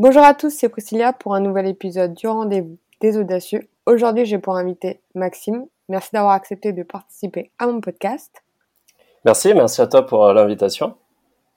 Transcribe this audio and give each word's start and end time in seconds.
Bonjour 0.00 0.22
à 0.22 0.32
tous, 0.32 0.50
c'est 0.50 0.68
Priscilla 0.68 1.12
pour 1.12 1.34
un 1.34 1.40
nouvel 1.40 1.66
épisode 1.66 2.14
du 2.14 2.28
rendez-vous 2.28 2.78
des 3.00 3.18
audacieux. 3.18 3.68
Aujourd'hui, 3.84 4.26
j'ai 4.26 4.38
pour 4.38 4.54
inviter 4.54 5.00
Maxime. 5.16 5.66
Merci 5.88 6.10
d'avoir 6.12 6.34
accepté 6.34 6.72
de 6.72 6.84
participer 6.84 7.50
à 7.58 7.66
mon 7.66 7.80
podcast. 7.80 8.44
Merci, 9.24 9.54
merci 9.54 9.80
à 9.80 9.88
toi 9.88 10.06
pour 10.06 10.24
euh, 10.24 10.32
l'invitation. 10.32 10.94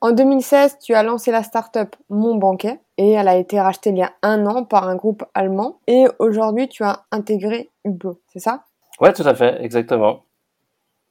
En 0.02 0.12
2016, 0.12 0.80
tu 0.80 0.96
as 0.96 1.04
lancé 1.04 1.30
la 1.30 1.44
start-up 1.44 1.96
Mon 2.10 2.34
Banquet 2.34 2.80
et 2.98 3.12
elle 3.12 3.28
a 3.28 3.36
été 3.36 3.62
rachetée 3.62 3.92
il 3.92 3.98
y 3.98 4.02
a 4.02 4.12
un 4.23 4.44
an 4.48 4.64
par 4.64 4.88
un 4.88 4.96
groupe 4.96 5.23
allemand 5.36 5.78
et 5.86 6.08
aujourd'hui 6.18 6.68
tu 6.68 6.84
as 6.84 7.04
intégré 7.12 7.70
Hublot, 7.86 8.21
c'est 8.34 8.39
ça? 8.39 8.64
Ouais, 9.00 9.14
tout 9.14 9.28
à 9.28 9.36
fait, 9.36 9.62
exactement. 9.62 10.23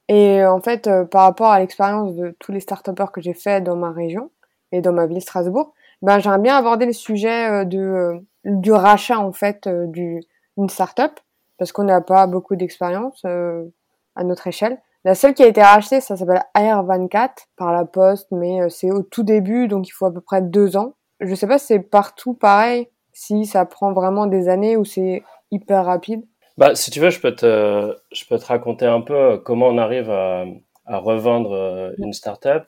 Et 0.09 0.43
en 0.43 0.59
fait, 0.59 0.87
euh, 0.87 1.05
par 1.05 1.23
rapport 1.23 1.51
à 1.51 1.59
l'expérience 1.59 2.13
de 2.13 2.35
tous 2.39 2.51
les 2.51 2.59
start-upers 2.59 3.13
que 3.13 3.21
j'ai 3.21 3.33
fait 3.33 3.61
dans 3.61 3.77
ma 3.77 3.91
région 3.91 4.31
et 4.73 4.81
dans 4.81 4.91
ma 4.91 5.07
ville 5.07 5.21
Strasbourg, 5.21 5.73
ben 6.01 6.19
j'aimerais 6.19 6.39
bien 6.39 6.57
aborder 6.57 6.85
le 6.85 6.93
sujet 6.93 7.49
euh, 7.49 7.65
de 7.65 7.79
euh, 7.79 8.19
du 8.45 8.71
rachat 8.71 9.19
en 9.19 9.31
fait 9.31 9.67
du 9.67 10.21
d'une 10.57 10.69
start-up 10.69 11.19
parce 11.57 11.71
qu'on 11.71 11.83
n'a 11.83 12.01
pas 12.01 12.25
beaucoup 12.27 12.55
d'expérience 12.55 13.23
à 13.23 14.23
notre 14.23 14.47
échelle. 14.47 14.79
La 15.05 15.13
seule 15.13 15.35
qui 15.35 15.43
a 15.43 15.47
été 15.47 15.61
rachetée, 15.61 16.01
ça 16.01 16.17
s'appelle 16.17 16.41
AR24 16.55 17.29
par 17.55 17.71
la 17.71 17.85
Poste, 17.85 18.29
mais 18.31 18.67
c'est 18.69 18.91
au 18.91 19.03
tout 19.03 19.21
début, 19.21 19.67
donc 19.67 19.87
il 19.87 19.91
faut 19.91 20.07
à 20.07 20.11
peu 20.11 20.21
près 20.21 20.41
deux 20.41 20.75
ans. 20.75 20.95
Je 21.19 21.35
sais 21.35 21.45
pas 21.45 21.59
si 21.59 21.67
c'est 21.67 21.79
partout 21.79 22.33
pareil, 22.33 22.87
si 23.13 23.45
ça 23.45 23.65
prend 23.65 23.93
vraiment 23.93 24.25
des 24.25 24.49
années 24.49 24.75
ou 24.75 24.85
c'est 24.85 25.21
hyper 25.51 25.85
rapide. 25.85 26.23
Bah, 26.57 26.73
si 26.73 26.89
tu 26.89 26.99
veux, 26.99 27.11
je 27.11 27.19
peux 27.19 27.35
te, 27.35 27.95
je 28.11 28.25
peux 28.25 28.39
te 28.39 28.45
raconter 28.45 28.87
un 28.87 29.01
peu 29.01 29.37
comment 29.37 29.67
on 29.67 29.77
arrive 29.77 30.09
à, 30.09 30.45
à 30.85 30.97
revendre 30.97 31.53
euh, 31.53 31.91
une 31.97 32.13
startup 32.13 32.65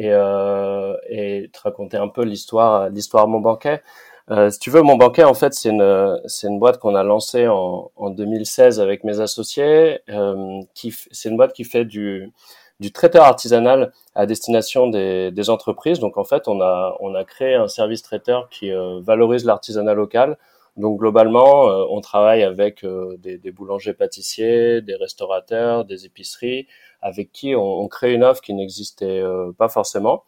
et, 0.00 0.08
euh, 0.12 0.96
et 1.10 1.50
te 1.52 1.60
raconter 1.60 1.98
un 1.98 2.08
peu 2.08 2.22
l'histoire, 2.22 2.88
l'histoire 2.88 3.28
Mon 3.28 3.40
Banquet. 3.40 3.82
Euh, 4.30 4.48
si 4.48 4.58
tu 4.58 4.70
veux, 4.70 4.80
Mon 4.80 4.96
Banquet, 4.96 5.24
en 5.24 5.34
fait, 5.34 5.52
c'est 5.52 5.68
une, 5.68 6.18
c'est 6.26 6.46
une 6.48 6.58
boîte 6.58 6.78
qu'on 6.78 6.94
a 6.94 7.02
lancée 7.02 7.48
en, 7.48 7.90
en 7.96 8.10
2016 8.10 8.80
avec 8.80 9.04
mes 9.04 9.20
associés. 9.20 10.00
Euh, 10.08 10.60
qui, 10.74 10.94
c'est 11.10 11.28
une 11.28 11.36
boîte 11.36 11.52
qui 11.52 11.64
fait 11.64 11.84
du, 11.84 12.32
du 12.80 12.92
traiteur 12.92 13.24
artisanal 13.24 13.92
à 14.14 14.24
destination 14.24 14.86
des, 14.88 15.30
des, 15.32 15.50
entreprises. 15.50 15.98
Donc, 15.98 16.16
en 16.16 16.24
fait, 16.24 16.48
on 16.48 16.62
a, 16.62 16.96
on 17.00 17.14
a 17.14 17.24
créé 17.24 17.54
un 17.54 17.68
service 17.68 18.02
traiteur 18.02 18.48
qui 18.48 18.72
euh, 18.72 19.00
valorise 19.02 19.44
l'artisanat 19.44 19.92
local 19.92 20.38
donc 20.76 21.00
globalement, 21.00 21.68
euh, 21.68 21.84
on 21.90 22.00
travaille 22.00 22.42
avec 22.42 22.84
euh, 22.84 23.16
des, 23.18 23.38
des, 23.38 23.50
boulangers 23.50 23.92
pâtissiers, 23.92 24.80
des 24.80 24.94
restaurateurs, 24.94 25.84
des 25.84 26.06
épiceries, 26.06 26.68
avec 27.02 27.32
qui 27.32 27.54
on, 27.54 27.80
on 27.80 27.88
crée 27.88 28.12
une 28.14 28.24
offre 28.24 28.40
qui 28.40 28.54
n'existait 28.54 29.20
euh, 29.20 29.52
pas 29.56 29.68
forcément 29.68 30.24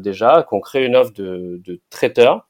déjà, 0.00 0.44
qu'on 0.48 0.60
crée 0.60 0.84
une 0.84 0.96
offre 0.96 1.12
de, 1.12 1.60
de 1.64 1.80
traiteurs. 1.90 2.48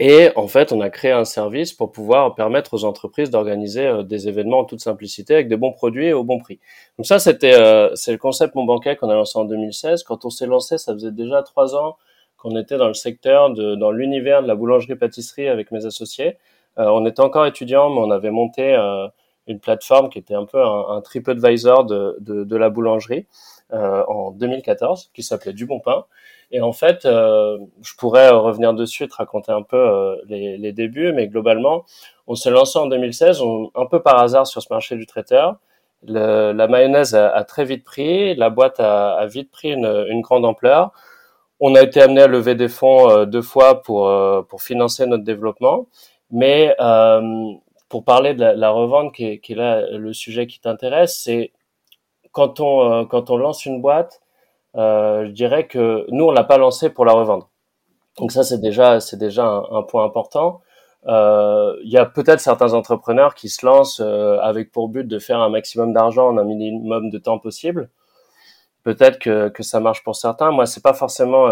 Et 0.00 0.30
en 0.36 0.46
fait, 0.46 0.72
on 0.72 0.80
a 0.80 0.90
créé 0.90 1.10
un 1.10 1.24
service 1.24 1.72
pour 1.72 1.90
pouvoir 1.92 2.34
permettre 2.34 2.74
aux 2.74 2.84
entreprises 2.84 3.30
d'organiser 3.30 4.04
des 4.04 4.28
événements 4.28 4.60
en 4.60 4.64
toute 4.64 4.80
simplicité 4.80 5.34
avec 5.34 5.48
des 5.48 5.56
bons 5.56 5.72
produits 5.72 6.06
et 6.06 6.12
au 6.12 6.24
bon 6.24 6.38
prix. 6.38 6.60
Donc 6.96 7.06
ça, 7.06 7.18
c'était 7.18 7.54
c'est 7.94 8.12
le 8.12 8.18
concept 8.18 8.54
Mon 8.54 8.64
Banquet 8.64 8.96
qu'on 8.96 9.10
a 9.10 9.14
lancé 9.14 9.38
en 9.38 9.44
2016. 9.44 10.04
Quand 10.04 10.24
on 10.24 10.30
s'est 10.30 10.46
lancé, 10.46 10.78
ça 10.78 10.94
faisait 10.94 11.10
déjà 11.10 11.42
trois 11.42 11.74
ans 11.76 11.96
qu'on 12.38 12.56
était 12.56 12.78
dans 12.78 12.88
le 12.88 12.94
secteur 12.94 13.50
de 13.50 13.74
dans 13.74 13.90
l'univers 13.90 14.42
de 14.42 14.48
la 14.48 14.54
boulangerie-pâtisserie 14.54 15.48
avec 15.48 15.72
mes 15.72 15.84
associés. 15.84 16.38
Euh, 16.78 16.86
on 16.86 17.04
était 17.06 17.20
encore 17.20 17.46
étudiant, 17.46 17.90
mais 17.90 18.00
on 18.00 18.10
avait 18.10 18.30
monté 18.30 18.74
euh, 18.74 19.08
une 19.48 19.60
plateforme 19.60 20.08
qui 20.10 20.18
était 20.18 20.34
un 20.34 20.44
peu 20.44 20.62
un, 20.62 20.88
un 20.90 21.00
TripAdvisor 21.00 21.84
de, 21.84 22.16
de, 22.20 22.44
de, 22.44 22.56
la 22.56 22.70
boulangerie 22.70 23.26
euh, 23.72 24.04
en 24.06 24.30
2014, 24.30 25.10
qui 25.14 25.22
s'appelait 25.22 25.52
Du 25.52 25.66
Bon 25.66 25.80
Pain. 25.80 26.04
Et 26.50 26.60
en 26.62 26.72
fait, 26.72 27.00
je 27.04 27.94
pourrais 27.98 28.30
revenir 28.30 28.72
dessus 28.72 29.04
et 29.04 29.08
te 29.08 29.16
raconter 29.16 29.52
un 29.52 29.62
peu 29.62 30.16
les, 30.26 30.56
les, 30.56 30.72
débuts, 30.72 31.12
mais 31.12 31.28
globalement, 31.28 31.84
on 32.26 32.36
s'est 32.36 32.50
lancé 32.50 32.78
en 32.78 32.86
2016, 32.86 33.42
un 33.74 33.84
peu 33.84 34.00
par 34.00 34.18
hasard 34.18 34.46
sur 34.46 34.62
ce 34.62 34.68
marché 34.70 34.96
du 34.96 35.04
traiteur. 35.04 35.56
Le, 36.06 36.52
la 36.52 36.66
mayonnaise 36.66 37.14
a, 37.14 37.28
a, 37.28 37.44
très 37.44 37.66
vite 37.66 37.84
pris, 37.84 38.34
la 38.34 38.48
boîte 38.48 38.80
a, 38.80 39.12
a 39.16 39.26
vite 39.26 39.50
pris 39.50 39.72
une, 39.72 40.06
une, 40.08 40.22
grande 40.22 40.46
ampleur. 40.46 40.92
On 41.60 41.74
a 41.74 41.82
été 41.82 42.00
amené 42.00 42.22
à 42.22 42.28
lever 42.28 42.54
des 42.54 42.68
fonds 42.68 43.26
deux 43.26 43.42
fois 43.42 43.82
pour, 43.82 44.10
pour 44.48 44.62
financer 44.62 45.04
notre 45.06 45.24
développement. 45.24 45.86
Mais 46.30 46.74
euh, 46.80 47.52
pour 47.88 48.04
parler 48.04 48.34
de 48.34 48.44
la, 48.44 48.70
revente, 48.70 49.14
qui 49.14 49.24
est, 49.24 49.54
là 49.54 49.90
le 49.90 50.12
sujet 50.12 50.46
qui 50.46 50.60
t'intéresse, 50.60 51.20
c'est 51.22 51.52
quand 52.32 52.60
on 52.60 53.02
euh, 53.02 53.04
quand 53.06 53.30
on 53.30 53.36
lance 53.36 53.66
une 53.66 53.80
boîte, 53.80 54.20
euh, 54.76 55.26
je 55.26 55.30
dirais 55.32 55.66
que 55.66 56.06
nous 56.10 56.26
on 56.26 56.30
l'a 56.30 56.44
pas 56.44 56.58
lancé 56.58 56.90
pour 56.90 57.04
la 57.04 57.12
revendre. 57.12 57.50
Donc 58.18 58.32
ça 58.32 58.44
c'est 58.44 58.60
déjà 58.60 59.00
c'est 59.00 59.16
déjà 59.16 59.46
un, 59.46 59.82
point 59.82 60.04
important. 60.04 60.60
Euh, 61.06 61.76
il 61.84 61.90
y 61.90 61.96
a 61.96 62.04
peut-être 62.04 62.40
certains 62.40 62.74
entrepreneurs 62.74 63.34
qui 63.34 63.48
se 63.48 63.64
lancent 63.64 64.00
avec 64.00 64.72
pour 64.72 64.88
but 64.88 65.04
de 65.06 65.18
faire 65.18 65.40
un 65.40 65.48
maximum 65.48 65.92
d'argent 65.92 66.28
en 66.28 66.38
un 66.38 66.44
minimum 66.44 67.10
de 67.10 67.18
temps 67.18 67.38
possible. 67.38 67.90
Peut-être 68.84 69.18
que, 69.18 69.48
que 69.48 69.62
ça 69.62 69.80
marche 69.80 70.02
pour 70.04 70.16
certains. 70.16 70.50
Moi 70.50 70.66
c'est 70.66 70.82
pas 70.82 70.94
forcément 70.94 71.48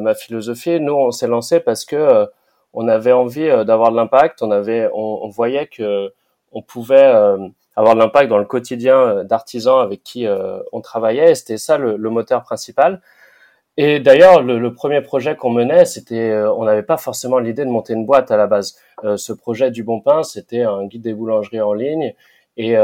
ma 0.00 0.14
philosophie. 0.14 0.80
Nous 0.80 0.94
on 0.94 1.10
s'est 1.10 1.28
lancé 1.28 1.60
parce 1.60 1.84
que 1.84 2.28
on 2.74 2.88
avait 2.88 3.12
envie 3.12 3.48
euh, 3.48 3.64
d'avoir 3.64 3.90
de 3.90 3.96
l'impact. 3.96 4.42
On 4.42 4.50
avait, 4.50 4.90
on, 4.92 5.28
voyait 5.28 5.66
que 5.66 6.12
on 6.52 6.60
pouvait 6.60 7.02
euh, 7.02 7.38
avoir 7.76 7.94
de 7.94 8.00
l'impact 8.00 8.28
dans 8.28 8.38
le 8.38 8.44
quotidien 8.44 8.98
euh, 8.98 9.24
d'artisans 9.24 9.80
avec 9.80 10.02
qui 10.02 10.26
on 10.72 10.80
travaillait. 10.80 11.34
C'était 11.34 11.56
ça 11.56 11.78
le, 11.78 11.96
moteur 11.96 12.42
principal. 12.42 13.00
Et 13.76 13.98
d'ailleurs, 13.98 14.42
le, 14.42 14.72
premier 14.72 15.00
projet 15.00 15.36
qu'on 15.36 15.50
menait, 15.50 15.84
c'était, 15.84 16.32
on 16.34 16.64
n'avait 16.64 16.84
pas 16.84 16.96
forcément 16.96 17.38
l'idée 17.38 17.64
de 17.64 17.70
monter 17.70 17.94
une 17.94 18.06
boîte 18.06 18.30
à 18.30 18.36
la 18.36 18.46
base. 18.46 18.78
ce 19.16 19.32
projet 19.32 19.70
du 19.72 19.82
Bon 19.82 20.00
Pain, 20.00 20.22
c'était 20.22 20.62
un 20.62 20.86
guide 20.86 21.02
des 21.02 21.14
boulangeries 21.14 21.60
en 21.60 21.72
ligne. 21.72 22.14
Et, 22.56 22.76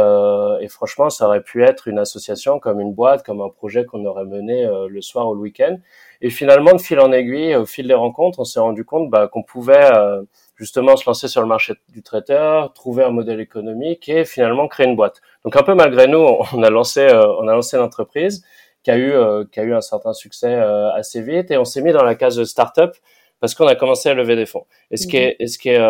franchement, 0.68 1.08
ça 1.08 1.26
aurait 1.26 1.42
pu 1.42 1.62
être 1.62 1.86
une 1.86 2.00
association, 2.00 2.58
comme 2.58 2.80
une 2.80 2.92
boîte, 2.92 3.24
comme 3.24 3.40
un 3.40 3.50
projet 3.50 3.84
qu'on 3.84 4.04
aurait 4.04 4.24
mené 4.24 4.68
le 4.88 5.00
soir 5.00 5.28
ou 5.28 5.34
le 5.34 5.40
week-end. 5.40 5.76
Et 6.22 6.30
finalement, 6.30 6.72
de 6.72 6.80
fil 6.80 7.00
en 7.00 7.12
aiguille, 7.12 7.54
au 7.56 7.64
fil 7.64 7.86
des 7.86 7.94
rencontres, 7.94 8.40
on 8.40 8.44
s'est 8.44 8.60
rendu 8.60 8.84
compte 8.84 9.08
bah, 9.10 9.28
qu'on 9.28 9.42
pouvait 9.42 9.90
euh, 9.92 10.22
justement 10.56 10.96
se 10.96 11.08
lancer 11.08 11.28
sur 11.28 11.40
le 11.40 11.46
marché 11.46 11.74
du 11.88 12.02
traiteur, 12.02 12.72
trouver 12.74 13.04
un 13.04 13.10
modèle 13.10 13.40
économique 13.40 14.08
et 14.08 14.24
finalement 14.24 14.68
créer 14.68 14.86
une 14.86 14.96
boîte. 14.96 15.22
Donc 15.44 15.56
un 15.56 15.62
peu 15.62 15.74
malgré 15.74 16.06
nous, 16.08 16.18
on 16.52 16.62
a 16.62 16.70
lancé, 16.70 17.00
euh, 17.00 17.26
on 17.38 17.48
a 17.48 17.54
lancé 17.54 17.78
l'entreprise 17.78 18.44
qui 18.82 18.90
a 18.90 18.96
eu, 18.96 19.12
euh, 19.12 19.44
qui 19.50 19.60
a 19.60 19.62
eu 19.62 19.74
un 19.74 19.80
certain 19.80 20.12
succès 20.12 20.54
assez 20.54 21.22
vite 21.22 21.50
et 21.50 21.56
on 21.56 21.64
s'est 21.64 21.82
mis 21.82 21.92
dans 21.92 22.04
la 22.04 22.14
case 22.14 22.36
de 22.36 22.44
start-up 22.44 22.94
parce 23.40 23.54
qu'on 23.54 23.66
a 23.66 23.74
commencé 23.74 24.10
à 24.10 24.14
lever 24.14 24.36
des 24.36 24.46
fonds. 24.46 24.66
Et 24.90 24.98
ce 24.98 25.06
qui 25.06 25.16
est, 25.16 25.36
et 25.38 25.46
ce 25.46 25.58
qui 25.58 25.70
est 25.70 25.80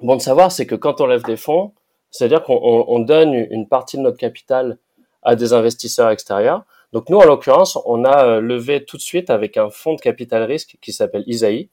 bon 0.00 0.16
de 0.16 0.20
savoir, 0.20 0.50
c'est 0.50 0.66
que 0.66 0.74
quand 0.74 1.00
on 1.00 1.06
lève 1.06 1.22
des 1.22 1.36
fonds, 1.36 1.72
c'est-à-dire 2.10 2.42
qu'on 2.42 2.58
on 2.88 2.98
donne 2.98 3.34
une 3.34 3.68
partie 3.68 3.96
de 3.96 4.02
notre 4.02 4.18
capital 4.18 4.78
à 5.22 5.36
des 5.36 5.52
investisseurs 5.52 6.10
extérieurs. 6.10 6.64
Donc 6.92 7.08
nous, 7.08 7.18
en 7.18 7.24
l'occurrence, 7.24 7.78
on 7.84 8.04
a 8.04 8.26
euh, 8.26 8.40
levé 8.40 8.84
tout 8.84 8.96
de 8.96 9.02
suite 9.02 9.30
avec 9.30 9.56
un 9.56 9.70
fonds 9.70 9.94
de 9.94 10.00
capital 10.00 10.42
risque 10.42 10.76
qui 10.80 10.92
s'appelle 10.92 11.24
Isaïe, 11.26 11.70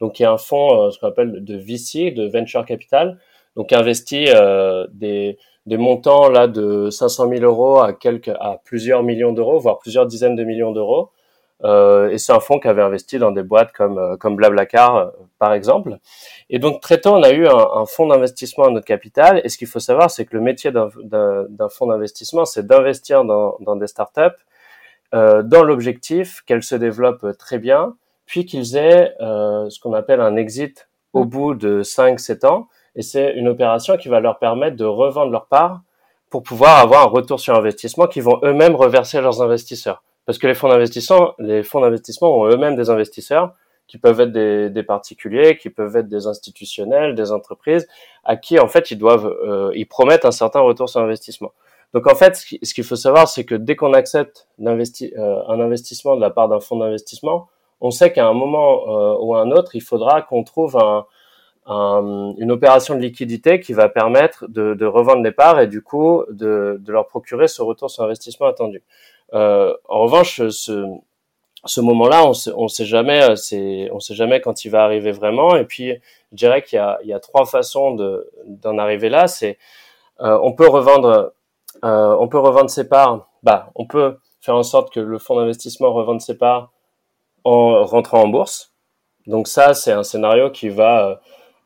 donc 0.00 0.14
qui 0.14 0.24
est 0.24 0.26
un 0.26 0.38
fonds, 0.38 0.86
euh, 0.86 0.90
ce 0.90 0.98
qu'on 0.98 1.06
appelle 1.08 1.44
de 1.44 1.56
VC, 1.56 2.10
de 2.10 2.26
venture 2.26 2.64
capital, 2.64 3.18
donc 3.54 3.72
investit 3.72 4.26
euh, 4.28 4.86
des, 4.92 5.38
des 5.66 5.76
montants 5.76 6.28
là 6.28 6.48
de 6.48 6.90
500 6.90 7.28
000 7.28 7.44
euros 7.44 7.80
à 7.80 7.92
quelques, 7.92 8.28
à 8.28 8.60
plusieurs 8.64 9.02
millions 9.02 9.32
d'euros, 9.32 9.58
voire 9.58 9.78
plusieurs 9.78 10.06
dizaines 10.06 10.36
de 10.36 10.44
millions 10.44 10.72
d'euros. 10.72 11.10
Euh, 11.64 12.10
et 12.10 12.18
c'est 12.18 12.32
un 12.32 12.40
fonds 12.40 12.60
qui 12.60 12.68
avait 12.68 12.82
investi 12.82 13.18
dans 13.18 13.30
des 13.32 13.42
boîtes 13.42 13.72
comme 13.72 13.96
euh, 13.96 14.16
comme 14.18 14.36
Blablacar 14.36 15.12
par 15.38 15.54
exemple. 15.54 15.96
Et 16.50 16.58
donc 16.58 16.82
très 16.82 17.00
tôt 17.00 17.14
on 17.14 17.22
a 17.22 17.30
eu 17.30 17.46
un, 17.46 17.66
un 17.76 17.86
fonds 17.86 18.06
d'investissement 18.06 18.64
à 18.66 18.70
notre 18.70 18.84
capital. 18.84 19.40
Et 19.42 19.48
ce 19.48 19.56
qu'il 19.56 19.66
faut 19.66 19.80
savoir 19.80 20.10
c'est 20.10 20.26
que 20.26 20.36
le 20.36 20.42
métier 20.42 20.70
d'un 20.70 20.90
fonds 21.70 21.86
d'investissement 21.86 22.44
c'est 22.44 22.66
d'investir 22.66 23.24
dans, 23.24 23.56
dans 23.60 23.76
des 23.76 23.86
startups 23.86 24.20
dans 25.12 25.64
l'objectif 25.64 26.42
qu'elles 26.46 26.62
se 26.62 26.74
développent 26.74 27.36
très 27.38 27.58
bien, 27.58 27.94
puis 28.26 28.44
qu'ils 28.44 28.76
aient 28.76 29.14
euh, 29.20 29.70
ce 29.70 29.80
qu'on 29.80 29.94
appelle 29.94 30.20
un 30.20 30.36
exit 30.36 30.88
au 31.12 31.24
mmh. 31.24 31.28
bout 31.28 31.54
de 31.54 31.82
5-7 31.82 32.46
ans. 32.46 32.68
Et 32.96 33.02
c'est 33.02 33.32
une 33.34 33.48
opération 33.48 33.96
qui 33.96 34.08
va 34.08 34.20
leur 34.20 34.38
permettre 34.38 34.76
de 34.76 34.84
revendre 34.84 35.30
leur 35.30 35.46
part 35.46 35.82
pour 36.28 36.42
pouvoir 36.42 36.78
avoir 36.78 37.02
un 37.02 37.10
retour 37.10 37.40
sur 37.40 37.54
investissement 37.54 38.06
qu'ils 38.06 38.24
vont 38.24 38.40
eux-mêmes 38.42 38.74
reverser 38.74 39.18
à 39.18 39.20
leurs 39.20 39.40
investisseurs. 39.40 40.02
Parce 40.26 40.38
que 40.38 40.46
les 40.46 40.54
fonds 40.54 40.68
d'investissement, 40.68 41.34
les 41.38 41.62
fonds 41.62 41.80
d'investissement 41.80 42.36
ont 42.36 42.46
eux-mêmes 42.46 42.74
des 42.74 42.90
investisseurs 42.90 43.54
qui 43.86 43.98
peuvent 43.98 44.18
être 44.18 44.32
des, 44.32 44.68
des, 44.68 44.82
particuliers, 44.82 45.56
qui 45.56 45.70
peuvent 45.70 45.94
être 45.94 46.08
des 46.08 46.26
institutionnels, 46.26 47.14
des 47.14 47.30
entreprises, 47.30 47.86
à 48.24 48.36
qui 48.36 48.58
en 48.58 48.66
fait 48.66 48.90
ils 48.90 48.98
doivent, 48.98 49.32
euh, 49.46 49.70
ils 49.76 49.86
promettent 49.86 50.24
un 50.24 50.32
certain 50.32 50.58
retour 50.58 50.88
sur 50.88 51.00
investissement. 51.00 51.52
Donc 51.94 52.06
en 52.06 52.14
fait, 52.14 52.36
ce 52.36 52.74
qu'il 52.74 52.84
faut 52.84 52.96
savoir, 52.96 53.28
c'est 53.28 53.44
que 53.44 53.54
dès 53.54 53.76
qu'on 53.76 53.92
accepte 53.92 54.48
euh, 54.60 55.42
un 55.48 55.60
investissement 55.60 56.16
de 56.16 56.20
la 56.20 56.30
part 56.30 56.48
d'un 56.48 56.60
fonds 56.60 56.76
d'investissement, 56.76 57.48
on 57.80 57.90
sait 57.90 58.12
qu'à 58.12 58.26
un 58.26 58.32
moment 58.32 58.88
euh, 58.88 59.18
ou 59.20 59.34
à 59.34 59.40
un 59.40 59.50
autre, 59.50 59.74
il 59.74 59.82
faudra 59.82 60.22
qu'on 60.22 60.44
trouve 60.44 60.76
un, 60.76 61.06
un, 61.66 62.34
une 62.38 62.52
opération 62.52 62.94
de 62.94 63.00
liquidité 63.00 63.60
qui 63.60 63.72
va 63.72 63.88
permettre 63.88 64.46
de, 64.48 64.86
revendre 64.86 65.22
les 65.22 65.32
parts 65.32 65.60
et 65.60 65.66
du 65.66 65.82
coup 65.82 66.24
de, 66.30 66.80
leur 66.86 67.06
procurer 67.06 67.48
ce 67.48 67.62
retour 67.62 67.90
sur 67.90 68.04
investissement 68.04 68.46
attendu. 68.46 68.82
Euh, 69.34 69.74
en 69.88 70.00
revanche, 70.00 70.40
ce, 70.48 71.80
moment-là, 71.80 72.24
on 72.24 72.32
sait, 72.32 72.52
on 72.54 72.68
sait 72.68 72.84
jamais, 72.84 74.40
quand 74.40 74.64
il 74.64 74.68
va 74.70 74.84
arriver 74.84 75.10
vraiment. 75.10 75.56
Et 75.56 75.64
puis, 75.64 75.92
je 76.32 76.36
dirais 76.36 76.62
qu'il 76.62 76.78
y 77.04 77.12
a, 77.12 77.20
trois 77.20 77.44
façons 77.46 77.94
de, 77.94 78.30
d'en 78.46 78.78
arriver 78.78 79.08
là. 79.08 79.26
C'est, 79.26 79.58
euh, 80.20 80.38
on 80.42 80.52
peut 80.52 80.68
revendre, 80.68 81.32
euh, 81.84 82.16
on 82.18 82.28
peut 82.28 82.38
revendre 82.38 82.70
ses 82.70 82.88
parts. 82.88 83.28
Bah, 83.42 83.70
on 83.74 83.86
peut 83.86 84.18
faire 84.40 84.56
en 84.56 84.62
sorte 84.62 84.92
que 84.92 85.00
le 85.00 85.18
fonds 85.18 85.36
d'investissement 85.36 85.92
revende 85.92 86.20
ses 86.20 86.36
parts 86.36 86.72
en 87.44 87.84
rentrant 87.84 88.22
en 88.22 88.28
bourse. 88.28 88.72
Donc 89.26 89.48
ça, 89.48 89.74
c'est 89.74 89.92
un 89.92 90.02
scénario 90.02 90.50
qui 90.50 90.68
va 90.68 91.08
euh, 91.08 91.14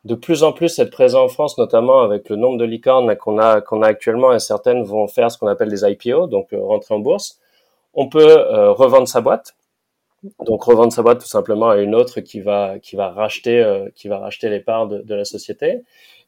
de 0.05 0.15
plus 0.15 0.43
en 0.43 0.53
plus 0.53 0.79
être 0.79 0.91
présent 0.91 1.25
en 1.25 1.29
France, 1.29 1.59
notamment 1.59 2.01
avec 2.01 2.29
le 2.29 2.37
nombre 2.37 2.59
de 2.59 2.65
licornes 2.65 3.15
qu'on 3.17 3.39
a, 3.39 3.61
a 3.61 3.87
actuellement, 3.87 4.33
et 4.33 4.39
certaines 4.39 4.83
vont 4.83 5.09
faire 5.09 5.31
ce 5.31 5.39
qu'on 5.39 5.47
appelle 5.47 5.69
des 5.69 5.85
IPO, 5.85 6.27
donc 6.27 6.53
euh, 6.53 6.61
rentrer 6.63 6.95
en 6.95 7.01
bourse. 7.01 7.39
On 7.95 8.09
peut 8.09 8.37
revendre 8.71 9.09
sa 9.09 9.21
boîte, 9.21 9.57
donc 10.47 10.63
revendre 10.63 10.93
sa 10.93 11.03
boîte 11.03 11.21
tout 11.21 11.27
simplement 11.27 11.71
à 11.71 11.79
une 11.79 11.97
autre 11.97 12.21
qui 12.21 12.41
va 12.41 12.79
qui 12.79 12.95
va 12.95 13.11
racheter 13.11 13.87
qui 13.97 14.07
va 14.07 14.21
racheter 14.21 14.49
les 14.49 14.61
parts 14.61 14.87
de 14.87 15.15
la 15.15 15.25
société, 15.25 15.83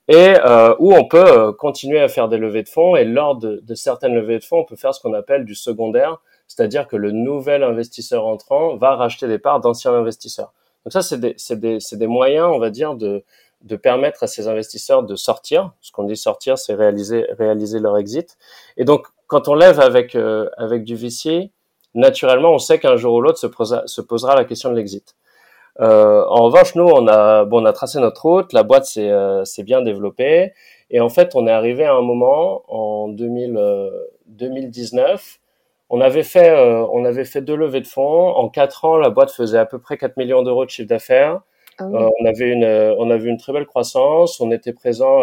et 0.09 0.35
où 0.79 0.95
on 0.95 1.07
peut 1.07 1.53
continuer 1.53 2.01
à 2.01 2.09
faire 2.09 2.29
des 2.29 2.39
levées 2.39 2.63
de 2.63 2.69
fonds. 2.69 2.97
Et 2.97 3.05
lors 3.05 3.37
de, 3.37 3.61
de 3.63 3.75
certaines 3.75 4.15
levées 4.15 4.39
de 4.39 4.45
fonds, 4.45 4.59
on 4.59 4.65
peut 4.65 4.77
faire 4.77 4.95
ce 4.95 5.01
qu'on 5.01 5.15
appelle 5.15 5.45
du 5.45 5.55
secondaire, 5.55 6.19
c'est-à-dire 6.49 6.87
que 6.87 6.97
le 6.97 7.13
nouvel 7.13 7.63
investisseur 7.63 8.27
entrant 8.27 8.77
va 8.77 8.97
racheter 8.97 9.29
des 9.29 9.39
parts 9.39 9.61
d'anciens 9.61 9.95
investisseurs. 9.95 10.53
Donc 10.85 10.93
ça, 10.93 11.03
c'est 11.03 11.21
des, 11.21 11.37
des, 11.57 11.79
des, 11.93 12.07
moyens, 12.07 12.51
on 12.53 12.59
va 12.59 12.71
dire, 12.71 12.95
de, 12.95 13.25
de 13.63 13.77
permettre 13.77 14.23
à 14.23 14.27
ces 14.27 14.49
investisseurs 14.49 15.03
de 15.03 15.17
sortir. 15.17 15.73
Ce 15.81 15.93
qu'on 15.93 16.05
dit 16.05 16.17
sortir, 16.17 16.59
c'est 16.59 16.75
réaliser, 16.75 17.27
réaliser 17.39 17.79
leur 17.79 17.97
exit. 17.99 18.37
Et 18.77 18.85
donc, 18.85 19.07
quand 19.27 19.49
on 19.49 19.55
lève 19.55 19.81
avec, 19.81 20.15
euh, 20.15 20.49
avec 20.57 20.85
du 20.85 20.97
VC, 20.97 21.51
naturellement, 21.95 22.53
on 22.53 22.59
sait 22.59 22.79
qu'un 22.79 22.97
jour 22.97 23.15
ou 23.15 23.21
l'autre 23.21 23.39
se, 23.39 23.49
se, 23.87 24.01
posera 24.01 24.35
la 24.35 24.45
question 24.45 24.71
de 24.71 24.77
l'exit. 24.77 25.15
Euh, 25.81 26.25
en 26.29 26.45
revanche, 26.45 26.75
nous, 26.75 26.85
on 26.85 27.07
a, 27.09 27.45
bon, 27.45 27.63
on 27.63 27.65
a 27.65 27.73
tracé 27.73 27.99
notre 27.99 28.23
route, 28.23 28.53
la 28.53 28.63
boîte 28.63 28.85
s'est 28.85 29.11
euh, 29.11 29.45
bien 29.65 29.83
développée, 29.83 30.53
et 30.91 31.01
en 31.01 31.09
fait, 31.09 31.35
on 31.35 31.47
est 31.47 31.53
arrivé 31.53 31.85
à 31.85 31.95
un 31.95 32.03
moment 32.03 32.63
en 32.69 33.09
2000, 33.09 33.59
2019 34.27 35.39
on 35.95 36.01
avait 36.01 36.23
fait, 36.23 36.49
euh, 36.49 36.87
on 36.91 37.05
avait 37.05 37.27
fait 37.27 37.43
deux 37.43 37.55
levées 37.55 37.83
de 37.83 37.87
fonds. 37.87 38.29
En 38.29 38.49
quatre 38.49 38.87
ans, 38.87 38.97
la 38.97 39.11
boîte 39.11 39.31
faisait 39.31 39.59
à 39.59 39.67
peu 39.67 39.79
près 39.79 39.99
4 39.99 40.17
millions 40.17 40.43
d'euros 40.43 40.65
de 40.65 40.71
chiffre 40.71 40.89
d'affaires. 40.89 41.43
Ah 41.79 41.85
euh, 41.85 42.09
on 42.19 42.25
avait 42.25 42.51
une, 42.51 42.65
euh, 42.65 42.95
on 42.99 43.11
avait 43.11 43.29
une 43.29 43.37
très 43.37 43.53
belle 43.53 43.67
croissance. 43.67 44.41
On 44.41 44.51
était 44.51 44.73
présent, 44.73 45.21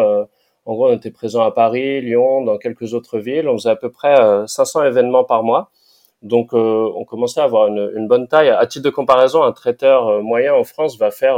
en 0.66 0.74
gros, 0.76 0.90
on 0.90 0.94
était 0.94 1.10
présent 1.10 1.42
à 1.42 1.50
Paris, 1.50 2.02
Lyon, 2.02 2.44
dans 2.44 2.60
quelques 2.60 2.94
autres 2.94 3.18
villes. 3.18 3.50
On 3.50 3.58
faisait 3.58 3.72
à 3.72 3.76
peu 3.76 3.90
près 3.90 4.16
500 4.46 4.84
événements 4.84 5.24
par 5.24 5.42
mois. 5.42 5.72
Donc, 6.22 6.54
on 6.54 7.06
commençait 7.06 7.40
à 7.40 7.46
avoir 7.46 7.68
une, 7.68 7.92
une, 7.96 8.08
bonne 8.08 8.28
taille. 8.28 8.50
À 8.50 8.66
titre 8.68 8.86
de 8.86 8.90
comparaison, 8.90 9.44
un 9.44 9.54
traiteur 9.54 10.22
moyen 10.22 10.54
en 10.54 10.64
France 10.64 10.98
va 10.98 11.12
faire 11.12 11.38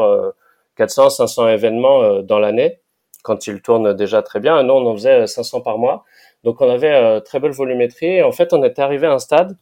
400, 0.75 1.11
500 1.11 1.49
événements 1.49 2.21
dans 2.23 2.39
l'année 2.39 2.79
quand 3.23 3.47
il 3.47 3.61
tourne 3.61 3.93
déjà 3.93 4.21
très 4.21 4.39
bien. 4.39 4.63
Nous, 4.63 4.73
on 4.73 4.87
en 4.87 4.93
faisait 4.95 5.27
500 5.27 5.61
par 5.61 5.77
mois. 5.77 6.03
Donc 6.43 6.61
on 6.61 6.69
avait 6.69 6.91
euh, 6.91 7.19
très 7.19 7.39
belle 7.39 7.51
volumétrie 7.51 8.07
et 8.17 8.23
en 8.23 8.31
fait 8.31 8.53
on 8.53 8.63
était 8.63 8.81
arrivé 8.81 9.07
à 9.07 9.13
un 9.13 9.19
stade 9.19 9.57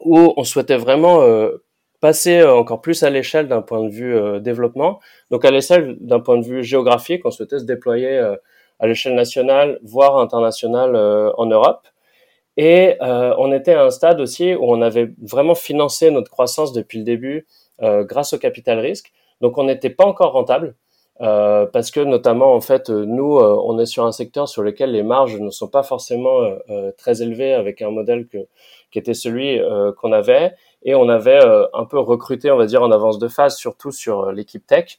où 0.00 0.34
on 0.36 0.44
souhaitait 0.44 0.76
vraiment 0.76 1.22
euh, 1.22 1.64
passer 2.00 2.40
euh, 2.40 2.54
encore 2.54 2.80
plus 2.80 3.04
à 3.04 3.10
l'échelle 3.10 3.46
d'un 3.46 3.62
point 3.62 3.84
de 3.84 3.88
vue 3.88 4.40
développement. 4.40 5.00
Donc 5.30 5.44
à 5.44 5.50
l'échelle 5.50 5.96
d'un 6.00 6.20
point 6.20 6.38
de 6.38 6.44
vue 6.44 6.64
géographique, 6.64 7.24
on 7.24 7.30
souhaitait 7.30 7.60
se 7.60 7.64
déployer 7.64 8.18
à 8.80 8.86
l'échelle 8.86 9.14
nationale, 9.14 9.78
voire 9.82 10.18
internationale 10.18 10.96
en 11.36 11.46
Europe. 11.46 11.86
Et 12.56 12.96
on 13.00 13.52
était 13.52 13.74
à 13.74 13.84
un 13.84 13.90
stade 13.90 14.20
aussi 14.20 14.54
où 14.54 14.64
on 14.64 14.82
avait 14.82 15.10
vraiment 15.22 15.54
financé 15.54 16.10
notre 16.10 16.30
croissance 16.30 16.72
depuis 16.72 16.98
le 16.98 17.04
début 17.04 17.46
grâce 17.80 18.34
au 18.34 18.38
capital 18.38 18.78
risque. 18.78 19.12
Donc 19.40 19.58
on 19.58 19.64
n'était 19.64 19.90
pas 19.90 20.04
encore 20.04 20.32
rentable. 20.32 20.74
Euh, 21.20 21.66
parce 21.66 21.90
que 21.90 22.00
notamment 22.00 22.54
en 22.54 22.62
fait 22.62 22.88
nous 22.88 23.36
euh, 23.36 23.56
on 23.64 23.78
est 23.78 23.84
sur 23.84 24.04
un 24.06 24.12
secteur 24.12 24.48
sur 24.48 24.62
lequel 24.62 24.92
les 24.92 25.02
marges 25.02 25.38
ne 25.38 25.50
sont 25.50 25.68
pas 25.68 25.82
forcément 25.82 26.40
euh, 26.70 26.90
très 26.96 27.20
élevées 27.20 27.52
avec 27.52 27.82
un 27.82 27.90
modèle 27.90 28.26
que, 28.26 28.38
qui 28.90 28.98
était 28.98 29.12
celui 29.12 29.60
qu'on 29.98 30.10
avait 30.10 30.54
et 30.82 30.94
on 30.94 31.10
avait 31.10 31.38
un 31.74 31.84
peu 31.84 31.98
recruté 31.98 32.50
on 32.50 32.56
va 32.56 32.64
dire 32.64 32.82
en 32.82 32.90
avance 32.90 33.18
de 33.18 33.28
phase 33.28 33.56
surtout 33.56 33.92
sur 33.92 34.32
l'équipe 34.32 34.66
tech 34.66 34.98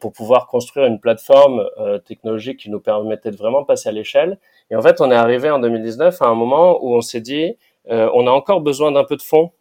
pour 0.00 0.12
pouvoir 0.12 0.46
construire 0.46 0.86
une 0.86 0.98
plateforme 0.98 1.68
technologique 2.04 2.58
qui 2.58 2.70
nous 2.70 2.80
permettait 2.80 3.30
de 3.30 3.36
vraiment 3.36 3.64
passer 3.64 3.88
à 3.88 3.92
l'échelle. 3.92 4.38
Et 4.70 4.76
en 4.76 4.82
fait 4.82 5.00
on 5.00 5.10
est 5.10 5.14
arrivé 5.16 5.50
en 5.50 5.58
2019 5.58 6.20
à 6.20 6.26
un 6.26 6.34
moment 6.34 6.82
où 6.82 6.94
on 6.94 7.00
s'est 7.00 7.20
dit 7.20 7.56
on 7.88 8.26
a 8.26 8.30
encore 8.30 8.60
besoin 8.60 8.92
d'un 8.92 9.04
peu 9.04 9.16
de 9.16 9.22
fonds 9.22 9.52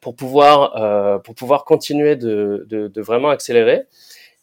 pour 0.00 0.16
pouvoir 0.16 1.20
pour 1.22 1.34
pouvoir 1.34 1.64
continuer 1.64 2.16
de, 2.16 3.00
vraiment 3.00 3.28
accélérer. 3.30 3.82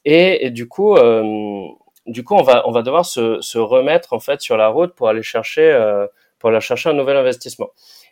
Et, 0.06 0.50
du 0.50 0.68
coup, 0.68 0.96
euh, 0.96 1.68
du 2.08 2.24
coup, 2.24 2.36
on 2.36 2.44
va 2.44 2.68
on 2.68 2.72
va 2.72 2.82
devoir 2.82 3.06
se, 3.06 3.58
remettre 3.58 4.14
en 4.14 4.20
fait 4.20 4.42
sur 4.42 4.58
la 4.58 4.70
route 4.70 4.94
pour 4.96 5.10
aller 5.10 5.24
chercher 5.24 5.72
euh, 5.72 6.08
pour 6.40 6.50
aller 6.50 6.60
chercher 6.60 6.90
un 6.90 6.94
nouvel 6.94 7.18
investissement. 7.18 7.70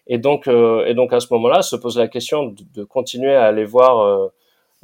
Et 0.07 0.17
donc 0.17 0.47
euh, 0.47 0.85
et 0.85 0.93
donc 0.93 1.13
à 1.13 1.19
ce 1.19 1.27
moment-là, 1.33 1.61
se 1.61 1.75
pose 1.75 1.97
la 1.97 2.07
question 2.07 2.55
de, 2.75 2.83
continuer 2.83 3.35
à 3.35 3.45
aller 3.45 3.65
voir 3.65 3.99
euh, 3.99 4.27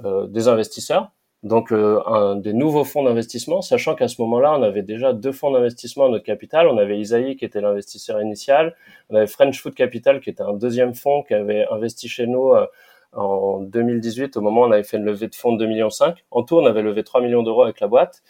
euh, 0.03 0.27
des 0.27 0.47
investisseurs, 0.47 1.11
donc 1.45 1.71
un, 1.71 2.35
des 2.35 2.51
nouveaux 2.51 2.83
fonds 2.83 3.03
d'investissement, 3.03 3.61
sachant 3.61 3.95
qu'à 3.95 4.09
ce 4.09 4.21
moment-là, 4.21 4.57
on 4.59 4.63
avait 4.63 4.81
déjà 4.81 5.13
deux 5.13 5.31
fonds 5.31 5.51
d'investissement 5.51 6.05
à 6.05 6.09
notre 6.09 6.25
capital. 6.25 6.67
On 6.67 6.77
avait 6.77 6.99
Isaïe 6.99 7.37
qui 7.37 7.45
était 7.45 7.61
l'investisseur 7.61 8.21
initial, 8.21 8.75
on 9.09 9.15
avait 9.15 9.27
French 9.27 9.61
Food 9.61 9.75
Capital 9.75 10.19
qui 10.19 10.29
était 10.29 10.43
un 10.43 10.53
deuxième 10.53 10.93
fonds 10.93 11.23
qui 11.23 11.33
avait 11.33 11.65
investi 11.71 12.09
chez 12.09 12.27
nous 12.27 12.51
en 13.15 13.59
2018, 13.61 14.37
au 14.37 14.41
moment 14.41 14.61
où 14.61 14.65
on 14.65 14.71
avait 14.71 14.83
fait 14.83 14.97
une 14.97 15.05
levée 15.05 15.27
de 15.27 15.35
fonds 15.35 15.53
de 15.53 15.65
2,5 15.65 15.69
millions. 15.69 15.89
En 16.31 16.43
tout, 16.43 16.57
on 16.57 16.65
avait 16.65 16.81
levé 16.81 17.03
3 17.03 17.21
millions 17.21 17.43
d'euros 17.43 17.63
avec 17.63 17.79
la 17.79 17.87
boîte. 17.87 18.21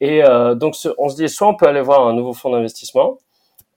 Et 0.00 0.24
euh, 0.24 0.54
donc, 0.54 0.76
on 0.98 1.08
se 1.08 1.16
dit, 1.16 1.28
soit 1.28 1.48
on 1.48 1.54
peut 1.54 1.66
aller 1.66 1.80
voir 1.80 2.06
un 2.06 2.14
nouveau 2.14 2.32
fonds 2.32 2.50
d'investissement, 2.50 3.18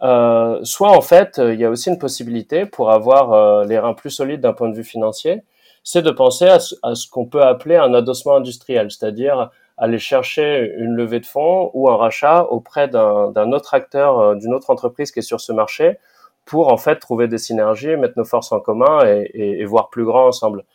euh, 0.04 0.60
soit 0.64 0.92
en 0.96 1.02
fait, 1.02 1.40
il 1.44 1.60
y 1.60 1.66
a 1.66 1.70
aussi 1.70 1.90
une 1.90 1.98
possibilité 2.00 2.66
pour 2.66 2.92
avoir 2.92 3.34
euh, 3.34 3.66
les 3.66 3.80
reins 3.80 3.94
plus 3.94 4.12
solides 4.12 4.42
d'un 4.42 4.54
point 4.54 4.70
de 4.70 4.76
vue 4.76 4.84
financier, 4.84 5.42
c'est 5.84 6.02
de 6.02 6.12
penser 6.12 6.48
à 6.48 6.60
ce, 6.60 6.76
à 6.84 6.96
ce 6.96 7.10
qu'on 7.10 7.26
peut 7.26 7.44
appeler 7.44 7.76
un 7.76 7.94
adossement 7.94 8.36
industriel, 8.36 8.92
c'est-à-dire 8.92 9.50
aller 9.78 10.00
chercher 10.00 10.74
une 10.78 10.94
levée 10.94 11.20
de 11.20 11.26
fonds 11.26 11.72
ou 11.74 11.90
un 11.90 11.98
rachat 11.98 12.44
auprès 12.46 12.88
d'un 12.88 13.52
autre 13.52 13.74
acteur, 13.74 14.20
euh, 14.20 14.36
d'une 14.36 14.54
autre 14.54 14.70
entreprise 14.70 15.12
qui 15.12 15.20
est 15.20 15.24
sur 15.24 15.42
ce 15.42 15.52
marché, 15.52 15.98
pour 16.46 16.72
en 16.72 16.78
fait 16.78 16.98
trouver 16.98 17.28
des 17.28 17.38
synergies, 17.38 17.96
mettre 17.98 18.18
nos 18.18 18.26
forces 18.26 18.52
en 18.52 18.60
commun 18.60 19.06
et, 19.06 19.30
et, 19.34 19.62
et 19.62 19.66
voir 19.66 19.90
plus 19.90 20.06
grand 20.06 20.28
ensemble. 20.28 20.66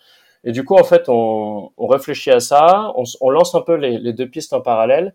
Et 0.45 0.53
du 0.53 0.65
coup, 0.65 0.77
en 0.77 0.85
fait, 0.85 1.09
on, 1.09 1.71
on 1.77 1.87
réfléchit 1.87 2.31
à 2.31 2.41
ça, 2.41 2.93
on, 2.97 3.03
on 3.21 3.31
lance 3.31 3.55
un 3.55 3.63
peu 3.63 3.75
les, 3.75 3.99
les, 3.99 4.13
deux 4.13 4.29
pistes 4.29 4.53
en 4.53 4.61
parallèle. 4.61 5.15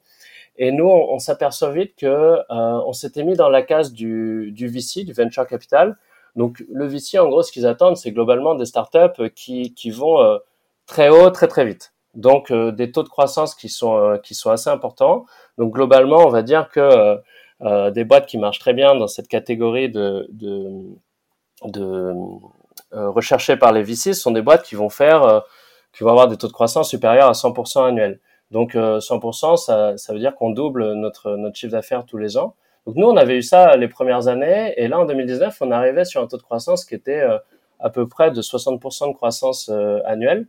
Et 0.57 0.71
nous, 0.71 0.85
on, 0.85 1.13
on 1.13 1.19
s'aperçoit 1.19 1.71
vite 1.71 1.95
que 1.95 2.05
euh, 2.05 2.41
on 2.49 2.91
s'était 2.93 3.23
mis 3.23 3.35
dans 3.35 3.49
la 3.49 3.61
case 3.61 3.93
du, 3.93 4.51
du 4.51 4.67
VC, 4.67 5.05
du 5.05 5.13
venture 5.13 5.47
capital. 5.47 5.97
Donc, 6.35 6.63
le 6.69 6.87
VC, 6.87 7.19
en 7.19 7.27
gros, 7.27 7.43
ce 7.43 7.51
qu'ils 7.51 7.65
attendent, 7.67 7.97
c'est 7.97 8.11
globalement 8.11 8.55
des 8.55 8.65
startups 8.65 9.29
qui, 9.35 9.73
qui 9.73 9.91
vont 9.91 10.21
euh, 10.21 10.37
très 10.85 11.09
haut, 11.09 11.29
très 11.29 11.47
très 11.47 11.65
vite. 11.65 11.93
Donc, 12.15 12.51
euh, 12.51 12.71
des 12.71 12.91
taux 12.91 13.03
de 13.03 13.09
croissance 13.09 13.55
qui 13.55 13.69
sont 13.69 13.97
euh, 13.97 14.17
qui 14.17 14.35
sont 14.35 14.49
assez 14.49 14.69
importants. 14.69 15.25
Donc, 15.57 15.73
globalement, 15.73 16.25
on 16.25 16.29
va 16.29 16.41
dire 16.41 16.69
que 16.69 17.19
des 17.91 18.03
boîtes 18.05 18.25
qui 18.25 18.39
marchent 18.39 18.59
très 18.59 18.73
bien 18.73 18.95
dans 18.95 19.07
cette 19.07 19.27
catégorie 19.27 19.89
de, 19.89 20.27
recherchées 22.91 23.55
par 23.55 23.71
les 23.71 23.83
VC 23.83 24.13
sont 24.13 24.31
des 24.31 24.41
boîtes 24.41 24.63
qui 24.63 24.73
vont 24.73 24.89
faire, 24.89 25.43
qui 25.93 26.03
vont 26.03 26.09
avoir 26.09 26.27
des 26.27 26.37
taux 26.37 26.47
de 26.47 26.53
croissance 26.53 26.89
supérieurs 26.89 27.27
à 27.29 27.33
100% 27.33 27.87
annuels. 27.87 28.19
Donc 28.49 28.73
100%, 28.73 29.57
ça, 29.57 30.13
veut 30.13 30.19
dire 30.19 30.33
qu'on 30.33 30.49
double 30.49 30.93
notre 30.93 31.51
chiffre 31.53 31.73
d'affaires 31.73 32.03
tous 32.05 32.17
les 32.17 32.35
ans. 32.35 32.55
Donc 32.85 32.95
nous, 32.95 33.07
on 33.07 33.17
avait 33.17 33.37
eu 33.37 33.43
ça 33.43 33.75
les 33.77 33.87
premières 33.87 34.27
années, 34.27 34.73
et 34.77 34.87
là 34.87 34.99
en 34.99 35.05
2019, 35.05 35.57
on 35.61 35.71
arrivait 35.71 36.05
sur 36.05 36.21
un 36.21 36.27
taux 36.27 36.37
de 36.37 36.41
croissance 36.41 36.85
qui 36.85 36.95
était 36.95 37.23
à 37.79 37.89
peu 37.89 38.07
près 38.07 38.31
de 38.31 38.41
60% 38.41 39.09
de 39.09 39.13
croissance 39.13 39.69
annuelle. 40.05 40.47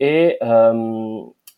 Et, 0.00 0.38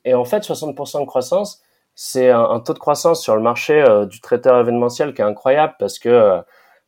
et 0.04 0.14
en 0.14 0.24
fait, 0.24 0.42
60% 0.42 1.00
de 1.00 1.06
croissance, 1.06 1.62
c'est 1.96 2.30
un, 2.30 2.60
taux 2.60 2.74
de 2.74 2.78
croissance 2.78 3.22
sur 3.22 3.34
le 3.36 3.42
marché 3.42 3.82
euh, 3.82 4.04
du 4.04 4.20
traiteur 4.20 4.60
événementiel 4.60 5.14
qui 5.14 5.22
est 5.22 5.24
incroyable 5.24 5.74
parce 5.78 5.98
que 5.98 6.42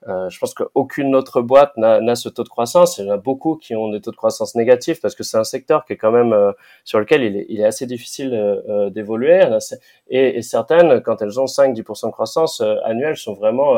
euh, 0.07 0.27
euh 0.27 0.29
je 0.31 0.39
pense 0.39 0.55
qu'aucune 0.55 1.15
autre 1.15 1.41
boîte 1.41 1.77
n'a 1.77 2.15
ce 2.15 2.29
taux 2.29 2.45
de 2.45 2.49
croissance. 2.49 2.99
Il 2.99 3.07
y 3.07 3.11
en 3.11 3.15
a 3.15 3.17
beaucoup 3.17 3.57
qui 3.57 3.75
ont 3.75 3.89
des 3.91 4.01
taux 4.01 4.11
de 4.11 4.17
croissance 4.17 4.55
négatifs 4.55 5.01
parce 5.01 5.15
que 5.15 5.23
c'est 5.23 5.39
un 5.39 5.45
secteur 5.45 5.85
qui 5.85 5.95
est 5.95 5.97
quand 5.97 6.13
même 6.13 6.33
euh, 6.33 6.53
sur 6.85 7.01
lequel 7.01 7.23
il 7.23 7.37
est, 7.37 7.47
il 7.49 7.61
est, 7.61 7.65
assez 7.65 7.87
difficile 7.87 8.31
d'évoluer. 8.93 9.43
Et, 10.09 10.39
et, 10.39 10.43
certaines, 10.43 11.01
quand 11.03 11.23
elles 11.23 11.41
ont 11.41 11.47
5-10% 11.47 12.07
de 12.07 12.13
croissance 12.13 12.63
annuelle, 12.85 13.17
sont 13.17 13.35
vraiment, 13.35 13.75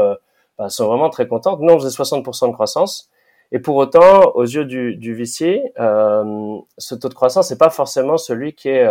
bah, 0.59 0.69
sont 0.69 0.87
vraiment 0.87 1.11
très 1.11 1.27
contentes. 1.27 1.61
Nous, 1.61 1.73
on 1.73 1.79
faisait 1.79 1.97
60% 1.97 2.49
de 2.49 2.53
croissance. 2.53 3.11
Et 3.53 3.59
pour 3.59 3.77
autant, 3.77 4.33
aux 4.35 4.45
yeux 4.45 4.65
du, 4.65 4.97
du 4.97 5.15
VC, 5.15 5.63
ce 5.77 6.95
taux 6.95 7.09
de 7.09 7.15
croissance 7.15 7.51
n'est 7.51 7.59
pas 7.59 7.71
forcément 7.71 8.17
celui 8.17 8.55
qui 8.55 8.69
est 8.69 8.87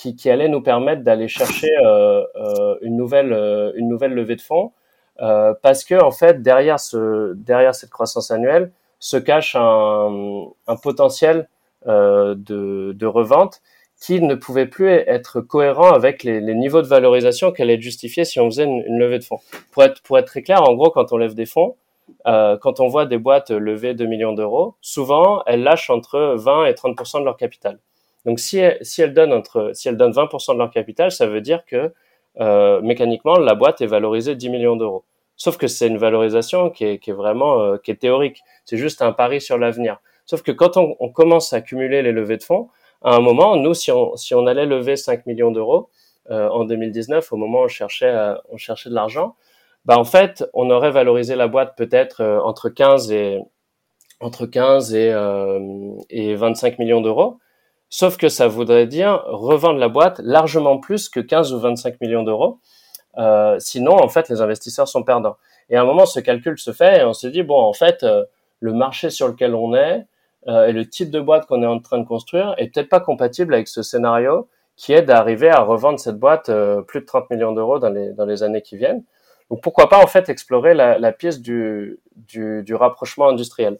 qui, 0.00 0.16
qui 0.16 0.30
allait 0.30 0.48
nous 0.48 0.62
permettre 0.62 1.02
d'aller 1.02 1.28
chercher 1.28 1.70
euh, 1.84 2.24
euh, 2.36 2.76
une 2.80 2.96
nouvelle 2.96 3.32
euh, 3.32 3.72
une 3.74 3.88
nouvelle 3.88 4.14
levée 4.14 4.36
de 4.36 4.40
fonds 4.40 4.72
parce 5.16 5.84
que 5.84 6.02
en 6.02 6.10
fait 6.10 6.42
derrière 6.42 6.80
ce 6.80 7.34
derrière 7.34 7.74
cette 7.74 7.90
croissance 7.90 8.30
annuelle 8.30 8.72
se 8.98 9.16
cache 9.16 9.54
un, 9.54 10.46
un 10.66 10.76
potentiel 10.76 11.48
de, 11.86 12.34
de 12.36 13.06
revente 13.06 13.60
qui 14.00 14.20
ne 14.22 14.34
pouvait 14.34 14.66
plus 14.66 14.88
être 14.88 15.40
cohérent 15.42 15.92
avec 15.92 16.24
les, 16.24 16.40
les 16.40 16.54
niveaux 16.54 16.80
de 16.80 16.86
valorisation 16.86 17.52
qu'elle 17.52 17.68
allait 17.68 17.80
justifier 17.80 18.24
si 18.24 18.40
on 18.40 18.46
faisait 18.46 18.64
une, 18.64 18.82
une, 18.86 18.98
levée 18.98 19.18
de 19.18 19.24
fonds. 19.24 19.40
Pour 19.72 19.82
être, 19.82 20.00
pour 20.02 20.18
être 20.18 20.26
très 20.26 20.42
clair, 20.42 20.62
en 20.62 20.72
gros, 20.72 20.90
quand 20.90 21.12
on 21.12 21.18
lève 21.18 21.34
des 21.34 21.44
fonds, 21.44 21.76
euh, 22.26 22.56
quand 22.56 22.80
on 22.80 22.88
voit 22.88 23.06
des 23.06 23.18
boîtes 23.18 23.50
lever 23.50 23.94
2 23.94 24.06
millions 24.06 24.32
d'euros, 24.32 24.74
souvent 24.80 25.42
elles 25.46 25.62
lâchent 25.62 25.90
entre 25.90 26.34
20 26.36 26.66
et 26.66 26.72
30% 26.72 27.20
de 27.20 27.24
leur 27.24 27.36
capital. 27.36 27.78
Donc 28.24 28.40
si, 28.40 28.60
si 28.82 29.02
elles 29.02 29.14
donnent 29.14 29.32
entre 29.32 29.70
si 29.74 29.88
elles 29.88 29.96
donnent 29.96 30.12
20% 30.12 30.54
de 30.54 30.58
leur 30.58 30.70
capital, 30.70 31.10
ça 31.12 31.26
veut 31.26 31.40
dire 31.40 31.64
que 31.64 31.92
euh, 32.40 32.80
mécaniquement 32.80 33.38
la 33.38 33.54
boîte 33.54 33.80
est 33.80 33.86
valorisée 33.86 34.34
10 34.34 34.48
millions 34.50 34.76
d'euros. 34.76 35.04
Sauf 35.36 35.56
que 35.56 35.66
c'est 35.66 35.86
une 35.86 35.98
valorisation 35.98 36.70
qui 36.70 36.84
est, 36.84 36.98
qui 36.98 37.10
est 37.10 37.14
vraiment 37.14 37.60
euh, 37.60 37.76
qui 37.78 37.90
est 37.90 37.96
théorique. 37.96 38.42
C'est 38.64 38.76
juste 38.76 39.02
un 39.02 39.12
pari 39.12 39.40
sur 39.40 39.58
l'avenir. 39.58 39.98
Sauf 40.26 40.42
que 40.42 40.52
quand 40.52 40.76
on, 40.76 40.96
on 41.00 41.10
commence 41.10 41.52
à 41.52 41.60
cumuler 41.60 42.02
les 42.02 42.12
levées 42.12 42.36
de 42.36 42.42
fonds, 42.42 42.68
à 43.02 43.14
un 43.16 43.20
moment, 43.20 43.56
nous, 43.56 43.74
si 43.74 43.90
on, 43.90 44.16
si 44.16 44.34
on 44.34 44.46
allait 44.46 44.66
lever 44.66 44.96
5 44.96 45.26
millions 45.26 45.50
d'euros 45.50 45.88
euh, 46.30 46.48
en 46.50 46.64
2019, 46.64 47.32
au 47.32 47.36
moment 47.36 47.60
où 47.60 47.64
on 47.64 47.68
cherchait, 47.68 48.14
on 48.50 48.58
cherchait 48.58 48.90
de 48.90 48.94
l'argent, 48.94 49.36
bah 49.84 49.98
en 49.98 50.04
fait, 50.04 50.44
on 50.52 50.70
aurait 50.70 50.90
valorisé 50.90 51.36
la 51.36 51.48
boîte 51.48 51.76
peut-être 51.76 52.20
euh, 52.22 52.40
entre 52.40 52.68
15 52.68 53.12
et 53.12 53.40
entre 54.20 54.44
15 54.44 54.94
et, 54.94 55.10
euh, 55.12 55.96
et 56.10 56.34
25 56.34 56.78
millions 56.78 57.00
d'euros. 57.00 57.38
Sauf 57.90 58.16
que 58.16 58.28
ça 58.28 58.48
voudrait 58.48 58.86
dire 58.86 59.22
revendre 59.26 59.78
la 59.78 59.88
boîte 59.88 60.20
largement 60.20 60.78
plus 60.78 61.08
que 61.08 61.20
15 61.20 61.52
ou 61.52 61.58
25 61.58 62.00
millions 62.00 62.22
d'euros. 62.22 62.58
Euh, 63.18 63.56
sinon, 63.58 63.92
en 63.92 64.08
fait, 64.08 64.28
les 64.28 64.40
investisseurs 64.40 64.88
sont 64.88 65.02
perdants. 65.02 65.36
Et 65.68 65.76
à 65.76 65.82
un 65.82 65.84
moment, 65.84 66.06
ce 66.06 66.20
calcul 66.20 66.58
se 66.58 66.72
fait 66.72 67.00
et 67.00 67.04
on 67.04 67.12
se 67.12 67.26
dit 67.26 67.42
bon, 67.42 67.60
en 67.60 67.72
fait, 67.72 68.02
euh, 68.04 68.24
le 68.60 68.72
marché 68.72 69.10
sur 69.10 69.28
lequel 69.28 69.54
on 69.54 69.74
est, 69.74 70.06
euh, 70.48 70.68
et 70.68 70.72
le 70.72 70.88
type 70.88 71.10
de 71.10 71.20
boîte 71.20 71.46
qu'on 71.46 71.62
est 71.62 71.66
en 71.66 71.80
train 71.80 71.98
de 71.98 72.06
construire 72.06 72.54
est 72.56 72.72
peut-être 72.72 72.88
pas 72.88 73.00
compatible 73.00 73.54
avec 73.54 73.68
ce 73.68 73.82
scénario 73.82 74.48
qui 74.76 74.94
est 74.94 75.02
d'arriver 75.02 75.50
à 75.50 75.60
revendre 75.60 76.00
cette 76.00 76.18
boîte 76.18 76.48
euh, 76.48 76.80
plus 76.80 77.00
de 77.00 77.04
30 77.04 77.28
millions 77.30 77.52
d'euros 77.52 77.78
dans 77.78 77.90
les, 77.90 78.12
dans 78.12 78.24
les 78.24 78.42
années 78.42 78.62
qui 78.62 78.78
viennent. 78.78 79.04
Donc 79.50 79.62
pourquoi 79.62 79.88
pas 79.88 80.02
en 80.02 80.06
fait 80.06 80.28
explorer 80.30 80.72
la, 80.72 80.98
la 80.98 81.12
pièce 81.12 81.40
du, 81.40 81.98
du, 82.16 82.62
du, 82.62 82.74
rapprochement 82.74 83.28
industriel. 83.28 83.78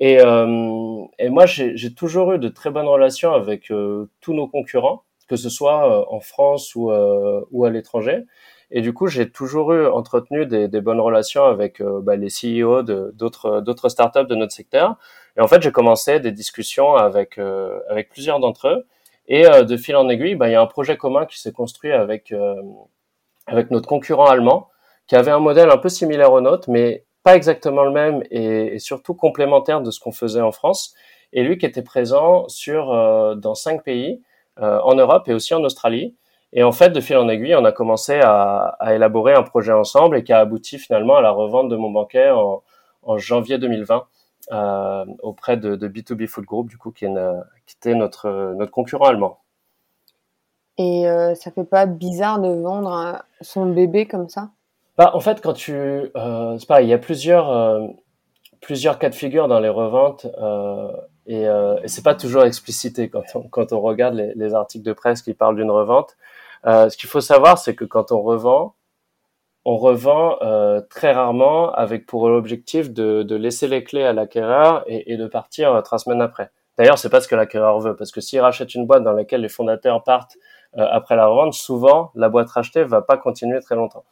Et, 0.00 0.20
euh, 0.20 1.04
et 1.18 1.30
moi 1.30 1.46
j'ai 1.46 1.94
toujours 1.94 2.32
eu 2.32 2.38
de 2.38 2.48
très 2.48 2.70
bonnes 2.70 2.88
relations 2.88 3.32
avec 3.32 3.70
euh, 3.70 4.10
tous 4.20 4.34
nos 4.34 4.46
concurrents, 4.46 5.04
que 5.28 5.36
ce 5.36 5.48
soit 5.48 5.90
euh, 5.90 6.04
en 6.08 6.20
France 6.20 6.74
ou, 6.74 6.90
ou 7.50 7.64
à 7.64 7.70
l'étranger. 7.70 8.24
Et 8.72 8.80
du 8.80 8.92
coup, 8.92 9.06
j'ai 9.06 9.30
toujours 9.30 9.72
eu 9.74 9.86
entretenu 9.86 10.44
des, 10.44 10.66
des, 10.66 10.80
bonnes 10.80 10.98
relations 10.98 11.44
avec 11.44 11.80
bah, 12.02 12.16
les 12.16 12.26
CEO 12.26 12.82
d'autres 12.82 13.88
startups 13.88 14.26
de 14.26 14.34
notre 14.34 14.52
secteur 14.52 14.96
et 15.36 15.40
en 15.40 15.48
fait, 15.48 15.62
j'ai 15.62 15.72
commencé 15.72 16.18
des 16.20 16.32
discussions 16.32 16.94
avec 16.94 17.38
euh, 17.38 17.80
avec 17.88 18.08
plusieurs 18.08 18.40
d'entre 18.40 18.68
eux. 18.68 18.86
Et 19.28 19.46
euh, 19.46 19.64
de 19.64 19.76
fil 19.76 19.96
en 19.96 20.08
aiguille, 20.08 20.34
bah, 20.34 20.48
il 20.48 20.52
y 20.52 20.54
a 20.54 20.60
un 20.62 20.66
projet 20.66 20.96
commun 20.96 21.26
qui 21.26 21.40
s'est 21.40 21.52
construit 21.52 21.92
avec 21.92 22.32
euh, 22.32 22.54
avec 23.46 23.70
notre 23.70 23.88
concurrent 23.88 24.26
allemand, 24.26 24.70
qui 25.06 25.16
avait 25.16 25.30
un 25.30 25.40
modèle 25.40 25.70
un 25.70 25.78
peu 25.78 25.88
similaire 25.88 26.32
au 26.32 26.40
nôtre, 26.40 26.70
mais 26.70 27.04
pas 27.26 27.34
exactement 27.34 27.82
le 27.82 27.90
même 27.90 28.22
et, 28.30 28.78
surtout 28.78 29.14
complémentaire 29.14 29.80
de 29.80 29.90
ce 29.90 29.98
qu'on 29.98 30.12
faisait 30.12 30.40
en 30.40 30.52
France. 30.52 30.94
Et 31.32 31.42
lui 31.42 31.58
qui 31.58 31.66
était 31.66 31.82
présent 31.82 32.48
sur 32.48 32.86
dans 33.36 33.56
cinq 33.56 33.82
pays 33.82 34.22
en 34.58 34.94
Europe 34.94 35.28
et 35.28 35.34
aussi 35.34 35.52
en 35.52 35.64
Australie. 35.64 36.14
Et 36.52 36.62
en 36.62 36.70
fait, 36.70 36.90
de 36.90 37.00
fil 37.00 37.16
en 37.16 37.28
aiguille, 37.28 37.56
on 37.56 37.64
a 37.64 37.72
commencé 37.72 38.20
à, 38.22 38.78
élaborer 38.94 39.34
un 39.34 39.42
projet 39.42 39.72
ensemble 39.72 40.16
et 40.16 40.22
qui 40.22 40.32
a 40.32 40.38
abouti 40.38 40.78
finalement 40.78 41.16
à 41.16 41.20
la 41.20 41.32
revente 41.32 41.68
de 41.68 41.76
mon 41.76 41.90
banquet 41.90 42.30
en, 42.30 42.62
janvier 43.18 43.58
2020 43.58 44.06
euh, 44.52 45.04
auprès 45.22 45.56
de, 45.56 45.74
de, 45.74 45.88
B2B 45.88 46.28
Food 46.28 46.44
Group, 46.44 46.68
du 46.68 46.78
coup, 46.78 46.92
qui, 46.92 47.06
était 47.06 47.94
notre, 47.94 48.56
concurrent 48.70 49.06
allemand. 49.06 49.40
Et 50.78 51.08
euh, 51.08 51.34
ça 51.34 51.50
fait 51.50 51.64
pas 51.64 51.86
bizarre 51.86 52.40
de 52.40 52.48
vendre 52.48 53.24
son 53.40 53.66
bébé 53.66 54.06
comme 54.06 54.28
ça? 54.28 54.50
Bah, 54.96 55.10
En 55.14 55.20
fait, 55.20 55.40
quand 55.40 55.52
tu... 55.52 55.72
Euh, 55.74 56.58
c'est 56.58 56.66
pareil, 56.66 56.86
il 56.86 56.90
y 56.90 56.94
a 56.94 56.98
plusieurs, 56.98 57.50
euh, 57.50 57.86
plusieurs 58.60 58.98
cas 58.98 59.10
de 59.10 59.14
figure 59.14 59.48
dans 59.48 59.60
les 59.60 59.68
reventes 59.68 60.26
euh, 60.40 60.92
et, 61.26 61.48
euh, 61.48 61.76
et 61.82 61.88
c'est 61.88 62.02
pas 62.02 62.14
toujours 62.14 62.44
explicité 62.44 63.08
quand 63.10 63.24
on, 63.34 63.42
quand 63.48 63.72
on 63.72 63.80
regarde 63.80 64.14
les, 64.14 64.32
les 64.34 64.54
articles 64.54 64.84
de 64.84 64.92
presse 64.92 65.22
qui 65.22 65.34
parlent 65.34 65.56
d'une 65.56 65.70
revente. 65.70 66.16
ce 66.64 66.96
qu'il 66.96 67.08
faut 67.08 67.20
savoir, 67.20 67.58
c'est 67.58 67.74
que 67.74 67.84
quand 67.84 68.12
on 68.12 68.22
revend, 68.22 68.76
on 69.68 69.76
revend 69.78 70.38
euh, 70.42 70.80
très 70.80 71.10
rarement 71.10 71.72
avec 71.72 72.06
pour 72.06 72.28
l'objectif 72.28 72.92
de, 72.92 73.24
de, 73.24 73.34
laisser 73.34 73.66
les 73.66 73.82
clés 73.82 74.04
à 74.04 74.12
l'acquéreur 74.12 74.84
et, 74.86 75.12
et, 75.12 75.16
de 75.16 75.26
partir 75.26 75.74
euh, 75.74 75.82
trois 75.82 75.98
semaines 75.98 76.22
après. 76.22 76.52
D'ailleurs, 76.78 76.98
c'est 76.98 77.08
pas 77.10 77.20
ce 77.20 77.26
que 77.26 77.34
l'acquéreur 77.34 77.80
veut, 77.80 77.96
parce 77.96 78.12
que 78.12 78.20
s'il 78.20 78.38
rachète 78.38 78.76
une 78.76 78.86
boîte 78.86 79.02
dans 79.02 79.12
laquelle 79.12 79.40
les 79.40 79.48
fondateurs 79.48 80.04
partent 80.04 80.36
euh, 80.78 80.86
après 80.88 81.16
la 81.16 81.26
revente, 81.26 81.52
souvent 81.52 82.12
la 82.14 82.28
boîte 82.28 82.48
rachetée 82.48 82.84
va 82.84 83.02
pas 83.02 83.16
continuer 83.16 83.58
très 83.58 83.74
longtemps. 83.74 84.04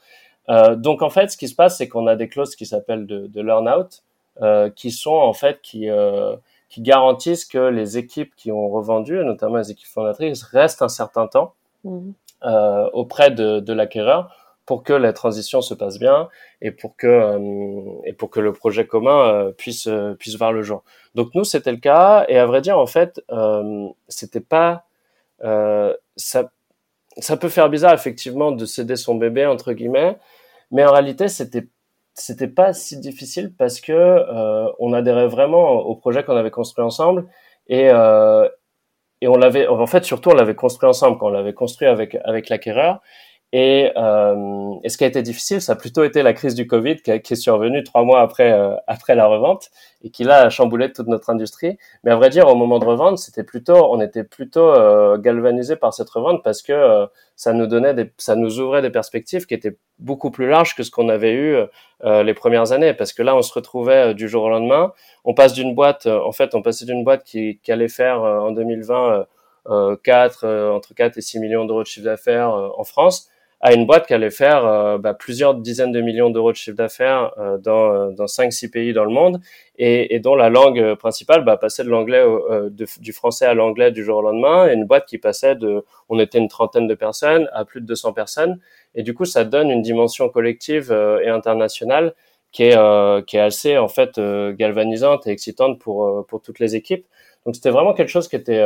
Euh, 0.48 0.76
donc 0.76 1.02
en 1.02 1.10
fait, 1.10 1.30
ce 1.30 1.36
qui 1.36 1.48
se 1.48 1.54
passe, 1.54 1.78
c'est 1.78 1.88
qu'on 1.88 2.06
a 2.06 2.16
des 2.16 2.28
clauses 2.28 2.56
qui 2.56 2.66
s'appellent 2.66 3.06
de, 3.06 3.26
de 3.26 3.40
learn-out, 3.40 4.02
euh, 4.42 4.70
qui 4.70 4.90
sont 4.90 5.14
en 5.14 5.32
fait 5.32 5.60
qui 5.62 5.88
qui 6.68 6.82
garantissent 6.82 7.44
que 7.44 7.58
les 7.58 7.98
équipes 7.98 8.34
qui 8.34 8.50
ont 8.50 8.68
revendu, 8.68 9.24
notamment 9.24 9.58
les 9.58 9.70
équipes 9.70 9.86
fondatrices, 9.86 10.42
restent 10.42 10.82
un 10.82 10.88
certain 10.88 11.28
temps 11.28 11.54
mmh. 11.84 12.10
auprès 12.92 13.30
de, 13.30 13.60
de 13.60 13.72
l'acquéreur 13.72 14.34
pour 14.66 14.82
que 14.82 14.92
la 14.92 15.12
transition 15.12 15.60
se 15.60 15.74
passe 15.74 15.98
bien 15.98 16.28
et 16.62 16.70
pour 16.70 16.96
que 16.96 17.06
euh, 17.06 18.00
et 18.04 18.12
pour 18.12 18.30
que 18.30 18.40
le 18.40 18.52
projet 18.52 18.86
commun 18.86 19.28
euh, 19.28 19.52
puisse 19.52 19.86
euh, 19.86 20.14
puisse 20.14 20.36
voir 20.36 20.52
le 20.52 20.62
jour. 20.62 20.82
Donc 21.14 21.34
nous 21.34 21.44
c'était 21.44 21.72
le 21.72 21.78
cas 21.78 22.24
et 22.28 22.38
à 22.38 22.46
vrai 22.46 22.60
dire 22.60 22.78
en 22.78 22.86
fait 22.86 23.22
euh, 23.30 23.88
c'était 24.08 24.40
pas 24.40 24.84
ça 26.16 26.50
ça 27.18 27.36
peut 27.36 27.48
faire 27.48 27.68
bizarre 27.68 27.94
effectivement 27.94 28.52
de 28.52 28.64
céder 28.64 28.96
son 28.96 29.14
bébé 29.14 29.46
entre 29.46 29.72
guillemets, 29.72 30.18
mais 30.70 30.84
en 30.84 30.92
réalité 30.92 31.28
c'était 31.28 31.68
c'était 32.14 32.48
pas 32.48 32.72
si 32.72 32.98
difficile 32.98 33.54
parce 33.56 33.80
que 33.80 33.92
on 34.78 34.92
adhérait 34.92 35.26
vraiment 35.28 35.70
au 35.72 35.96
projet 35.96 36.22
qu'on 36.24 36.36
avait 36.36 36.50
construit 36.50 36.84
ensemble 36.84 37.26
et 37.68 37.90
et 39.20 39.28
on 39.28 39.36
l'avait 39.36 39.66
en 39.66 39.86
fait 39.86 40.04
surtout 40.04 40.30
on 40.30 40.34
l'avait 40.34 40.54
construit 40.54 40.88
ensemble. 40.88 41.18
Quand 41.18 41.26
on 41.26 41.30
l'avait 41.30 41.54
construit 41.54 41.88
avec 41.88 42.16
avec 42.24 42.48
l'acquéreur 42.48 43.00
et, 43.56 43.92
euh, 43.96 44.34
ce 44.84 44.98
qui 44.98 45.04
a 45.04 45.06
été 45.06 45.22
difficile, 45.22 45.60
ça 45.60 45.74
a 45.74 45.76
plutôt 45.76 46.02
été 46.02 46.24
la 46.24 46.32
crise 46.32 46.56
du 46.56 46.66
Covid 46.66 46.96
qui, 46.96 47.12
est 47.12 47.34
survenue 47.36 47.84
trois 47.84 48.02
mois 48.02 48.20
après 48.20 48.50
euh, 48.50 48.74
après 48.88 49.14
la 49.14 49.26
revente 49.26 49.70
et 50.02 50.10
qui 50.10 50.24
là 50.24 50.42
a 50.42 50.50
chamboulé 50.50 50.92
toute 50.92 51.06
notre 51.06 51.30
industrie. 51.30 51.78
Mais 52.02 52.10
à 52.10 52.16
vrai 52.16 52.30
dire, 52.30 52.48
au 52.48 52.56
moment 52.56 52.80
de 52.80 52.84
revente, 52.84 53.18
c'était 53.18 53.44
plutôt, 53.44 53.76
on 53.92 54.00
était 54.00 54.24
plutôt 54.24 54.70
euh, 54.70 55.18
galvanisé 55.18 55.76
par 55.76 55.94
cette 55.94 56.10
revente 56.10 56.42
parce 56.42 56.62
que 56.62 56.72
euh, 56.72 57.06
ça 57.36 57.52
nous 57.52 57.68
donnait, 57.68 57.94
des, 57.94 58.10
ça 58.18 58.34
nous 58.34 58.58
ouvrait 58.58 58.82
des 58.82 58.90
perspectives 58.90 59.46
qui 59.46 59.54
étaient 59.54 59.76
beaucoup 60.00 60.32
plus 60.32 60.48
larges 60.48 60.74
que 60.74 60.82
ce 60.82 60.90
qu'on 60.90 61.08
avait 61.08 61.34
eu 61.34 61.56
euh, 62.02 62.24
les 62.24 62.34
premières 62.34 62.72
années. 62.72 62.92
Parce 62.92 63.12
que 63.12 63.22
là, 63.22 63.36
on 63.36 63.42
se 63.42 63.54
retrouvait 63.54 64.14
du 64.14 64.28
jour 64.28 64.42
au 64.42 64.48
lendemain. 64.48 64.92
On 65.24 65.32
passe 65.34 65.52
d'une 65.52 65.76
boîte, 65.76 66.06
en 66.08 66.32
fait, 66.32 66.56
on 66.56 66.62
passait 66.62 66.86
d'une 66.86 67.04
boîte 67.04 67.22
qui, 67.22 67.60
qui 67.62 67.70
allait 67.70 67.86
faire 67.86 68.20
en 68.20 68.50
2020 68.50 69.26
4 70.02 70.70
entre 70.74 70.92
4 70.92 71.18
et 71.18 71.20
6 71.20 71.38
millions 71.38 71.64
d'euros 71.64 71.82
de 71.82 71.86
chiffre 71.86 72.04
d'affaires 72.04 72.50
en 72.50 72.82
France 72.82 73.30
à 73.60 73.72
une 73.72 73.86
boîte 73.86 74.06
qui 74.06 74.14
allait 74.14 74.30
faire 74.30 74.66
euh, 74.66 74.98
bah, 74.98 75.14
plusieurs 75.14 75.54
dizaines 75.54 75.90
de 75.90 76.00
millions 76.00 76.30
d'euros 76.30 76.52
de 76.52 76.56
chiffre 76.56 76.76
d'affaires 76.76 77.32
euh, 77.38 77.56
dans, 77.56 77.92
euh, 77.92 78.10
dans 78.10 78.26
5-6 78.26 78.70
pays 78.70 78.92
dans 78.92 79.04
le 79.04 79.10
monde 79.10 79.40
et, 79.78 80.14
et 80.14 80.20
dont 80.20 80.34
la 80.34 80.50
langue 80.50 80.94
principale 80.96 81.44
bah, 81.44 81.56
passait 81.56 81.82
de 81.82 81.88
l'anglais 81.88 82.22
du 82.70 83.12
français 83.12 83.46
à 83.46 83.54
l'anglais 83.54 83.90
du 83.90 84.04
jour 84.04 84.18
au 84.18 84.22
lendemain 84.22 84.68
et 84.68 84.74
une 84.74 84.84
boîte 84.84 85.06
qui 85.06 85.16
passait 85.16 85.54
de 85.54 85.84
on 86.08 86.18
était 86.18 86.38
une 86.38 86.48
trentaine 86.48 86.86
de 86.86 86.94
personnes 86.94 87.48
à 87.52 87.64
plus 87.64 87.80
de 87.80 87.86
200 87.86 88.12
personnes. 88.12 88.60
Et 88.94 89.02
du 89.02 89.14
coup 89.14 89.24
ça 89.24 89.44
donne 89.44 89.70
une 89.70 89.82
dimension 89.82 90.28
collective 90.28 90.92
et 91.22 91.28
internationale 91.28 92.14
qui 92.52 92.64
est 92.64 93.24
qui 93.26 93.36
est 93.36 93.40
assez 93.40 93.78
en 93.78 93.88
fait 93.88 94.20
galvanisante 94.52 95.26
et 95.26 95.30
excitante 95.30 95.80
pour 95.80 96.26
pour 96.26 96.42
toutes 96.42 96.60
les 96.60 96.76
équipes. 96.76 97.06
Donc 97.46 97.56
c'était 97.56 97.70
vraiment 97.70 97.94
quelque 97.94 98.10
chose 98.10 98.28
qui 98.28 98.36
était 98.36 98.62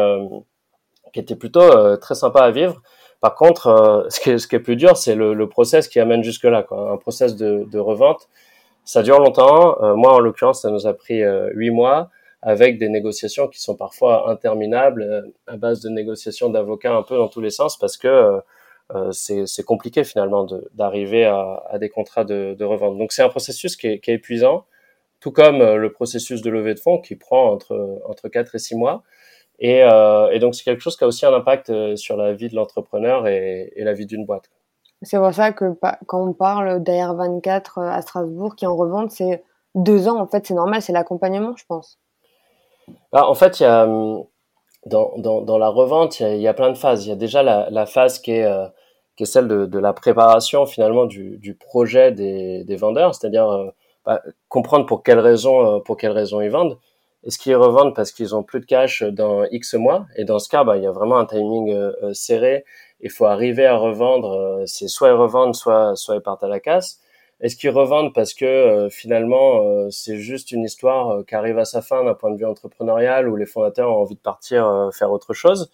qui 1.12 1.21
était 1.21 1.37
plutôt 1.37 1.97
très 1.97 2.14
sympa 2.14 2.40
à 2.40 2.50
vivre 2.50 2.83
par 3.20 3.34
contre, 3.34 3.66
euh, 3.68 4.04
ce, 4.10 4.20
qui 4.20 4.30
est, 4.30 4.38
ce 4.38 4.46
qui 4.46 4.56
est 4.56 4.60
plus 4.60 4.76
dur, 4.76 4.96
c'est 4.96 5.14
le, 5.14 5.34
le 5.34 5.48
process 5.48 5.88
qui 5.88 6.00
amène 6.00 6.22
jusque-là. 6.22 6.66
Un 6.70 6.96
process 6.96 7.37
de, 7.37 7.66
de 7.70 7.78
revente, 7.78 8.28
ça 8.84 9.02
dure 9.02 9.18
longtemps. 9.18 9.82
Euh, 9.82 9.94
moi, 9.94 10.14
en 10.14 10.18
l'occurrence, 10.20 10.62
ça 10.62 10.70
nous 10.70 10.87
a 10.87 10.94
pris 10.94 11.22
euh, 11.22 11.50
huit 11.54 11.70
mois 11.70 12.10
avec 12.42 12.78
des 12.78 12.88
négociations 12.88 13.48
qui 13.48 13.60
sont 13.60 13.76
parfois 13.76 14.30
interminables, 14.30 15.32
à 15.48 15.56
base 15.56 15.80
de 15.80 15.88
négociations 15.88 16.50
d'avocats 16.50 16.94
un 16.94 17.02
peu 17.02 17.16
dans 17.16 17.26
tous 17.26 17.40
les 17.40 17.50
sens, 17.50 17.76
parce 17.76 17.96
que 17.96 18.40
c'est 19.10 19.64
compliqué 19.64 20.04
finalement 20.04 20.46
d'arriver 20.72 21.25
à, 21.25 21.64
à, 21.68 21.78
des 21.78 21.88
contrats 21.88 22.22
de, 22.22 22.54
de 22.56 22.64
revente. 22.64 22.96
Donc 22.96 23.10
c'est 23.10 23.22
un 23.22 23.28
processus 23.28 23.75
qui 23.75 23.88
est, 23.88 23.98
qui 23.98 24.12
est, 24.12 24.14
épuisant, 24.14 24.66
tout 25.18 25.32
comme 25.32 25.58
le 25.58 25.90
processus 25.90 26.40
de 26.40 26.48
levée 26.48 26.75
de 26.75 26.78
fonds 26.78 27.00
qui 27.00 27.16
prend 27.16 27.50
entre, 27.50 28.00
entre 28.06 28.28
4 28.28 28.54
et 28.54 28.58
6 28.60 28.76
mois. 28.76 29.02
Et, 29.58 29.82
euh, 29.82 30.30
et 30.30 30.38
donc, 30.38 30.54
c'est 30.54 30.64
quelque 30.64 30.80
chose 30.80 30.96
qui 30.96 31.04
a 31.04 31.06
aussi 31.06 31.26
un 31.26 31.34
impact 31.34 31.70
euh, 31.70 31.96
sur 31.96 32.16
la 32.16 32.32
vie 32.32 32.48
de 32.48 32.54
l'entrepreneur 32.54 33.26
et, 33.26 33.72
et, 33.74 33.84
la 33.84 33.92
vie 33.92 34.06
d'une 34.06 34.24
boîte. 34.24 34.50
C'est 35.02 35.18
pour 35.18 35.32
ça 35.32 35.52
que 35.52 35.76
quand 36.06 36.28
on 36.28 36.32
parle 36.32 36.80
d'AR24 36.82 37.80
euh, 37.80 37.90
à 37.90 38.00
Strasbourg 38.02 38.54
qui 38.54 38.66
en 38.66 38.76
revente, 38.76 39.10
c'est 39.10 39.42
deux 39.74 40.08
ans, 40.08 40.20
en 40.20 40.26
fait, 40.26 40.46
c'est 40.46 40.54
normal, 40.54 40.80
c'est 40.82 40.92
l'accompagnement, 40.92 41.54
je 41.56 41.64
pense. 41.66 41.98
Bah, 43.12 43.28
en 43.28 43.34
fait, 43.34 43.60
il 43.60 43.64
y 43.64 43.66
a, 43.66 43.84
hum, 43.84 44.24
dans, 44.86 45.12
dans, 45.16 45.42
dans 45.42 45.58
la 45.58 45.68
revente, 45.68 46.20
il 46.20 46.22
y, 46.22 46.26
a, 46.26 46.34
il 46.34 46.40
y, 46.40 46.48
a, 46.48 46.54
plein 46.54 46.70
de 46.70 46.76
phases. 46.76 47.06
Il 47.06 47.08
y 47.10 47.12
a 47.12 47.16
déjà 47.16 47.42
la, 47.42 47.68
la 47.70 47.86
phase 47.86 48.18
qui 48.18 48.32
est, 48.32 48.44
euh, 48.44 48.66
qui 49.16 49.24
est 49.24 49.26
celle 49.26 49.48
de, 49.48 49.66
de, 49.66 49.78
la 49.78 49.92
préparation 49.92 50.66
finalement 50.66 51.06
du, 51.06 51.38
du 51.38 51.54
projet 51.54 52.12
des, 52.12 52.64
des 52.64 52.76
vendeurs, 52.76 53.14
c'est-à-dire 53.14 53.48
euh, 53.48 53.70
bah, 54.04 54.22
comprendre 54.48 54.86
pour 54.86 55.02
quelles 55.02 55.18
raisons 55.18 55.76
euh, 55.76 55.80
pour 55.80 55.96
quelles 55.96 56.12
raisons 56.12 56.40
ils 56.40 56.50
vendent. 56.50 56.78
Est-ce 57.28 57.38
qu'ils 57.38 57.54
revendent 57.54 57.94
parce 57.94 58.11
qu'ils 58.11 58.35
ont 58.35 58.42
plus 58.42 58.58
de 58.61 58.66
cash 58.66 59.04
dans 59.04 59.44
X 59.44 59.75
mois 59.75 60.06
Et 60.16 60.25
dans 60.25 60.40
ce 60.40 60.49
cas, 60.49 60.64
bah, 60.64 60.76
il 60.76 60.82
y 60.82 60.87
a 60.87 60.90
vraiment 60.90 61.18
un 61.18 61.26
timing 61.26 61.73
serré. 62.12 62.64
Il 63.00 63.11
faut 63.11 63.26
arriver 63.26 63.66
à 63.66 63.76
revendre. 63.76 64.64
c'est 64.66 64.88
soit 64.88 65.11
ils 65.11 65.14
revendent, 65.14 65.54
soit 65.54 65.94
soit 65.94 66.16
ils 66.16 66.23
partent 66.23 66.42
à 66.42 66.49
la 66.49 66.58
casse. 66.58 67.00
Est-ce 67.40 67.56
qu'ils 67.56 67.70
revendent 67.70 68.12
parce 68.14 68.35
que 68.35 68.44
euh, 68.44 68.90
finalement 68.90 69.62
euh, 69.62 69.90
c'est 69.90 70.16
juste 70.16 70.50
une 70.50 70.64
histoire 70.64 71.11
euh, 71.11 71.23
qui 71.23 71.37
arrive 71.37 71.58
à 71.58 71.64
sa 71.64 71.82
fin 71.82 72.04
d'un 72.04 72.14
point 72.14 72.32
de 72.32 72.37
vue 72.37 72.44
entrepreneurial 72.44 73.28
où 73.28 73.37
les 73.37 73.47
fondateurs 73.47 73.90
ont 73.90 74.00
envie 74.02 74.16
de 74.16 74.20
partir 74.20 74.90
faire 74.92 75.12
autre 75.12 75.35
chose? 75.35 75.70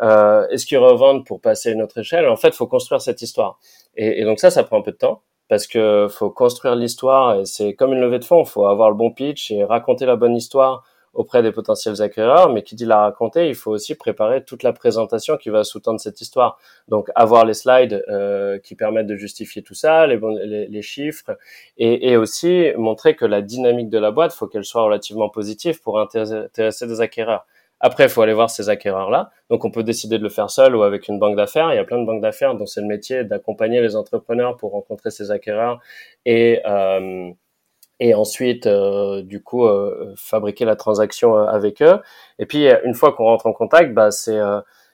Est-ce 0.00 0.66
qu'ils 0.66 0.78
revendent 0.78 1.24
pour 1.26 1.40
passer 1.40 1.68
à 1.70 1.72
une 1.72 1.82
autre 1.82 1.98
échelle? 1.98 2.28
En 2.28 2.36
fait, 2.36 2.48
il 2.48 2.54
faut 2.54 2.66
construire 2.66 3.00
cette 3.00 3.22
histoire. 3.22 3.60
Et, 3.96 4.20
et, 4.20 4.24
donc 4.24 4.40
ça, 4.40 4.50
ça 4.50 4.64
prend 4.64 4.78
un 4.78 4.82
peu 4.82 4.90
de 4.90 4.96
temps 4.96 5.22
parce 5.48 5.66
que 5.66 6.08
faut 6.10 6.30
construire 6.30 6.74
l'histoire 6.74 7.40
et 7.40 7.44
c'est 7.44 7.74
comme 7.74 7.92
une 7.92 8.00
levée 8.00 8.18
de 8.18 8.24
fonds. 8.24 8.44
Faut 8.44 8.66
avoir 8.66 8.90
le 8.90 8.96
bon 8.96 9.10
pitch 9.10 9.50
et 9.50 9.64
raconter 9.64 10.06
la 10.06 10.16
bonne 10.16 10.36
histoire 10.36 10.84
auprès 11.14 11.42
des 11.42 11.52
potentiels 11.52 12.02
acquéreurs, 12.02 12.52
mais 12.52 12.62
qui 12.62 12.74
dit 12.74 12.84
la 12.84 13.02
raconter, 13.02 13.48
il 13.48 13.54
faut 13.54 13.70
aussi 13.70 13.94
préparer 13.94 14.44
toute 14.44 14.62
la 14.62 14.72
présentation 14.72 15.36
qui 15.36 15.48
va 15.48 15.62
sous-tendre 15.64 16.00
cette 16.00 16.20
histoire. 16.20 16.58
Donc 16.88 17.08
avoir 17.14 17.44
les 17.44 17.54
slides 17.54 18.04
euh, 18.08 18.58
qui 18.58 18.74
permettent 18.74 19.06
de 19.06 19.16
justifier 19.16 19.62
tout 19.62 19.74
ça, 19.74 20.06
les, 20.06 20.18
les, 20.44 20.66
les 20.66 20.82
chiffres, 20.82 21.38
et, 21.78 22.10
et, 22.10 22.16
aussi 22.16 22.72
montrer 22.76 23.14
que 23.14 23.24
la 23.24 23.42
dynamique 23.42 23.90
de 23.90 23.98
la 23.98 24.10
boîte, 24.10 24.32
faut 24.32 24.48
qu'elle 24.48 24.64
soit 24.64 24.82
relativement 24.82 25.28
positive 25.28 25.80
pour 25.80 26.00
intéresser 26.00 26.86
des 26.86 27.00
acquéreurs. 27.00 27.46
Après, 27.86 28.04
il 28.04 28.08
faut 28.08 28.22
aller 28.22 28.32
voir 28.32 28.48
ces 28.48 28.70
acquéreurs-là. 28.70 29.30
Donc, 29.50 29.64
on 29.66 29.70
peut 29.70 29.82
décider 29.82 30.16
de 30.16 30.22
le 30.22 30.30
faire 30.30 30.48
seul 30.48 30.74
ou 30.74 30.82
avec 30.82 31.06
une 31.08 31.18
banque 31.18 31.36
d'affaires. 31.36 31.70
Il 31.72 31.76
y 31.76 31.78
a 31.78 31.84
plein 31.84 32.00
de 32.00 32.06
banques 32.06 32.22
d'affaires 32.22 32.54
dont 32.54 32.64
c'est 32.64 32.80
le 32.80 32.86
métier 32.86 33.24
d'accompagner 33.24 33.82
les 33.82 33.94
entrepreneurs 33.94 34.56
pour 34.56 34.72
rencontrer 34.72 35.10
ces 35.10 35.30
acquéreurs 35.30 35.80
et 36.24 36.60
euh, 36.66 37.30
et 38.00 38.14
ensuite 38.14 38.66
euh, 38.66 39.22
du 39.22 39.42
coup 39.42 39.66
euh, 39.66 40.14
fabriquer 40.16 40.64
la 40.64 40.76
transaction 40.76 41.36
euh, 41.36 41.46
avec 41.46 41.82
eux 41.82 42.00
et 42.38 42.46
puis 42.46 42.66
une 42.84 42.94
fois 42.94 43.12
qu'on 43.12 43.24
rentre 43.24 43.46
en 43.46 43.52
contact 43.52 43.94
bah 43.94 44.10
c'est 44.10 44.40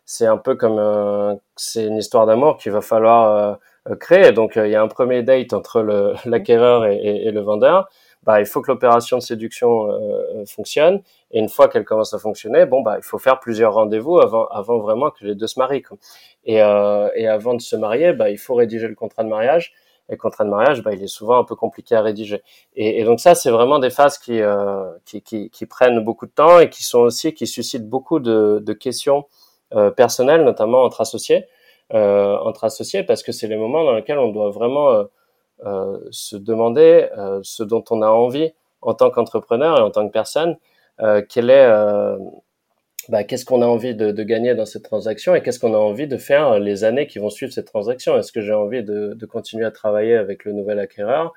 c'est 0.04 0.26
un 0.26 0.37
peu 0.37 0.54
comme 0.56 1.38
c'est 1.56 1.87
une 1.87 1.97
histoire 1.97 2.26
d'amour 2.26 2.56
qu'il 2.59 2.73
va 2.73 2.80
falloir 2.80 3.59
créer 4.00 4.32
donc 4.32 4.52
il 4.56 4.68
y 4.70 4.75
a 4.75 4.82
un 4.82 4.88
premier 4.88 5.23
date 5.23 5.52
entre 5.52 5.82
l'acquéreur 6.25 6.85
et, 6.87 7.30
le 7.30 7.40
vendeur 7.40 7.88
bah 8.23 8.41
il 8.41 8.47
faut 8.47 8.61
que 8.61 8.71
l'opération 8.71 9.17
de 9.19 9.23
séduction 9.23 9.89
fonctionne. 10.47 11.03
Et 11.31 11.39
une 11.39 11.49
fois 11.49 11.69
qu'elle 11.69 11.85
commence 11.85 12.12
à 12.15 12.19
fonctionner 12.19 12.67
bon 12.67 12.83
bah 12.83 12.97
il 12.99 13.03
faut 13.03 13.19
faire 13.19 13.41
plusieurs 13.41 13.75
rendez-vous 13.75 14.19
avant 14.19 14.47
avant 14.47 14.79
vraiment 14.79 15.11
que 15.11 15.25
les 15.25 15.35
deux 15.35 15.47
se 15.47 15.59
marient 15.59 15.83
et 16.45 16.57
et 16.57 17.29
avant 17.29 17.55
de 17.55 17.61
se 17.61 17.77
marier 17.77 18.12
bah 18.12 18.31
il 18.31 18.39
faut 18.39 18.55
rédiger 18.55 18.89
le 18.89 18.95
contrat 18.95 19.25
de 19.25 19.29
mariage. 19.29 19.73
Et 20.11 20.15
le 20.15 20.19
contrat 20.19 20.45
de 20.45 20.50
mariage, 20.50 20.83
bah, 20.83 20.93
il 20.93 21.03
est 21.05 21.07
souvent 21.07 21.39
un 21.39 21.45
peu 21.45 21.55
compliqué 21.55 21.95
à 21.95 22.03
rédiger. 22.03 22.43
Et, 22.75 23.00
et 23.00 23.05
donc 23.05 23.21
ça, 23.21 23.37
c'est 23.37 23.50
vraiment 23.50 23.79
des 23.79 23.91
phases 23.91 24.19
qui, 24.19 24.41
euh, 24.41 24.91
qui, 25.05 25.23
qui, 25.23 25.50
qui, 25.50 25.67
prennent 25.67 26.00
beaucoup 26.00 26.27
de 26.27 26.33
temps 26.33 26.59
et 26.59 26.69
qui 26.69 26.83
sont 26.83 26.99
aussi 26.99 27.33
qui 27.33 27.47
suscitent 27.47 27.89
beaucoup 27.89 28.19
de, 28.19 28.61
de 28.61 28.73
questions 28.73 29.27
euh, 29.73 29.93
personnelles, 29.93 30.43
notamment 30.45 30.83
entre 30.83 31.00
associés, 31.00 31.45
euh, 31.95 32.37
entre 32.39 32.65
associés, 32.65 33.05
parce 33.05 33.23
que 33.23 33.31
c'est 33.31 33.47
les 33.47 33.57
moments 33.57 33.85
dans 33.85 33.95
lesquels 33.95 34.19
on 34.19 34.33
doit 34.33 34.50
vraiment 34.50 34.91
euh, 34.91 35.05
euh 35.05 35.05
se 36.11 36.37
demander 36.37 37.09
euh, 37.19 37.40
ce 37.43 37.62
dont 37.62 37.85
on 37.90 38.02
a 38.02 38.09
envie 38.09 38.52
en 38.83 38.95
tant 38.95 39.11
qu'entrepreneur 39.11 39.79
et 39.79 39.83
en 39.83 39.90
tant 39.90 40.07
que 40.07 40.12
personne, 40.12 40.57
quel 41.29 41.49
est 41.50 41.67
bah, 43.09 43.25
qu'est-ce 43.25 43.45
qu'on 43.45 43.62
a 43.62 43.67
envie 43.67 43.95
de, 43.95 44.23
gagner 44.23 44.55
dans 44.55 44.67
cette 44.67 44.85
transaction 44.85 45.35
et 45.35 45.43
qu'est-ce 45.43 45.59
qu'on 45.59 45.75
a 45.75 45.79
envie 45.79 46.07
de 46.07 46.17
faire 46.17 46.61
les 46.61 46.85
années 46.85 47.07
qui 47.07 47.19
vont 47.19 47.31
suivre 47.31 47.52
cette 47.52 47.67
transaction? 47.67 48.17
Est-ce 48.19 48.31
que 48.31 48.40
j'ai 48.40 48.52
envie 48.52 48.83
de, 48.83 49.26
continuer 49.26 49.64
à 49.64 49.71
travailler 49.71 50.14
avec 50.14 50.45
le 50.45 50.52
nouvel 50.52 50.79
acquéreur? 50.79 51.33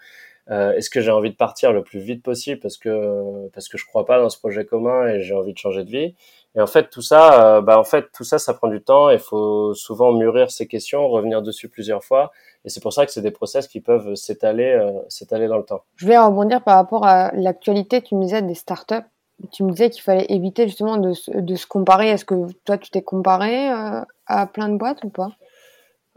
Euh, 0.51 0.73
Est-ce 0.73 0.89
que 0.89 1.01
j'ai 1.01 1.11
envie 1.11 1.31
de 1.31 1.35
partir 1.35 1.71
le 1.71 1.83
plus 1.83 1.99
vite 1.99 2.21
possible 2.21 2.59
parce 2.59 2.77
que 2.77 3.47
parce 3.53 3.69
que 3.69 3.77
je 3.77 3.85
crois 3.85 4.05
pas 4.05 4.19
dans 4.19 4.29
ce 4.29 4.37
projet 4.37 4.65
commun 4.65 5.07
et 5.07 5.21
j'ai 5.21 5.33
envie 5.33 5.53
de 5.53 5.57
changer 5.57 5.85
de 5.85 5.89
vie? 5.89 6.15
Et 6.55 6.61
en 6.61 6.67
fait 6.67 6.89
tout 6.89 7.01
ça, 7.01 7.57
euh, 7.57 7.61
bah 7.61 7.79
en 7.79 7.83
fait 7.83 8.11
tout 8.13 8.23
ça, 8.23 8.37
ça 8.37 8.53
prend 8.53 8.67
du 8.67 8.81
temps. 8.81 9.09
Il 9.09 9.19
faut 9.19 9.73
souvent 9.73 10.11
mûrir 10.11 10.51
ces 10.51 10.67
questions, 10.67 11.07
revenir 11.07 11.41
dessus 11.41 11.67
plusieurs 11.67 12.03
fois. 12.03 12.31
Et 12.63 12.69
c'est 12.69 12.81
pour 12.81 12.93
ça 12.93 13.05
que 13.05 13.11
c'est 13.11 13.21
des 13.21 13.31
process 13.31 13.67
qui 13.67 13.81
peuvent 13.81 14.13
s'étaler 14.15 14.71
euh, 14.71 14.91
s'étaler 15.09 15.47
dans 15.47 15.57
le 15.57 15.65
temps. 15.65 15.83
Je 15.95 16.07
vais 16.07 16.17
rebondir 16.17 16.61
par 16.63 16.75
rapport 16.75 17.05
à 17.05 17.31
l'actualité. 17.33 18.01
Tu 18.01 18.15
me 18.15 18.23
disais 18.23 18.41
des 18.41 18.55
startups 18.55 19.05
tu 19.51 19.63
me 19.63 19.71
disais 19.71 19.89
qu'il 19.89 20.03
fallait 20.03 20.27
éviter 20.29 20.67
justement 20.67 20.95
de, 20.95 21.11
de 21.41 21.55
se 21.55 21.65
comparer. 21.65 22.09
Est-ce 22.09 22.23
que 22.23 22.35
toi, 22.63 22.77
tu 22.77 22.91
t'es 22.91 23.01
comparé 23.01 23.69
euh, 23.69 23.99
à 24.27 24.47
plein 24.47 24.69
de 24.69 24.77
boîtes 24.77 25.03
ou 25.03 25.09
pas? 25.09 25.31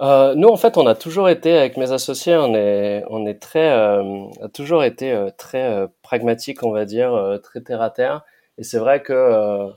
Euh, 0.01 0.35
Nous, 0.37 0.46
en 0.46 0.57
fait, 0.57 0.77
on 0.77 0.87
a 0.87 0.94
toujours 0.94 1.29
été 1.29 1.57
avec 1.57 1.77
mes 1.77 1.90
associés, 1.90 2.37
on 2.37 2.55
est, 2.55 3.03
on 3.09 3.27
est 3.27 3.40
très, 3.40 3.68
a 3.68 4.49
toujours 4.53 4.85
été 4.85 5.29
très 5.38 5.88
pragmatique, 6.03 6.62
on 6.62 6.70
va 6.70 6.85
dire, 6.85 7.40
très 7.42 7.62
terre 7.62 7.81
à 7.81 7.90
terre. 7.90 8.22
Et 8.59 8.62
c'est 8.62 8.79
vrai 8.79 9.03
que 9.03 9.72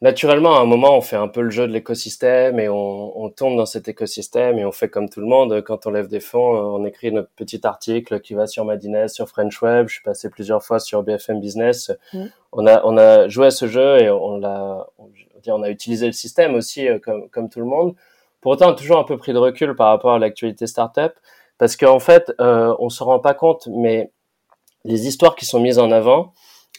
naturellement, 0.00 0.56
à 0.56 0.60
un 0.60 0.64
moment, 0.66 0.96
on 0.96 1.00
fait 1.00 1.16
un 1.16 1.28
peu 1.28 1.42
le 1.42 1.50
jeu 1.50 1.66
de 1.66 1.72
l'écosystème 1.72 2.58
et 2.60 2.68
on, 2.68 3.18
on, 3.18 3.30
tombe 3.30 3.56
dans 3.56 3.66
cet 3.66 3.88
écosystème 3.88 4.58
et 4.58 4.64
on 4.64 4.72
fait 4.72 4.88
comme 4.88 5.08
tout 5.08 5.20
le 5.20 5.26
monde. 5.26 5.62
Quand 5.62 5.86
on 5.86 5.90
lève 5.90 6.08
des 6.08 6.20
fonds, 6.20 6.56
on 6.56 6.84
écrit 6.84 7.12
notre 7.12 7.30
petit 7.30 7.66
article 7.66 8.20
qui 8.20 8.34
va 8.34 8.46
sur 8.46 8.64
Madines, 8.64 9.08
sur 9.08 9.28
French 9.28 9.60
Web. 9.62 9.88
Je 9.88 9.94
suis 9.94 10.02
passé 10.02 10.30
plusieurs 10.30 10.62
fois 10.62 10.80
sur 10.80 11.02
BFM 11.02 11.40
Business. 11.40 11.90
Mmh. 12.12 12.24
On 12.52 12.66
a, 12.66 12.84
on 12.84 12.96
a 12.96 13.28
joué 13.28 13.46
à 13.46 13.50
ce 13.50 13.66
jeu 13.66 14.00
et 14.00 14.10
on 14.10 14.38
l'a, 14.38 14.86
on 15.48 15.62
a 15.62 15.70
utilisé 15.70 16.06
le 16.06 16.12
système 16.12 16.54
aussi 16.54 16.88
euh, 16.88 16.98
comme, 16.98 17.28
comme 17.30 17.48
tout 17.48 17.60
le 17.60 17.66
monde. 17.66 17.94
Pour 18.40 18.52
autant, 18.52 18.68
on 18.68 18.72
a 18.72 18.74
toujours 18.74 18.98
un 18.98 19.04
peu 19.04 19.16
pris 19.16 19.32
de 19.32 19.38
recul 19.38 19.74
par 19.74 19.88
rapport 19.88 20.12
à 20.12 20.18
l'actualité 20.18 20.66
startup 20.66 21.12
parce 21.58 21.76
qu'en 21.76 21.98
fait, 21.98 22.32
euh, 22.40 22.74
on 22.78 22.88
se 22.88 23.02
rend 23.02 23.18
pas 23.18 23.34
compte, 23.34 23.68
mais 23.68 24.12
les 24.84 25.06
histoires 25.06 25.34
qui 25.34 25.46
sont 25.46 25.60
mises 25.60 25.78
en 25.78 25.90
avant, 25.90 26.32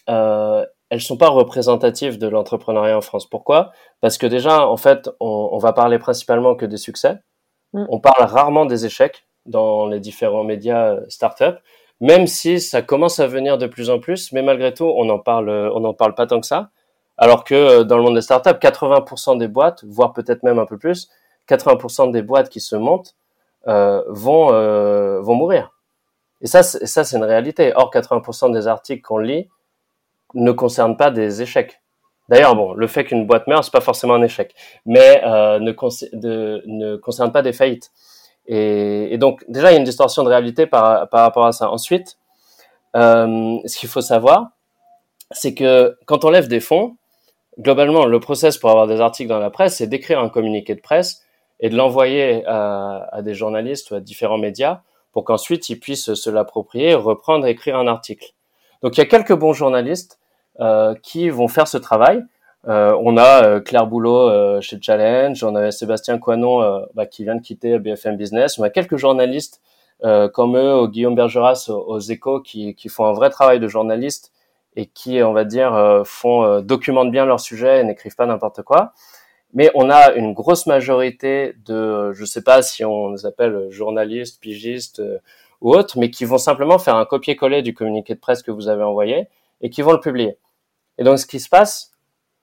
euh, 0.09 0.65
elles 0.89 1.01
sont 1.01 1.17
pas 1.17 1.29
représentatives 1.29 2.17
de 2.17 2.27
l'entrepreneuriat 2.27 2.97
en 2.97 3.01
France. 3.01 3.27
Pourquoi? 3.27 3.71
Parce 4.01 4.17
que 4.17 4.25
déjà, 4.27 4.67
en 4.67 4.77
fait, 4.77 5.09
on, 5.19 5.49
on, 5.51 5.57
va 5.57 5.73
parler 5.73 5.99
principalement 5.99 6.55
que 6.55 6.65
des 6.65 6.77
succès. 6.77 7.17
Mm. 7.73 7.85
On 7.89 7.99
parle 7.99 8.23
rarement 8.23 8.65
des 8.65 8.85
échecs 8.85 9.27
dans 9.45 9.87
les 9.87 9.99
différents 9.99 10.43
médias 10.43 10.93
euh, 10.93 11.05
startup, 11.09 11.57
même 11.99 12.27
si 12.27 12.59
ça 12.59 12.81
commence 12.81 13.19
à 13.19 13.27
venir 13.27 13.57
de 13.57 13.67
plus 13.67 13.89
en 13.89 13.99
plus. 13.99 14.31
Mais 14.31 14.41
malgré 14.41 14.73
tout, 14.73 14.85
on 14.85 15.09
en 15.09 15.19
parle, 15.19 15.49
on 15.49 15.79
n'en 15.79 15.93
parle 15.93 16.15
pas 16.15 16.27
tant 16.27 16.39
que 16.39 16.47
ça. 16.47 16.71
Alors 17.17 17.43
que 17.43 17.55
euh, 17.55 17.83
dans 17.83 17.97
le 17.97 18.03
monde 18.03 18.15
des 18.15 18.21
startups, 18.21 18.49
80% 18.49 19.37
des 19.37 19.47
boîtes, 19.47 19.83
voire 19.85 20.13
peut-être 20.13 20.43
même 20.43 20.59
un 20.59 20.65
peu 20.65 20.77
plus, 20.77 21.09
80% 21.49 22.11
des 22.11 22.21
boîtes 22.21 22.49
qui 22.49 22.59
se 22.59 22.75
montent 22.75 23.15
euh, 23.67 24.03
vont 24.07 24.53
euh, 24.53 25.19
vont 25.21 25.35
mourir. 25.35 25.71
Et 26.41 26.47
ça, 26.47 26.61
ça 26.61 27.03
c'est 27.03 27.17
une 27.17 27.23
réalité. 27.23 27.73
Or, 27.75 27.91
80% 27.91 28.53
des 28.53 28.67
articles 28.67 29.01
qu'on 29.01 29.17
lit 29.17 29.49
ne 30.33 30.51
concerne 30.51 30.97
pas 30.97 31.11
des 31.11 31.41
échecs. 31.41 31.81
D'ailleurs, 32.29 32.55
bon, 32.55 32.73
le 32.73 32.87
fait 32.87 33.05
qu'une 33.05 33.25
boîte 33.25 33.47
meure, 33.47 33.63
c'est 33.63 33.71
pas 33.71 33.81
forcément 33.81 34.15
un 34.15 34.21
échec, 34.21 34.53
mais 34.85 35.21
euh, 35.25 35.59
ne, 35.59 36.95
concerne 36.97 37.31
pas 37.31 37.41
des 37.41 37.53
faillites. 37.53 37.91
Et, 38.47 39.17
donc, 39.17 39.43
déjà, 39.47 39.71
il 39.71 39.73
y 39.73 39.77
a 39.77 39.79
une 39.79 39.85
distorsion 39.85 40.23
de 40.23 40.29
réalité 40.29 40.67
par, 40.67 41.07
rapport 41.11 41.45
à 41.45 41.51
ça. 41.51 41.69
Ensuite, 41.69 42.17
euh, 42.95 43.57
ce 43.65 43.77
qu'il 43.77 43.89
faut 43.89 44.01
savoir, 44.01 44.49
c'est 45.31 45.53
que 45.53 45.97
quand 46.05 46.25
on 46.25 46.29
lève 46.29 46.47
des 46.47 46.59
fonds, 46.59 46.97
globalement, 47.59 48.05
le 48.05 48.19
process 48.19 48.57
pour 48.57 48.69
avoir 48.69 48.87
des 48.87 49.01
articles 49.01 49.29
dans 49.29 49.39
la 49.39 49.49
presse, 49.49 49.77
c'est 49.77 49.87
d'écrire 49.87 50.19
un 50.19 50.29
communiqué 50.29 50.75
de 50.75 50.81
presse 50.81 51.23
et 51.59 51.69
de 51.69 51.75
l'envoyer 51.75 52.45
à, 52.45 53.07
à, 53.11 53.21
des 53.21 53.33
journalistes 53.33 53.91
ou 53.91 53.95
à 53.95 53.99
différents 53.99 54.37
médias 54.37 54.81
pour 55.11 55.23
qu'ensuite 55.23 55.69
ils 55.69 55.79
puissent 55.79 56.13
se 56.13 56.29
l'approprier, 56.29 56.93
reprendre 56.93 57.47
écrire 57.47 57.77
un 57.77 57.87
article. 57.87 58.33
Donc 58.81 58.97
il 58.97 58.99
y 58.99 59.03
a 59.03 59.07
quelques 59.07 59.33
bons 59.33 59.53
journalistes 59.53 60.19
euh, 60.59 60.95
qui 61.03 61.29
vont 61.29 61.47
faire 61.47 61.67
ce 61.67 61.77
travail. 61.77 62.23
Euh, 62.67 62.97
on 63.01 63.15
a 63.17 63.45
euh, 63.45 63.59
Claire 63.61 63.87
Boulot 63.87 64.29
euh, 64.29 64.59
chez 64.59 64.77
Challenge, 64.81 65.41
on 65.43 65.55
a 65.55 65.71
Sébastien 65.71 66.17
Coinon 66.17 66.61
euh, 66.61 66.79
bah, 66.95 67.05
qui 67.05 67.23
vient 67.23 67.35
de 67.35 67.41
quitter 67.41 67.79
BFM 67.79 68.17
Business, 68.17 68.59
on 68.59 68.63
a 68.63 68.69
quelques 68.69 68.97
journalistes 68.97 69.61
comme 70.33 70.55
eux, 70.55 70.85
Guillaume 70.89 71.15
Bergeras 71.15 71.69
aux, 71.69 71.99
Échos, 71.99 72.39
qui, 72.41 72.75
qui, 72.75 72.87
font 72.87 73.05
un 73.05 73.13
vrai 73.13 73.31
travail 73.31 73.59
de 73.59 73.67
journaliste 73.67 74.31
et 74.75 74.85
qui, 74.85 75.23
on 75.23 75.33
va 75.33 75.43
dire, 75.43 76.03
font 76.05 76.61
documentent 76.61 77.09
bien 77.09 77.25
leur 77.25 77.39
sujet 77.39 77.79
et 77.79 77.83
n'écrivent 77.83 78.15
pas 78.15 78.27
n'importe 78.27 78.61
quoi. 78.61 78.93
Mais 79.53 79.71
on 79.73 79.89
a 79.89 80.11
une 80.13 80.33
grosse 80.33 80.67
majorité 80.67 81.55
de, 81.65 82.11
je 82.11 82.25
sais 82.25 82.43
pas 82.43 82.61
si 82.61 82.85
on 82.85 83.11
les 83.11 83.25
appelle 83.25 83.71
journalistes, 83.71 84.39
pigistes 84.39 85.01
ou 85.61 85.73
autres, 85.73 85.97
mais 85.97 86.09
qui 86.09 86.25
vont 86.25 86.37
simplement 86.37 86.79
faire 86.79 86.95
un 86.95 87.05
copier-coller 87.05 87.61
du 87.61 87.73
communiqué 87.73 88.15
de 88.15 88.19
presse 88.19 88.43
que 88.43 88.51
vous 88.51 88.67
avez 88.67 88.83
envoyé 88.83 89.27
et 89.61 89.69
qui 89.69 89.81
vont 89.81 89.91
le 89.91 89.99
publier. 89.99 90.37
Et 90.97 91.03
donc, 91.03 91.19
ce 91.19 91.25
qui 91.25 91.39
se 91.39 91.49
passe, 91.49 91.91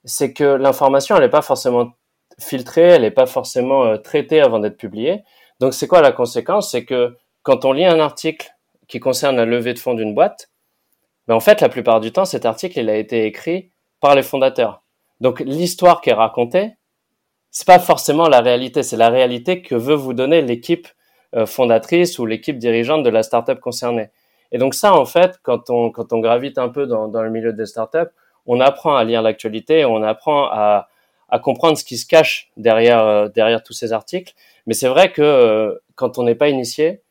c'est 0.05 0.33
que 0.33 0.45
l'information, 0.45 1.17
elle 1.17 1.23
n'est 1.23 1.29
pas 1.29 1.43
forcément 1.43 1.93
filtrée, 2.39 2.83
elle 2.83 3.03
n'est 3.03 3.11
pas 3.11 3.27
forcément 3.27 3.85
euh, 3.85 3.97
traitée 3.97 4.41
avant 4.41 4.59
d'être 4.59 4.77
publiée. 4.77 5.23
Donc, 5.61 5.75
c'est 5.75 5.87
quoi 5.87 6.03
la 6.03 6.13
conséquence? 6.13 6.71
C'est 6.71 6.85
que 6.85 7.17
quand 7.43 7.65
on 7.65 7.73
lit 7.73 7.87
un 7.87 8.01
article 8.01 8.51
qui 8.89 9.01
concerne 9.01 9.37
la 9.37 9.45
levée 9.45 9.75
de 9.75 9.79
fonds 9.79 9.95
d'une 9.95 10.15
boîte, 10.15 10.51
ben 11.27 11.35
en 11.35 11.41
fait, 11.41 11.61
la 11.61 11.69
plupart 11.69 12.01
du 12.01 12.13
temps, 12.13 12.25
cet 12.25 12.45
article, 12.45 12.79
il 12.79 12.91
a 12.91 12.97
été 12.97 13.25
écrit 13.25 13.71
par 14.01 14.15
les 14.15 14.23
fondateurs. 14.23 14.83
Donc 15.21 15.41
l'histoire 15.41 16.01
qui 16.01 16.11
est 16.11 16.15
racontée, 16.15 16.73
c'est 17.51 17.67
pas 17.67 17.79
forcément 17.79 18.29
la 18.29 18.41
réalité, 18.41 18.83
c'est 18.83 18.97
la 18.97 19.09
réalité 19.09 19.63
que 19.63 19.75
veut 19.75 19.95
vous 19.95 20.13
donner 20.13 20.43
l'équipe 20.43 20.89
fondatrice 21.47 22.19
ou 22.19 22.27
l'équipe 22.27 22.59
dirigeante 22.59 23.03
de 23.03 23.11
la 23.11 23.23
startup 23.23 23.61
concernée. 23.61 24.11
Et 24.53 24.59
donc 24.59 24.75
ça, 24.75 24.95
en 24.95 25.05
fait, 25.05 25.39
quand 25.43 25.71
on 25.71 25.91
quand 25.91 26.13
on 26.13 26.21
gravite 26.21 26.59
un 26.59 26.69
peu 26.69 26.87
dans, 26.87 27.09
dans 27.09 27.23
le 27.23 27.31
milieu 27.31 27.53
des 27.53 27.67
startups, 27.67 28.13
on 28.47 28.61
apprend 28.61 28.97
à 28.97 29.05
lire 29.05 29.23
l'actualité, 29.23 29.85
on 29.85 30.03
apprend 30.03 30.49
à, 30.51 30.89
à 31.29 31.39
comprendre 31.39 31.79
ce 31.79 31.85
qui 31.85 31.97
se 31.97 32.07
cache 32.07 32.51
derrière 32.57 33.01
euh, 33.01 33.29
derrière 33.29 33.63
tous 33.63 33.73
ces 33.73 33.93
articles. 33.93 34.35
Mais 34.67 34.75
c'est 34.75 34.89
vrai 34.89 35.13
que 35.13 35.23
euh, 35.23 35.75
quand 35.95 36.19
on 36.19 36.23
n'est 36.23 36.35
pas 36.35 36.49
initié, 36.49 37.03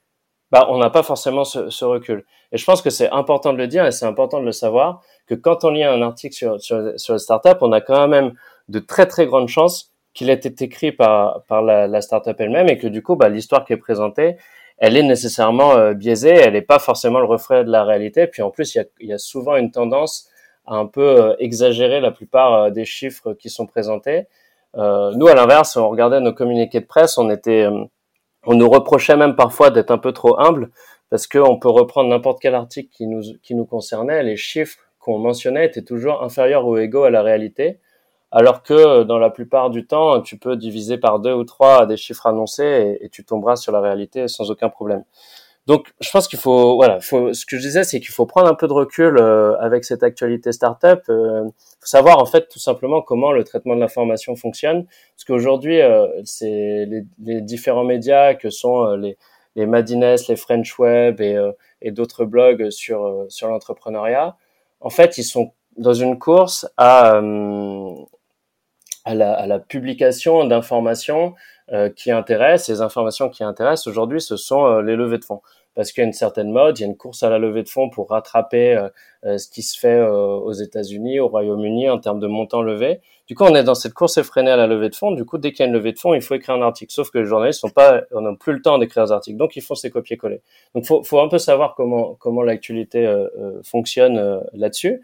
bah, 0.51 0.67
on 0.69 0.77
n'a 0.77 0.89
pas 0.89 1.03
forcément 1.03 1.43
ce, 1.43 1.69
ce, 1.69 1.83
recul. 1.83 2.25
Et 2.51 2.57
je 2.57 2.65
pense 2.65 2.81
que 2.81 2.89
c'est 2.89 3.09
important 3.09 3.53
de 3.53 3.57
le 3.57 3.67
dire 3.67 3.85
et 3.85 3.91
c'est 3.91 4.05
important 4.05 4.39
de 4.39 4.45
le 4.45 4.51
savoir 4.51 5.01
que 5.25 5.33
quand 5.33 5.63
on 5.63 5.71
lit 5.71 5.83
un 5.83 6.01
article 6.01 6.35
sur, 6.35 6.61
sur, 6.61 6.93
sur 6.97 7.13
la 7.13 7.19
startup, 7.19 7.57
on 7.61 7.71
a 7.71 7.81
quand 7.81 8.07
même 8.07 8.33
de 8.69 8.79
très 8.79 9.07
très 9.07 9.25
grandes 9.25 9.49
chances 9.49 9.92
qu'il 10.13 10.29
ait 10.29 10.33
été 10.33 10.65
écrit 10.65 10.91
par, 10.91 11.43
par 11.47 11.61
la, 11.61 11.87
la 11.87 12.01
startup 12.01 12.39
elle-même 12.39 12.69
et 12.69 12.77
que 12.77 12.87
du 12.87 13.01
coup, 13.01 13.15
bah, 13.15 13.29
l'histoire 13.29 13.65
qui 13.65 13.73
est 13.73 13.77
présentée, 13.77 14.37
elle 14.77 14.97
est 14.97 15.03
nécessairement 15.03 15.75
euh, 15.75 15.93
biaisée, 15.93 16.33
elle 16.33 16.53
n'est 16.53 16.61
pas 16.61 16.79
forcément 16.79 17.19
le 17.19 17.25
reflet 17.25 17.63
de 17.63 17.71
la 17.71 17.83
réalité. 17.83 18.27
Puis 18.27 18.41
en 18.41 18.49
plus, 18.49 18.75
il 18.75 18.79
y 18.79 18.81
a, 18.81 18.85
y 18.99 19.13
a 19.13 19.17
souvent 19.17 19.55
une 19.55 19.71
tendance 19.71 20.29
à 20.65 20.75
un 20.75 20.85
peu 20.85 21.01
euh, 21.01 21.35
exagérer 21.39 21.99
la 21.99 22.11
plupart 22.11 22.53
euh, 22.53 22.69
des 22.69 22.85
chiffres 22.85 23.33
qui 23.33 23.49
sont 23.49 23.65
présentés. 23.65 24.27
nous, 24.75 25.27
à 25.27 25.35
l'inverse, 25.35 25.77
on 25.77 25.89
regardait 25.89 26.19
nos 26.19 26.33
communiqués 26.33 26.79
de 26.79 26.85
presse, 26.85 27.17
on 27.17 27.29
était, 27.29 27.67
on 28.45 28.55
nous 28.55 28.69
reprochait 28.69 29.15
même 29.15 29.35
parfois 29.35 29.69
d'être 29.69 29.91
un 29.91 29.99
peu 29.99 30.11
trop 30.11 30.39
humble 30.39 30.71
parce 31.11 31.27
qu'on 31.27 31.59
peut 31.59 31.69
reprendre 31.69 32.09
n'importe 32.09 32.39
quel 32.41 32.55
article 32.55 32.89
qui 32.91 33.05
nous, 33.05 33.21
qui 33.43 33.53
nous 33.53 33.65
concernait, 33.65 34.23
les 34.23 34.35
chiffres 34.35 34.79
qu'on 34.97 35.19
mentionnait 35.19 35.67
étaient 35.67 35.83
toujours 35.83 36.23
inférieurs 36.23 36.65
ou 36.65 36.77
égaux 36.77 37.03
à 37.03 37.11
la 37.11 37.21
réalité 37.21 37.77
alors 38.33 38.63
que 38.63 38.73
euh, 38.73 39.03
dans 39.03 39.19
la 39.19 39.29
plupart 39.29 39.69
du 39.69 39.85
temps, 39.85 40.19
tu 40.21 40.37
peux 40.37 40.55
diviser 40.57 40.97
par 40.97 41.19
deux 41.19 41.33
ou 41.33 41.43
trois 41.43 41.85
des 41.85 41.97
chiffres 41.97 42.25
annoncés 42.25 42.97
et, 42.99 43.09
tu 43.09 43.23
tomberas 43.23 43.55
sur 43.55 43.71
la 43.71 43.79
réalité 43.79 44.27
sans 44.27 44.49
aucun 44.49 44.69
problème. 44.69 45.03
Donc, 45.67 45.93
je 46.01 46.09
pense 46.09 46.27
qu'il 46.27 46.39
faut, 46.39 46.75
voilà, 46.75 46.99
faut, 46.99 47.31
ce 47.31 47.45
que 47.45 47.57
je 47.57 47.61
disais, 47.61 47.83
c'est 47.83 47.99
qu'il 47.99 48.09
faut 48.09 48.25
prendre 48.25 48.47
un 48.49 48.55
peu 48.55 48.67
de 48.67 48.73
recul 48.73 49.17
euh, 49.17 49.55
avec 49.59 49.85
cette 49.85 50.01
actualité 50.03 50.51
startup. 50.51 51.01
Euh, 51.09 51.45
faut 51.79 51.85
savoir 51.85 52.17
en 52.19 52.25
fait 52.25 52.49
tout 52.49 52.59
simplement 52.59 53.01
comment 53.01 53.31
le 53.31 53.43
traitement 53.43 53.75
de 53.75 53.79
l'information 53.79 54.35
fonctionne, 54.35 54.85
parce 54.85 55.23
qu'aujourd'hui, 55.25 55.79
euh, 55.81 56.07
c'est 56.25 56.85
les, 56.87 57.03
les, 57.23 57.41
différents 57.41 57.85
médias 57.85 58.33
que 58.33 58.49
sont 58.49 58.95
les 58.95 59.17
les 59.55 59.67
Madines, 59.67 60.15
les 60.27 60.35
French 60.35 60.79
Web 60.79 61.21
et, 61.21 61.37
et 61.81 61.91
d'autres 61.91 62.25
blogs 62.25 62.71
sur 62.71 63.25
sur 63.29 63.47
l'entrepreneuriat. 63.47 64.35
En 64.81 64.89
fait, 64.89 65.19
ils 65.19 65.23
sont 65.23 65.51
dans 65.77 65.93
une 65.93 66.17
course 66.19 66.67
à 66.77 67.21
à 69.05 69.15
la, 69.15 69.33
à 69.33 69.47
la 69.47 69.59
publication 69.59 70.45
d'informations 70.45 71.33
euh, 71.71 71.89
qui 71.89 72.11
intéressent. 72.11 72.69
Les 72.69 72.81
informations 72.81 73.29
qui 73.29 73.43
intéressent 73.43 73.87
aujourd'hui, 73.87 74.21
ce 74.21 74.35
sont 74.35 74.65
euh, 74.65 74.81
les 74.81 74.95
levées 74.95 75.17
de 75.17 75.25
fonds. 75.25 75.41
Parce 75.75 75.91
qu'il 75.91 76.01
y 76.01 76.05
a 76.05 76.07
une 76.07 76.13
certaine 76.13 76.51
mode, 76.51 76.77
il 76.77 76.81
y 76.81 76.83
a 76.83 76.87
une 76.87 76.97
course 76.97 77.23
à 77.23 77.29
la 77.29 77.39
levée 77.39 77.63
de 77.63 77.69
fonds 77.69 77.89
pour 77.89 78.09
rattraper 78.09 78.75
euh, 79.25 79.37
ce 79.39 79.49
qui 79.49 79.63
se 79.63 79.79
fait 79.79 79.99
aux 79.99 80.51
États-Unis, 80.51 81.19
au 81.19 81.29
Royaume-Uni 81.29 81.89
en 81.89 81.97
termes 81.97 82.19
de 82.19 82.27
montant 82.27 82.61
levé. 82.61 83.01
Du 83.27 83.33
coup, 83.33 83.43
on 83.45 83.55
est 83.55 83.63
dans 83.63 83.73
cette 83.73 83.93
course 83.95 84.17
effrénée 84.17 84.51
à 84.51 84.55
la 84.55 84.67
levée 84.67 84.89
de 84.89 84.95
fonds. 84.95 85.11
Du 85.11 85.25
coup, 85.25 85.39
dès 85.39 85.51
qu'il 85.51 85.61
y 85.61 85.63
a 85.63 85.67
une 85.67 85.73
levée 85.73 85.93
de 85.93 85.97
fonds, 85.97 86.13
il 86.13 86.21
faut 86.21 86.35
écrire 86.35 86.53
un 86.53 86.61
article. 86.61 86.93
Sauf 86.93 87.09
que 87.09 87.17
les 87.17 87.25
journalistes 87.25 87.63
n'ont 87.63 87.71
pas, 87.71 88.03
n'ont 88.11 88.35
plus 88.35 88.53
le 88.53 88.61
temps 88.61 88.77
d'écrire 88.77 89.05
des 89.05 89.11
articles, 89.13 89.37
donc 89.37 89.55
ils 89.55 89.61
font 89.63 89.73
ces 89.73 89.89
copier-coller. 89.89 90.41
Donc, 90.75 90.85
faut, 90.85 91.01
faut 91.01 91.19
un 91.21 91.27
peu 91.27 91.39
savoir 91.39 91.73
comment 91.73 92.13
comment 92.19 92.43
l'actualité 92.43 93.11
fonctionne 93.63 94.43
là-dessus. 94.53 95.01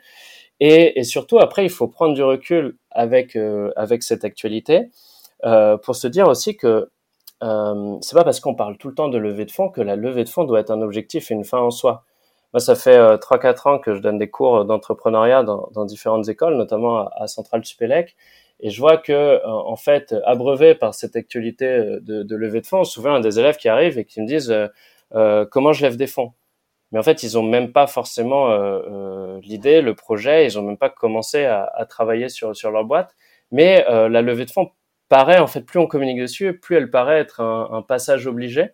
Et, 0.59 0.99
et, 0.99 1.03
surtout, 1.03 1.39
après, 1.39 1.63
il 1.63 1.69
faut 1.69 1.87
prendre 1.87 2.13
du 2.13 2.23
recul 2.23 2.77
avec 2.91 3.35
euh, 3.35 3.71
avec 3.75 4.03
cette 4.03 4.25
actualité 4.25 4.89
euh, 5.45 5.77
pour 5.77 5.95
se 5.95 6.07
dire 6.07 6.27
aussi 6.27 6.57
que 6.57 6.89
euh, 7.43 7.97
c'est 8.01 8.15
pas 8.15 8.23
parce 8.23 8.39
qu'on 8.39 8.55
parle 8.55 8.77
tout 8.77 8.89
le 8.89 8.95
temps 8.95 9.07
de 9.09 9.17
levée 9.17 9.45
de 9.45 9.51
fonds 9.51 9.69
que 9.69 9.81
la 9.81 9.95
levée 9.95 10.23
de 10.25 10.29
fonds 10.29 10.43
doit 10.43 10.59
être 10.59 10.71
un 10.71 10.81
objectif 10.81 11.31
et 11.31 11.33
une 11.33 11.45
fin 11.45 11.59
en 11.59 11.71
soi. 11.71 12.03
Moi, 12.53 12.59
ça 12.59 12.75
fait 12.75 12.97
euh, 12.97 13.17
trois 13.17 13.39
4 13.39 13.67
ans 13.67 13.79
que 13.79 13.95
je 13.95 14.01
donne 14.01 14.17
des 14.17 14.29
cours 14.29 14.65
d'entrepreneuriat 14.65 15.43
dans, 15.43 15.69
dans, 15.73 15.85
différentes 15.85 16.27
écoles, 16.29 16.57
notamment 16.57 16.99
à, 16.99 17.11
à 17.23 17.27
Centrale 17.27 17.63
Supélec, 17.65 18.15
et 18.59 18.71
je 18.71 18.81
vois 18.81 18.97
que 18.97 19.13
euh, 19.13 19.39
en 19.45 19.75
fait, 19.77 20.15
abreuvé 20.25 20.75
par 20.75 20.93
cette 20.95 21.15
actualité 21.15 21.99
de, 22.01 22.23
de 22.23 22.35
levée 22.35 22.61
de 22.61 22.67
fonds, 22.67 22.83
souvent 22.83 23.13
un 23.15 23.19
des 23.21 23.39
élèves 23.39 23.57
qui 23.57 23.69
arrivent 23.69 23.99
et 23.99 24.05
qui 24.05 24.21
me 24.21 24.27
disent 24.27 24.53
comment 25.51 25.73
je 25.73 25.83
lève 25.83 25.97
des 25.97 26.07
fonds? 26.07 26.33
Mais 26.91 26.99
en 26.99 27.03
fait, 27.03 27.23
ils 27.23 27.37
ont 27.37 27.43
même 27.43 27.71
pas 27.71 27.87
forcément 27.87 28.49
euh, 28.51 28.79
euh, 28.89 29.39
l'idée, 29.43 29.81
le 29.81 29.93
projet, 29.95 30.45
ils 30.45 30.57
ont 30.57 30.63
même 30.63 30.77
pas 30.77 30.89
commencé 30.89 31.45
à, 31.45 31.63
à 31.75 31.85
travailler 31.85 32.29
sur 32.29 32.55
sur 32.55 32.71
leur 32.71 32.83
boîte. 32.85 33.15
Mais 33.51 33.85
euh, 33.89 34.09
la 34.09 34.21
levée 34.21 34.45
de 34.45 34.51
fonds 34.51 34.71
paraît 35.07 35.39
en 35.39 35.47
fait 35.47 35.61
plus 35.61 35.79
on 35.79 35.87
communique 35.87 36.19
dessus, 36.19 36.57
plus 36.59 36.75
elle 36.77 36.89
paraît 36.89 37.19
être 37.19 37.41
un, 37.41 37.69
un 37.71 37.81
passage 37.81 38.27
obligé, 38.27 38.69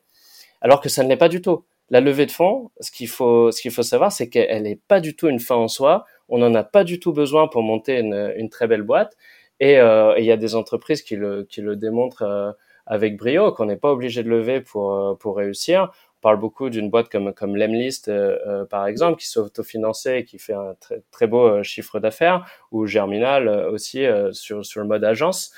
alors 0.61 0.81
que 0.81 0.89
ça 0.89 1.03
ne 1.03 1.09
l'est 1.09 1.17
pas 1.17 1.29
du 1.29 1.41
tout. 1.41 1.65
La 1.89 2.01
levée 2.01 2.25
de 2.25 2.31
fonds, 2.31 2.71
ce 2.79 2.91
qu'il 2.91 3.07
faut 3.09 3.51
ce 3.51 3.61
qu'il 3.61 3.71
faut 3.71 3.83
savoir, 3.83 4.11
c'est 4.11 4.29
qu'elle 4.29 4.63
n'est 4.63 4.79
pas 4.87 4.99
du 5.01 5.15
tout 5.15 5.27
une 5.27 5.39
fin 5.39 5.55
en 5.55 5.67
soi. 5.67 6.05
On 6.29 6.37
n'en 6.39 6.53
a 6.55 6.63
pas 6.63 6.83
du 6.83 6.99
tout 6.99 7.13
besoin 7.13 7.47
pour 7.47 7.61
monter 7.63 7.99
une, 7.99 8.33
une 8.37 8.49
très 8.49 8.67
belle 8.67 8.81
boîte. 8.81 9.15
Et 9.59 9.73
il 9.75 10.25
y 10.25 10.31
a 10.31 10.37
des 10.37 10.55
entreprises 10.55 11.01
qui 11.03 11.15
le 11.15 11.43
qui 11.43 11.61
le 11.61 11.75
démontrent 11.75 12.55
avec 12.87 13.17
brio, 13.17 13.51
qu'on 13.51 13.65
n'est 13.65 13.77
pas 13.77 13.91
obligé 13.91 14.23
de 14.23 14.29
lever 14.29 14.61
pour 14.61 15.17
pour 15.19 15.37
réussir 15.37 15.91
parle 16.25 16.39
beaucoup 16.39 16.71
d'une 16.71 16.89
boîte 16.89 17.09
comme 17.09 17.35
comme 17.35 17.55
Lemlist 17.55 18.07
euh, 18.07 18.39
euh, 18.47 18.65
par 18.65 18.87
exemple 18.87 19.19
qui 19.19 19.27
s'autofinancait 19.27 20.21
et 20.21 20.25
qui 20.25 20.39
fait 20.39 20.55
un 20.55 20.75
très 21.11 21.27
beau 21.27 21.45
euh, 21.45 21.61
chiffre 21.61 21.99
d'affaires 21.99 22.43
ou 22.71 22.87
Germinal 22.87 23.47
aussi 23.47 24.03
sur 24.31 24.65
sur 24.65 24.81
le 24.81 24.87
mode 24.87 25.03
agence. 25.03 25.51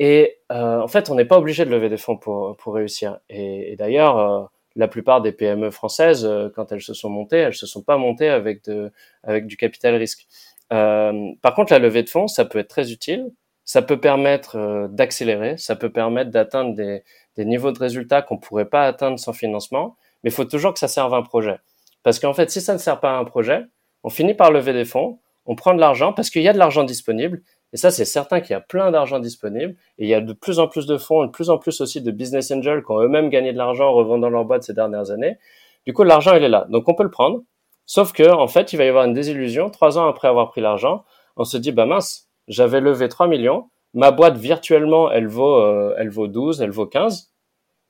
Et 0.00 0.40
en 0.48 0.88
fait 0.88 1.10
on 1.10 1.14
n'est 1.14 1.24
pas 1.32 1.38
obligé 1.38 1.64
de 1.64 1.70
lever 1.70 1.88
des 1.88 1.96
fonds 1.96 2.16
pour 2.16 2.56
pour 2.56 2.74
réussir. 2.74 3.20
Et, 3.28 3.72
et 3.72 3.76
d'ailleurs 3.76 4.50
la 4.74 4.88
plupart 4.88 5.22
des 5.22 5.30
PME 5.30 5.70
françaises 5.70 6.28
quand 6.56 6.72
elles 6.72 6.82
se 6.82 6.94
sont 6.94 7.10
montées 7.10 7.42
elles 7.46 7.54
se 7.54 7.66
sont 7.66 7.82
pas 7.84 7.96
montées 7.96 8.30
avec 8.30 8.64
de 8.64 8.90
avec 9.22 9.46
du 9.46 9.56
capital 9.56 9.94
risque. 9.94 10.26
Par 10.70 11.54
contre 11.54 11.72
la 11.72 11.78
levée 11.78 12.02
de 12.02 12.08
fonds 12.08 12.26
ça 12.26 12.44
peut 12.44 12.58
être 12.58 12.74
très 12.76 12.90
utile. 12.90 13.30
Ça 13.64 13.82
peut 13.82 14.00
permettre 14.00 14.88
d'accélérer. 14.90 15.56
Ça 15.56 15.76
peut 15.76 15.92
permettre 15.92 16.30
d'atteindre 16.32 16.74
des 16.74 17.04
des 17.36 17.44
niveaux 17.44 17.72
de 17.72 17.78
résultats 17.78 18.22
qu'on 18.22 18.38
pourrait 18.38 18.68
pas 18.68 18.84
atteindre 18.84 19.18
sans 19.18 19.32
financement, 19.32 19.96
mais 20.22 20.30
il 20.30 20.32
faut 20.32 20.44
toujours 20.44 20.72
que 20.72 20.78
ça 20.78 20.88
serve 20.88 21.14
un 21.14 21.22
projet. 21.22 21.58
Parce 22.02 22.18
qu'en 22.18 22.34
fait, 22.34 22.50
si 22.50 22.60
ça 22.60 22.72
ne 22.72 22.78
sert 22.78 23.00
pas 23.00 23.16
à 23.16 23.18
un 23.18 23.24
projet, 23.24 23.64
on 24.02 24.10
finit 24.10 24.34
par 24.34 24.50
lever 24.50 24.72
des 24.72 24.84
fonds, 24.84 25.18
on 25.46 25.54
prend 25.54 25.74
de 25.74 25.80
l'argent 25.80 26.12
parce 26.12 26.30
qu'il 26.30 26.42
y 26.42 26.48
a 26.48 26.52
de 26.52 26.58
l'argent 26.58 26.84
disponible. 26.84 27.42
Et 27.72 27.76
ça, 27.76 27.90
c'est 27.90 28.04
certain 28.04 28.40
qu'il 28.40 28.50
y 28.50 28.54
a 28.54 28.60
plein 28.60 28.90
d'argent 28.90 29.20
disponible. 29.20 29.76
Et 29.98 30.04
il 30.04 30.08
y 30.08 30.14
a 30.14 30.20
de 30.20 30.32
plus 30.32 30.58
en 30.58 30.66
plus 30.66 30.86
de 30.86 30.96
fonds, 30.96 31.24
de 31.24 31.30
plus 31.30 31.50
en 31.50 31.58
plus 31.58 31.80
aussi 31.80 32.02
de 32.02 32.10
business 32.10 32.50
angels 32.50 32.82
qui 32.84 32.90
ont 32.90 33.00
eux-mêmes 33.00 33.30
gagné 33.30 33.52
de 33.52 33.58
l'argent 33.58 33.88
en 33.88 33.92
revendant 33.92 34.28
leur 34.28 34.44
boîte 34.44 34.64
ces 34.64 34.74
dernières 34.74 35.10
années. 35.10 35.38
Du 35.86 35.92
coup, 35.92 36.02
l'argent, 36.02 36.34
il 36.34 36.42
est 36.42 36.48
là. 36.48 36.66
Donc, 36.68 36.88
on 36.88 36.94
peut 36.94 37.04
le 37.04 37.10
prendre. 37.10 37.42
Sauf 37.86 38.12
que, 38.12 38.28
en 38.28 38.48
fait, 38.48 38.72
il 38.72 38.76
va 38.76 38.84
y 38.84 38.88
avoir 38.88 39.04
une 39.04 39.14
désillusion. 39.14 39.70
Trois 39.70 39.98
ans 39.98 40.06
après 40.08 40.28
avoir 40.28 40.50
pris 40.50 40.60
l'argent, 40.60 41.04
on 41.36 41.44
se 41.44 41.56
dit, 41.56 41.72
bah 41.72 41.86
mince, 41.86 42.28
j'avais 42.48 42.80
levé 42.80 43.08
3 43.08 43.28
millions. 43.28 43.70
Ma 43.94 44.10
boîte, 44.10 44.36
virtuellement, 44.36 45.10
elle 45.10 45.26
vaut, 45.26 45.56
euh, 45.56 45.94
elle 45.98 46.10
vaut 46.10 46.28
12, 46.28 46.62
elle 46.62 46.70
vaut 46.70 46.86
15. 46.86 47.32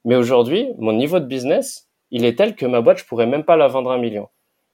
Mais 0.05 0.17
aujourd'hui, 0.17 0.69
mon 0.79 0.93
niveau 0.93 1.21
de 1.21 1.27
business, 1.27 1.89
il 2.11 2.25
est 2.25 2.37
tel 2.37 2.57
que 2.57 2.67
ma 2.67 2.81
boîte, 2.81 2.99
je 2.99 3.05
pourrais 3.05 3.27
même 3.27 3.45
pas 3.45 3.57
la 3.57 3.69
vendre 3.69 3.91
un 3.91 3.99
million. 3.99 4.29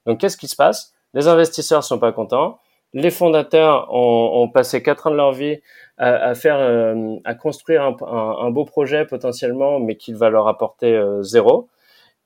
Donc, 0.07 0.21
qu'est-ce 0.21 0.37
qui 0.37 0.49
se 0.49 0.57
passe? 0.57 0.95
Les 1.15 1.27
investisseurs 1.29 1.83
sont 1.83 1.99
pas 1.99 2.13
contents. 2.13 2.59
Les 2.93 3.11
fondateurs 3.11 3.93
ont, 3.93 4.43
ont 4.43 4.49
passé 4.49 4.83
quatre 4.83 5.09
ans 5.09 5.11
de 5.11 5.17
leur 5.17 5.33
vie 5.33 5.59
à, 5.99 6.35
faire, 6.35 6.57
euh, 6.59 7.17
à 7.25 7.35
construire 7.35 7.83
un, 7.83 8.51
beau 8.51 8.65
projet 8.65 9.07
potentiellement, 9.07 9.81
mais 9.81 9.97
qui 9.97 10.13
va 10.13 10.29
leur 10.31 10.47
apporter 10.47 10.95
euh, 10.95 11.23
zéro. 11.23 11.69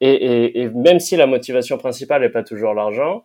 Et, 0.00 0.68
même 0.74 0.98
si 0.98 1.16
la 1.16 1.26
motivation 1.26 1.76
principale 1.76 2.22
n'est 2.22 2.30
pas 2.30 2.42
toujours 2.42 2.72
l'argent, 2.72 3.24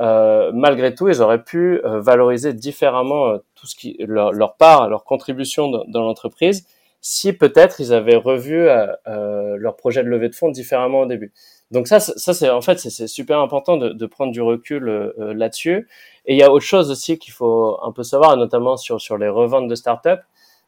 euh, 0.00 0.50
malgré 0.52 0.94
tout, 0.94 1.08
ils 1.08 1.22
auraient 1.22 1.44
pu 1.44 1.80
euh, 1.84 2.00
valoriser 2.00 2.52
différemment 2.52 3.38
tout 3.54 3.66
ce 3.66 3.76
qui 3.76 3.96
leur, 4.00 4.32
leur 4.32 4.56
part, 4.56 4.88
leur 4.88 5.04
contribution 5.04 5.68
dans, 5.68 5.84
dans 5.86 6.02
l'entreprise 6.02 6.66
si 7.06 7.34
peut-être 7.34 7.82
ils 7.82 7.92
avaient 7.92 8.16
revu 8.16 8.66
euh, 8.66 8.86
euh, 9.08 9.56
leur 9.58 9.76
projet 9.76 10.02
de 10.02 10.08
levée 10.08 10.30
de 10.30 10.34
fonds 10.34 10.48
différemment 10.48 11.00
au 11.00 11.06
début. 11.06 11.34
Donc 11.70 11.86
ça, 11.86 12.00
ça 12.00 12.32
c'est 12.32 12.48
en 12.48 12.62
fait 12.62 12.78
c'est 12.78 13.06
super 13.06 13.40
important 13.40 13.76
de, 13.76 13.90
de, 13.90 14.06
prendre 14.06 14.32
du 14.32 14.40
recul 14.40 14.88
euh, 14.88 15.34
là-dessus. 15.34 15.86
Et 16.24 16.32
il 16.34 16.38
y 16.38 16.42
a 16.42 16.50
autre 16.50 16.64
chose 16.64 16.90
aussi 16.90 17.18
qu'il 17.18 17.34
faut 17.34 17.78
un 17.82 17.92
peu 17.92 18.04
savoir, 18.04 18.38
notamment 18.38 18.78
sur 18.78 19.02
sur 19.02 19.18
les 19.18 19.28
reventes 19.28 19.68
de 19.68 19.74
start-up. 19.74 20.20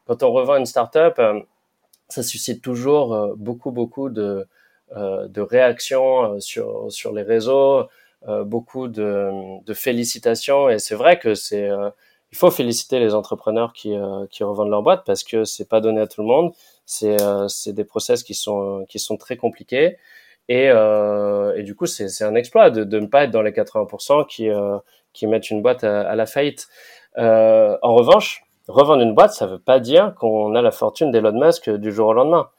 Quand 0.05 0.21
on 0.21 0.31
revend 0.31 0.57
une 0.57 0.67
start-up, 0.67 1.19
ça 2.07 2.21
suscite 2.21 2.61
toujours 2.61 3.35
beaucoup 3.35 3.71
beaucoup 3.71 4.09
de 4.09 4.47
de 4.95 5.41
réactions 5.41 6.39
sur 6.39 6.91
sur 6.91 7.13
les 7.13 7.23
réseaux, 7.23 7.87
beaucoup 8.45 8.87
de, 8.87 9.73
félicitations. 9.73 10.69
Et 10.69 10.79
c'est 10.79 10.95
vrai 10.95 11.19
que 11.19 11.35
c'est 11.35 11.69
il 12.31 12.37
faut 12.37 12.51
féliciter 12.51 12.99
les 12.99 13.13
entrepreneurs 13.13 13.73
qui, 13.73 13.95
euh, 13.95 14.25
qui 14.29 14.43
revendent 14.43 14.69
leur 14.69 14.83
boîte 14.83 15.03
parce 15.05 15.23
que 15.23 15.45
c'est 15.45 15.67
pas 15.69 15.79
donné 15.81 16.01
à 16.01 16.07
tout 16.07 16.21
le 16.21 16.27
monde. 16.27 16.51
C'est 16.85 17.21
euh, 17.21 17.47
c'est 17.47 17.73
des 17.73 17.83
process 17.83 18.23
qui 18.23 18.33
sont 18.33 18.85
qui 18.89 18.99
sont 18.99 19.17
très 19.17 19.37
compliqués 19.37 19.97
et, 20.49 20.69
euh, 20.69 21.55
et 21.55 21.63
du 21.63 21.75
coup 21.75 21.85
c'est 21.85 22.23
un 22.23 22.35
exploit 22.35 22.69
de, 22.69 22.83
de 22.83 22.99
ne 22.99 23.07
pas 23.07 23.23
être 23.25 23.31
dans 23.31 23.41
les 23.41 23.51
80% 23.51 24.25
qui 24.27 24.49
qui 25.13 25.27
mettent 25.27 25.49
une 25.49 25.61
boîte 25.61 25.83
à, 25.83 26.15
la 26.15 26.25
faillite. 26.25 26.67
en 27.17 27.95
revanche, 27.95 28.43
revendre 28.67 29.01
une 29.01 29.15
boîte, 29.15 29.33
ça 29.33 29.47
veut 29.47 29.59
pas 29.59 29.79
dire 29.79 30.13
qu'on 30.15 30.55
a 30.55 30.61
la 30.61 30.71
fortune 30.71 31.11
d'Elon 31.11 31.33
Musk 31.33 31.69
du 31.69 31.91
jour 31.91 32.09
au 32.09 32.13
lendemain. 32.13 32.49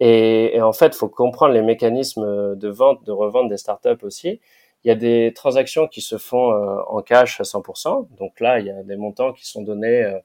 Et, 0.00 0.56
et 0.56 0.62
en 0.62 0.72
fait, 0.72 0.94
faut 0.94 1.08
comprendre 1.08 1.54
les 1.54 1.62
mécanismes 1.62 2.56
de 2.56 2.68
vente, 2.68 3.04
de 3.04 3.12
revente 3.12 3.48
des 3.48 3.56
startups 3.56 4.02
aussi. 4.02 4.40
Il 4.84 4.88
y 4.88 4.90
a 4.90 4.94
des 4.94 5.32
transactions 5.34 5.88
qui 5.88 6.00
se 6.00 6.18
font 6.18 6.52
euh, 6.52 6.80
en 6.86 7.02
cash 7.02 7.40
à 7.40 7.44
100%. 7.44 8.08
Donc 8.16 8.40
là, 8.40 8.60
il 8.60 8.66
y 8.66 8.70
a 8.70 8.82
des 8.82 8.96
montants 8.96 9.32
qui 9.32 9.46
sont 9.46 9.62
donnés 9.62 10.04
euh, 10.04 10.18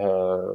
euh 0.00 0.52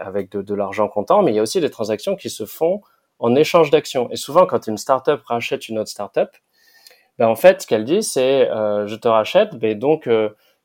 avec 0.00 0.30
de, 0.30 0.54
l'argent 0.54 0.88
comptant, 0.88 1.22
mais 1.22 1.32
il 1.32 1.34
y 1.34 1.38
a 1.38 1.42
aussi 1.42 1.60
des 1.60 1.70
transactions 1.70 2.16
qui 2.16 2.30
se 2.30 2.46
font 2.46 2.80
en 3.18 3.34
échange 3.34 3.70
d'actions. 3.70 4.10
Et 4.10 4.16
souvent, 4.16 4.46
quand 4.46 4.66
une 4.66 4.78
startup 4.78 5.20
rachète 5.24 5.68
une 5.68 5.78
autre 5.78 5.90
startup, 5.90 6.30
ben 7.18 7.26
en 7.26 7.34
fait, 7.34 7.62
ce 7.62 7.66
qu'elle 7.66 7.84
dit, 7.84 8.02
c'est 8.02 8.48
euh, 8.48 8.86
je 8.86 8.94
te 8.94 9.08
rachète, 9.08 9.50
mais 9.60 9.74
donc 9.74 10.08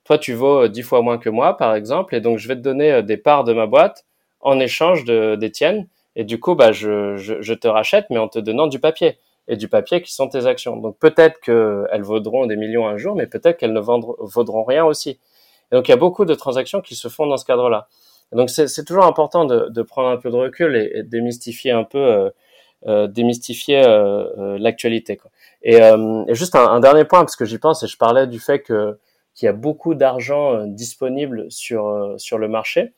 toi, 0.04 0.18
tu 0.18 0.34
vaux 0.34 0.68
dix 0.68 0.84
fois 0.84 1.02
moins 1.02 1.18
que 1.18 1.30
moi, 1.30 1.58
par 1.58 1.76
exemple, 1.76 2.16
et 2.16 2.22
donc 2.22 2.38
je 2.38 2.48
vais 2.48 2.56
te 2.56 2.62
donner 2.62 3.02
des 3.04 3.18
parts 3.18 3.44
de 3.44 3.54
ma 3.54 3.66
boîte 3.66 4.06
en 4.42 4.60
échange 4.60 5.06
de, 5.06 5.36
des 5.36 5.52
tiennes. 5.52 5.88
Et 6.16 6.24
du 6.24 6.40
coup, 6.40 6.56
je, 6.72 7.18
je, 7.18 7.54
te 7.54 7.68
rachète, 7.68 8.06
mais 8.12 8.20
en 8.20 8.28
te 8.28 8.38
donnant 8.38 8.68
du 8.68 8.80
papier 8.80 9.18
et 9.48 9.58
du 9.58 9.68
papier 9.68 10.02
qui 10.02 10.14
sont 10.14 10.28
tes 10.28 10.46
actions. 10.46 10.78
Donc 10.78 10.98
peut-être 11.00 11.40
qu'elles 11.42 12.04
vaudront 12.04 12.46
des 12.46 12.56
millions 12.56 12.88
un 12.88 12.98
jour, 12.98 13.16
mais 13.16 13.28
peut-être 13.28 13.58
qu'elles 13.58 13.74
ne 13.74 13.82
vaudront 13.82 14.64
rien 14.64 14.86
aussi. 14.86 15.20
Et 15.72 15.76
donc 15.76 15.88
il 15.88 15.92
y 15.92 15.94
a 15.94 15.98
beaucoup 15.98 16.26
de 16.26 16.34
transactions 16.34 16.82
qui 16.82 16.96
se 16.96 17.08
font 17.08 17.28
dans 17.28 17.38
ce 17.38 17.46
cadre-là. 17.46 17.88
donc 18.32 18.50
c'est 18.50 18.86
toujours 18.86 19.06
important 19.06 19.46
de, 19.46 19.82
prendre 19.82 20.10
un 20.10 20.18
peu 20.18 20.30
de 20.30 20.36
recul 20.36 20.76
et, 20.76 21.04
démystifier 21.04 21.72
un 21.72 21.84
peu, 21.84 22.00
euh, 22.00 22.30
euh, 22.88 23.08
démystifier 23.08 23.84
euh, 23.86 24.26
euh 24.38 24.58
l'actualité. 24.60 25.20
Et, 25.62 25.76
et, 25.78 26.36
juste 26.36 26.56
un, 26.56 26.68
un, 26.68 26.80
dernier 26.80 27.06
point, 27.06 27.20
parce 27.20 27.36
que 27.36 27.46
j'y 27.46 27.58
pense, 27.58 27.84
et 27.84 27.88
je 27.88 27.98
parlais 27.98 28.28
du 28.28 28.40
fait 28.40 28.60
que 28.60 28.98
qu'il 29.36 29.48
y 29.48 29.50
a 29.50 29.54
beaucoup 29.54 29.96
d'argent 29.96 30.66
disponible 30.68 31.48
sur 31.50 32.14
sur 32.18 32.38
le 32.38 32.48
marché. 32.48 32.94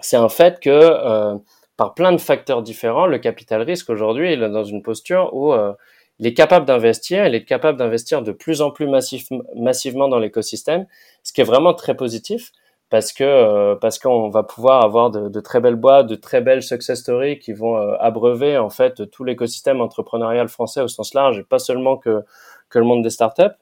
C'est 0.00 0.16
un 0.16 0.30
fait 0.30 0.58
que 0.60 1.38
par 1.80 1.94
plein 1.94 2.12
de 2.12 2.20
facteurs 2.20 2.62
différents, 2.62 3.06
le 3.06 3.18
capital 3.18 3.62
risque 3.62 3.88
aujourd'hui, 3.88 4.34
il 4.34 4.42
est 4.42 4.50
dans 4.50 4.64
une 4.64 4.82
posture 4.82 5.30
où 5.32 5.54
euh, 5.54 5.72
il 6.18 6.26
est 6.26 6.34
capable 6.34 6.66
d'investir, 6.66 7.26
il 7.26 7.34
est 7.34 7.46
capable 7.46 7.78
d'investir 7.78 8.20
de 8.20 8.32
plus 8.32 8.60
en 8.60 8.70
plus 8.70 8.86
massivement 8.86 10.06
dans 10.06 10.18
l'écosystème, 10.18 10.84
ce 11.22 11.32
qui 11.32 11.40
est 11.40 11.44
vraiment 11.44 11.72
très 11.72 11.96
positif 11.96 12.52
parce 12.90 13.14
que 13.14 13.24
euh, 13.24 13.76
parce 13.76 13.98
qu'on 13.98 14.28
va 14.28 14.42
pouvoir 14.42 14.84
avoir 14.84 15.10
de, 15.10 15.30
de, 15.30 15.40
très 15.40 15.60
belles 15.60 15.76
boîtes, 15.76 16.06
de 16.06 16.16
très 16.16 16.42
belles 16.42 16.62
success 16.62 17.00
stories 17.00 17.38
qui 17.38 17.54
vont 17.54 17.78
euh, 17.78 17.96
abreuver 17.98 18.58
en 18.58 18.68
fait 18.68 19.10
tout 19.10 19.24
l'écosystème 19.24 19.80
entrepreneurial 19.80 20.48
français 20.48 20.82
au 20.82 20.88
sens 20.88 21.14
large 21.14 21.38
et 21.38 21.44
pas 21.44 21.58
seulement 21.58 21.96
que 21.96 22.22
que 22.68 22.78
le 22.78 22.84
monde 22.84 23.02
des 23.02 23.08
startups. 23.08 23.56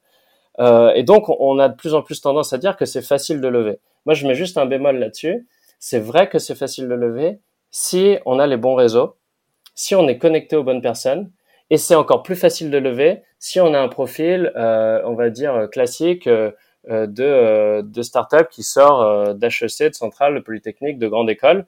Euh, 0.58 0.90
et 0.96 1.04
donc 1.04 1.28
on 1.28 1.60
a 1.60 1.68
de 1.68 1.76
plus 1.76 1.94
en 1.94 2.02
plus 2.02 2.20
tendance 2.20 2.52
à 2.52 2.58
dire 2.58 2.76
que 2.76 2.84
c'est 2.84 3.02
facile 3.02 3.40
de 3.40 3.46
lever. 3.46 3.78
Moi 4.06 4.14
je 4.14 4.26
mets 4.26 4.34
juste 4.34 4.58
un 4.58 4.66
bémol 4.66 4.98
là-dessus. 4.98 5.46
C'est 5.78 6.00
vrai 6.00 6.28
que 6.28 6.40
c'est 6.40 6.56
facile 6.56 6.88
de 6.88 6.94
lever, 6.94 7.38
si 7.70 8.18
on 8.26 8.38
a 8.38 8.46
les 8.46 8.56
bons 8.56 8.74
réseaux, 8.74 9.16
si 9.74 9.94
on 9.94 10.08
est 10.08 10.18
connecté 10.18 10.56
aux 10.56 10.64
bonnes 10.64 10.82
personnes, 10.82 11.30
et 11.70 11.76
c'est 11.76 11.94
encore 11.94 12.22
plus 12.22 12.36
facile 12.36 12.70
de 12.70 12.78
lever 12.78 13.22
si 13.38 13.60
on 13.60 13.74
a 13.74 13.80
un 13.80 13.88
profil, 13.88 14.52
euh, 14.56 15.00
on 15.04 15.14
va 15.14 15.30
dire 15.30 15.68
classique 15.70 16.26
euh, 16.26 17.06
de, 17.06 17.22
euh, 17.22 17.82
de 17.82 18.02
start-up 18.02 18.48
qui 18.50 18.62
sort 18.62 19.02
euh, 19.02 19.34
d'HEC, 19.34 19.90
de 19.90 19.94
Centrale, 19.94 20.34
de 20.34 20.40
Polytechnique, 20.40 20.98
de 20.98 21.06
grande 21.08 21.28
école, 21.30 21.66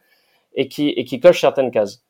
et 0.55 0.69
qui, 0.69 0.89
et 0.91 1.05
qui 1.05 1.21
coche 1.21 1.41
certaines 1.41 1.71
cases. 1.71 2.03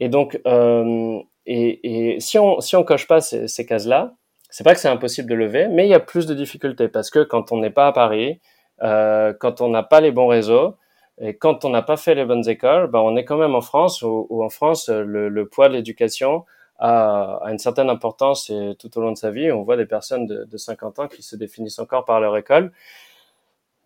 Et 0.00 0.08
donc, 0.08 0.40
euh, 0.46 1.20
et, 1.46 2.14
et, 2.14 2.20
si 2.20 2.38
on 2.38 2.60
si 2.60 2.74
on 2.76 2.84
coche 2.84 3.06
pas 3.06 3.20
ces, 3.20 3.48
ces 3.48 3.66
cases-là, 3.66 4.14
c'est 4.50 4.64
pas 4.64 4.74
que 4.74 4.80
c'est 4.80 4.88
impossible 4.88 5.28
de 5.28 5.34
lever, 5.34 5.68
mais 5.68 5.86
il 5.86 5.90
y 5.90 5.94
a 5.94 6.00
plus 6.00 6.26
de 6.26 6.34
difficultés 6.34 6.88
parce 6.88 7.10
que 7.10 7.22
quand 7.22 7.52
on 7.52 7.58
n'est 7.58 7.70
pas 7.70 7.88
à 7.88 7.92
Paris, 7.92 8.40
euh, 8.82 9.32
quand 9.38 9.60
on 9.60 9.68
n'a 9.68 9.82
pas 9.82 10.00
les 10.00 10.10
bons 10.10 10.26
réseaux, 10.26 10.76
et 11.18 11.36
quand 11.36 11.64
on 11.64 11.70
n'a 11.70 11.82
pas 11.82 11.96
fait 11.96 12.14
les 12.14 12.24
bonnes 12.24 12.48
écoles, 12.48 12.88
ben 12.88 13.00
on 13.00 13.16
est 13.16 13.24
quand 13.24 13.36
même 13.36 13.54
en 13.54 13.60
France, 13.60 14.02
où, 14.02 14.26
où 14.30 14.42
en 14.44 14.48
France, 14.48 14.88
le, 14.88 15.28
le 15.28 15.48
poids 15.48 15.68
de 15.68 15.74
l'éducation 15.74 16.44
a, 16.78 17.38
a, 17.44 17.52
une 17.52 17.58
certaine 17.58 17.88
importance 17.90 18.50
et 18.50 18.74
tout 18.78 18.96
au 18.98 19.00
long 19.00 19.12
de 19.12 19.16
sa 19.16 19.30
vie. 19.30 19.52
On 19.52 19.62
voit 19.62 19.76
des 19.76 19.86
personnes 19.86 20.26
de, 20.26 20.44
de 20.44 20.56
50 20.56 20.98
ans 20.98 21.08
qui 21.08 21.22
se 21.22 21.36
définissent 21.36 21.78
encore 21.78 22.04
par 22.04 22.20
leur 22.20 22.36
école. 22.36 22.72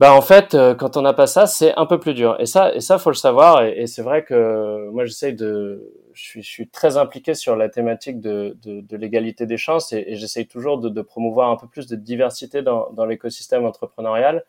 Ben 0.00 0.12
en 0.12 0.20
fait, 0.20 0.54
euh, 0.54 0.76
quand 0.76 0.96
on 0.96 1.02
n'a 1.02 1.12
pas 1.12 1.26
ça, 1.26 1.48
c'est 1.48 1.74
un 1.74 1.84
peu 1.84 1.98
plus 1.98 2.14
dur. 2.14 2.36
Et 2.38 2.46
ça, 2.46 2.72
et 2.72 2.80
ça, 2.80 2.98
faut 2.98 3.10
le 3.10 3.16
savoir. 3.16 3.64
Et, 3.64 3.80
et 3.80 3.86
c'est 3.88 4.02
vrai 4.02 4.24
que 4.24 4.88
moi, 4.90 5.04
j'essaie 5.04 5.32
de, 5.32 5.92
je 6.12 6.22
suis, 6.22 6.42
je 6.42 6.48
suis, 6.48 6.68
très 6.68 6.96
impliqué 6.96 7.34
sur 7.34 7.56
la 7.56 7.68
thématique 7.68 8.20
de, 8.20 8.56
de, 8.62 8.80
de 8.80 8.96
l'égalité 8.96 9.44
des 9.44 9.56
chances 9.56 9.92
et, 9.92 10.04
et 10.06 10.14
j'essaie 10.16 10.44
toujours 10.44 10.78
de, 10.78 10.88
de, 10.88 11.02
promouvoir 11.02 11.50
un 11.50 11.56
peu 11.56 11.66
plus 11.66 11.88
de 11.88 11.96
diversité 11.96 12.62
dans, 12.62 12.90
dans 12.92 13.06
l'écosystème 13.06 13.64
entrepreneurial. 13.64 14.44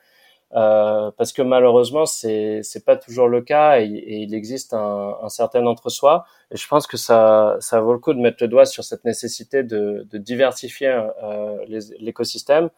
Euh, 0.55 1.11
parce 1.15 1.31
que 1.31 1.43
malheureusement 1.43 2.07
c'est 2.07 2.61
c'est 2.63 2.83
pas 2.83 2.95
toujours 2.95 3.27
le 3.27 3.41
cas 3.41 3.81
et, 3.81 3.85
et 3.85 4.15
il 4.23 4.33
existe 4.33 4.73
un, 4.73 5.15
un 5.21 5.29
certain 5.29 5.65
entre-soi. 5.67 6.25
Et 6.51 6.57
je 6.57 6.67
pense 6.67 6.87
que 6.87 6.97
ça 6.97 7.57
ça 7.59 7.79
vaut 7.81 7.93
le 7.93 7.99
coup 7.99 8.13
de 8.13 8.19
mettre 8.19 8.37
le 8.41 8.47
doigt 8.47 8.65
sur 8.65 8.83
cette 8.83 9.05
nécessité 9.05 9.61
de, 9.63 10.07
de 10.09 10.17
diversifier 10.17 10.87
euh, 11.23 11.57
l'écosystème 11.99 12.69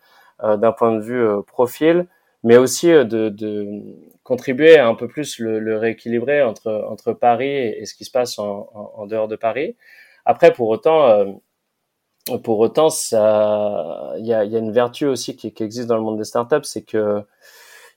euh, 0.43 0.57
d'un 0.57 0.73
point 0.73 0.93
de 0.95 1.01
vue 1.01 1.21
euh, 1.25 1.41
profil 1.41 2.07
mais 2.43 2.57
aussi 2.57 2.91
euh, 2.91 3.05
de, 3.05 3.29
de, 3.29 3.65
contribuer 4.23 4.77
à 4.77 4.87
un 4.87 4.95
peu 4.95 5.07
plus 5.07 5.39
le, 5.39 5.59
le 5.59 5.77
rééquilibrer 5.77 6.41
entre 6.43 6.85
entre 6.89 7.13
Paris 7.13 7.49
et, 7.55 7.85
ce 7.85 7.95
qui 7.95 8.03
se 8.05 8.11
passe 8.11 8.37
en, 8.39 8.69
en, 8.73 9.05
dehors 9.07 9.27
de 9.29 9.35
Paris. 9.37 9.75
Après 10.25 10.51
pour 10.53 10.69
autant 10.69 11.39
pour 12.43 12.59
autant, 12.59 12.89
il 13.11 14.25
y 14.25 14.33
a, 14.33 14.43
y 14.43 14.55
a, 14.55 14.59
une 14.59 14.71
vertu 14.71 15.05
aussi 15.05 15.35
qui, 15.35 15.53
qui, 15.53 15.63
existe 15.63 15.87
dans 15.87 15.95
le 15.95 16.03
monde 16.03 16.17
des 16.17 16.23
startups, 16.23 16.63
c'est 16.63 16.83
que 16.83 17.23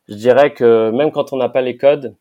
je 0.08 0.14
dirais 0.14 0.52
que 0.54 0.90
même 0.90 1.12
quand 1.12 1.32
on 1.32 1.36
n'a 1.36 1.48
pas 1.48 1.62
les 1.62 1.76
codes, 1.76 2.16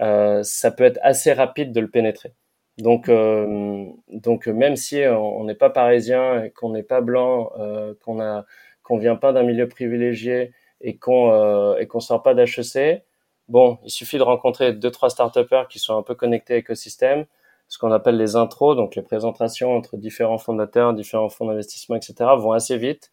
euh, 0.00 0.42
ça 0.42 0.70
peut 0.70 0.84
être 0.84 0.98
assez 1.02 1.32
rapide 1.32 1.72
de 1.72 1.80
le 1.80 1.90
pénétrer. 1.90 2.34
Donc, 2.78 3.08
euh, 3.08 3.86
donc 4.08 4.46
même 4.46 4.76
si 4.76 5.02
on 5.06 5.44
n'est 5.44 5.54
pas 5.54 5.70
parisien, 5.70 6.48
qu'on 6.56 6.70
n'est 6.70 6.82
pas 6.82 7.00
blanc, 7.00 7.52
euh, 7.58 7.94
qu'on 8.02 8.20
a, 8.20 8.44
qu'on 8.82 8.98
vient 8.98 9.16
pas 9.16 9.32
d'un 9.32 9.42
milieu 9.42 9.68
privilégié 9.68 10.52
et 10.80 10.96
qu'on 10.96 11.32
euh, 11.32 11.76
et 11.78 11.86
qu'on 11.86 12.00
sort 12.00 12.22
pas 12.22 12.34
d'HEC, 12.34 13.04
bon, 13.48 13.78
il 13.84 13.90
suffit 13.90 14.18
de 14.18 14.22
rencontrer 14.22 14.72
deux 14.72 14.90
trois 14.90 15.10
startupers 15.10 15.68
qui 15.68 15.78
sont 15.78 15.96
un 15.98 16.02
peu 16.02 16.14
connectés 16.14 16.54
à 16.54 16.56
l'écosystème, 16.56 17.26
ce 17.68 17.78
qu'on 17.78 17.92
appelle 17.92 18.16
les 18.16 18.36
intros, 18.36 18.76
donc 18.76 18.96
les 18.96 19.02
présentations 19.02 19.76
entre 19.76 19.96
différents 19.96 20.38
fondateurs, 20.38 20.94
différents 20.94 21.28
fonds 21.28 21.46
d'investissement, 21.46 21.96
etc., 21.96 22.14
vont 22.38 22.52
assez 22.52 22.76
vite. 22.78 23.12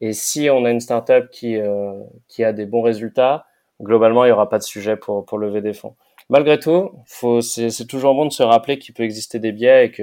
Et 0.00 0.12
si 0.12 0.48
on 0.50 0.64
a 0.64 0.70
une 0.70 0.80
startup 0.80 1.30
qui 1.30 1.56
euh, 1.56 1.92
qui 2.28 2.44
a 2.44 2.52
des 2.52 2.66
bons 2.66 2.82
résultats, 2.82 3.46
globalement, 3.82 4.24
il 4.24 4.28
n'y 4.28 4.32
aura 4.32 4.48
pas 4.48 4.58
de 4.58 4.64
sujet 4.64 4.96
pour, 4.96 5.24
pour 5.24 5.38
lever 5.38 5.60
des 5.60 5.72
fonds. 5.72 5.96
Malgré 6.30 6.58
tout, 6.58 6.92
c'est 7.40 7.86
toujours 7.86 8.14
bon 8.14 8.26
de 8.26 8.32
se 8.32 8.42
rappeler 8.42 8.78
qu'il 8.78 8.94
peut 8.94 9.02
exister 9.02 9.38
des 9.38 9.52
biais 9.52 9.86
et 9.86 9.90
que, 9.90 10.02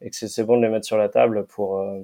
et 0.00 0.10
que 0.10 0.16
c'est, 0.16 0.28
c'est 0.28 0.44
bon 0.44 0.56
de 0.56 0.62
les 0.62 0.68
mettre 0.68 0.86
sur 0.86 0.96
la 0.96 1.08
table 1.08 1.46
pour, 1.46 1.78
euh, 1.78 2.00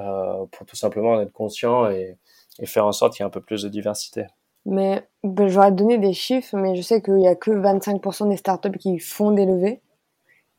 euh, 0.00 0.44
pour 0.50 0.66
tout 0.66 0.76
simplement 0.76 1.12
en 1.12 1.20
être 1.20 1.32
conscient 1.32 1.88
et, 1.88 2.16
et 2.58 2.66
faire 2.66 2.86
en 2.86 2.92
sorte 2.92 3.14
qu'il 3.14 3.22
y 3.22 3.24
ait 3.24 3.28
un 3.28 3.30
peu 3.30 3.40
plus 3.40 3.62
de 3.62 3.68
diversité. 3.68 4.26
Mais 4.66 5.04
ben, 5.22 5.48
j'aurais 5.48 5.72
donné 5.72 5.98
des 5.98 6.12
chiffres, 6.12 6.56
mais 6.56 6.74
je 6.74 6.82
sais 6.82 7.00
qu'il 7.00 7.14
n'y 7.14 7.28
a 7.28 7.36
que 7.36 7.50
25% 7.50 8.28
des 8.28 8.36
startups 8.36 8.76
qui 8.78 8.98
font 8.98 9.30
des 9.30 9.46
levées. 9.46 9.80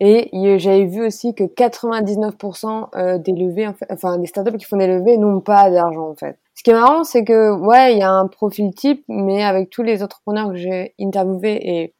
Et 0.03 0.57
j'avais 0.57 0.85
vu 0.85 1.05
aussi 1.05 1.35
que 1.35 1.43
99% 1.43 2.87
euh, 2.95 3.19
des 3.19 3.33
levées, 3.33 3.69
enfin 3.91 4.17
des 4.17 4.25
startups 4.25 4.57
qui 4.57 4.65
font 4.65 4.77
des 4.77 4.87
levées 4.87 5.15
n'ont 5.19 5.41
pas 5.41 5.69
d'argent 5.69 6.09
en 6.09 6.15
fait. 6.15 6.39
Ce 6.55 6.63
qui 6.63 6.71
est 6.71 6.73
marrant, 6.73 7.03
c'est 7.03 7.23
que 7.23 7.51
ouais, 7.51 7.93
il 7.93 7.99
y 7.99 8.01
a 8.01 8.11
un 8.11 8.25
profil 8.25 8.73
type, 8.73 9.05
mais 9.07 9.43
avec 9.43 9.69
tous 9.69 9.83
les 9.83 10.01
entrepreneurs 10.01 10.49
que 10.49 10.55
j'ai 10.55 10.95
interviewés 10.99 11.59
et 11.61 11.93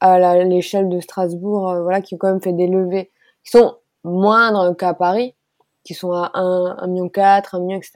à 0.00 0.36
l'échelle 0.42 0.88
de 0.88 0.98
Strasbourg, 0.98 1.70
euh, 1.70 1.82
voilà, 1.82 2.00
qui 2.00 2.16
ont 2.16 2.18
quand 2.18 2.32
même 2.32 2.42
fait 2.42 2.52
des 2.52 2.66
levées 2.66 3.12
qui 3.44 3.52
sont 3.52 3.76
moindres 4.02 4.76
qu'à 4.76 4.92
Paris, 4.92 5.36
qui 5.84 5.94
sont 5.94 6.10
à 6.10 6.32
1, 6.34 6.78
1 6.80 6.86
million 6.88 7.08
4, 7.08 7.54
1 7.54 7.60
million, 7.60 7.78
etc. 7.78 7.92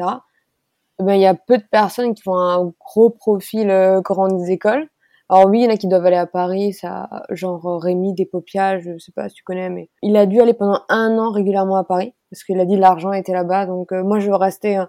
Ben, 1.00 1.14
il 1.14 1.22
y 1.22 1.26
a 1.26 1.34
peu 1.34 1.58
de 1.58 1.64
personnes 1.68 2.14
qui 2.14 2.22
font 2.22 2.36
un 2.36 2.72
gros 2.78 3.10
profil 3.10 3.68
euh, 3.68 4.00
grandes 4.00 4.48
écoles 4.48 4.88
alors 5.32 5.46
oui, 5.48 5.60
il 5.60 5.64
y 5.64 5.66
en 5.68 5.70
a 5.70 5.76
qui 5.76 5.86
doivent 5.86 6.04
aller 6.06 6.16
à 6.16 6.26
Paris, 6.26 6.72
ça, 6.72 7.08
genre 7.30 7.64
euh, 7.64 7.76
Rémi 7.76 8.14
Despopias, 8.14 8.80
je 8.80 8.98
sais 8.98 9.12
pas 9.12 9.28
si 9.28 9.36
tu 9.36 9.44
connais, 9.44 9.70
mais 9.70 9.88
il 10.02 10.16
a 10.16 10.26
dû 10.26 10.40
aller 10.40 10.54
pendant 10.54 10.80
un 10.88 11.18
an 11.18 11.30
régulièrement 11.30 11.76
à 11.76 11.84
Paris 11.84 12.14
parce 12.30 12.44
qu'il 12.44 12.58
a 12.60 12.64
dit 12.64 12.76
l'argent 12.76 13.12
était 13.12 13.32
là-bas. 13.32 13.66
Donc 13.66 13.92
euh, 13.92 14.02
moi 14.02 14.20
je 14.20 14.28
veux 14.28 14.36
rester 14.36 14.78
euh, 14.78 14.86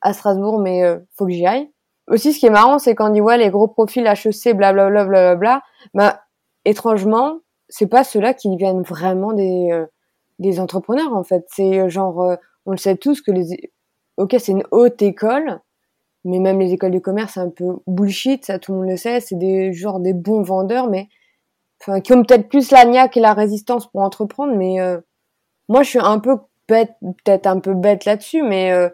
à 0.00 0.12
Strasbourg, 0.12 0.60
mais 0.60 0.84
euh, 0.84 0.98
faut 1.16 1.26
que 1.26 1.32
j'y 1.32 1.46
aille. 1.46 1.70
Aussi, 2.08 2.32
ce 2.32 2.38
qui 2.40 2.46
est 2.46 2.50
marrant, 2.50 2.78
c'est 2.78 2.94
quand 2.94 3.10
on 3.10 3.12
dit 3.12 3.20
ouais 3.20 3.38
les 3.38 3.50
gros 3.50 3.68
profils 3.68 4.06
HEC, 4.06 4.56
blablabla, 4.56 5.04
blablabla, 5.04 5.62
bah 5.94 6.20
étrangement, 6.64 7.38
c'est 7.68 7.86
pas 7.86 8.04
ceux-là 8.04 8.34
qui 8.34 8.48
deviennent 8.48 8.82
vraiment 8.82 9.32
des 9.32 9.84
des 10.38 10.60
entrepreneurs 10.60 11.14
en 11.14 11.22
fait. 11.24 11.44
C'est 11.48 11.88
genre, 11.88 12.36
on 12.66 12.72
le 12.72 12.76
sait 12.76 12.96
tous 12.96 13.22
que 13.22 13.30
les, 13.30 13.72
ok 14.16 14.36
c'est 14.38 14.52
une 14.52 14.64
haute 14.72 15.02
école, 15.02 15.60
mais 16.24 16.38
même 16.38 16.60
les 16.60 16.72
écoles 16.72 16.92
de 16.92 16.98
commerce 16.98 17.34
c'est 17.34 17.40
un 17.40 17.50
peu 17.50 17.78
bullshit 17.86 18.44
ça 18.44 18.58
tout 18.58 18.72
le 18.72 18.78
monde 18.78 18.88
le 18.88 18.96
sait. 18.96 19.20
C'est 19.20 19.38
des 19.38 19.72
genre 19.72 20.00
des 20.00 20.12
bons 20.12 20.42
vendeurs 20.42 20.88
mais 20.88 21.08
enfin 21.80 22.00
qui 22.00 22.12
ont 22.12 22.22
peut-être 22.22 22.48
plus 22.48 22.70
la 22.70 22.84
niaque 22.84 23.16
et 23.16 23.20
la 23.20 23.34
résistance 23.34 23.86
pour 23.86 24.02
entreprendre 24.02 24.54
mais 24.54 24.80
euh, 24.80 25.00
moi 25.68 25.82
je 25.82 25.90
suis 25.90 25.98
un 25.98 26.18
peu 26.18 26.36
bête 26.68 26.92
peut-être 27.00 27.46
un 27.46 27.60
peu 27.60 27.74
bête 27.74 28.04
là-dessus 28.04 28.42
mais 28.42 28.72
euh, 28.72 28.88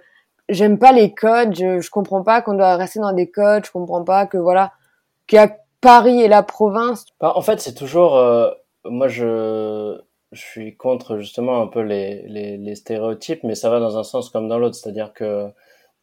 j'aime 0.48 0.78
pas 0.78 0.92
les 0.92 1.12
codes. 1.14 1.54
Je, 1.56 1.80
je 1.80 1.90
comprends 1.90 2.22
pas 2.22 2.42
qu'on 2.42 2.54
doit 2.54 2.76
rester 2.76 3.00
dans 3.00 3.12
des 3.12 3.30
codes. 3.30 3.66
Je 3.66 3.72
comprends 3.72 4.04
pas 4.04 4.26
que 4.26 4.38
voilà 4.38 4.72
qu'il 5.26 5.36
y 5.36 5.40
a 5.40 5.56
Paris 5.80 6.20
et 6.20 6.28
la 6.28 6.42
province. 6.42 7.04
Bah, 7.20 7.32
En 7.34 7.42
fait, 7.42 7.60
c'est 7.60 7.74
toujours, 7.74 8.12
moi 8.84 9.08
je, 9.08 10.00
je 10.32 10.40
suis 10.40 10.76
contre 10.76 11.18
justement 11.18 11.62
un 11.62 11.66
peu 11.66 11.80
les, 11.80 12.22
les, 12.58 12.74
stéréotypes, 12.74 13.42
mais 13.44 13.54
ça 13.54 13.70
va 13.70 13.80
dans 13.80 13.98
un 13.98 14.02
sens 14.02 14.30
comme 14.30 14.48
dans 14.48 14.58
l'autre, 14.58 14.76
c'est-à-dire 14.76 15.12
que 15.12 15.48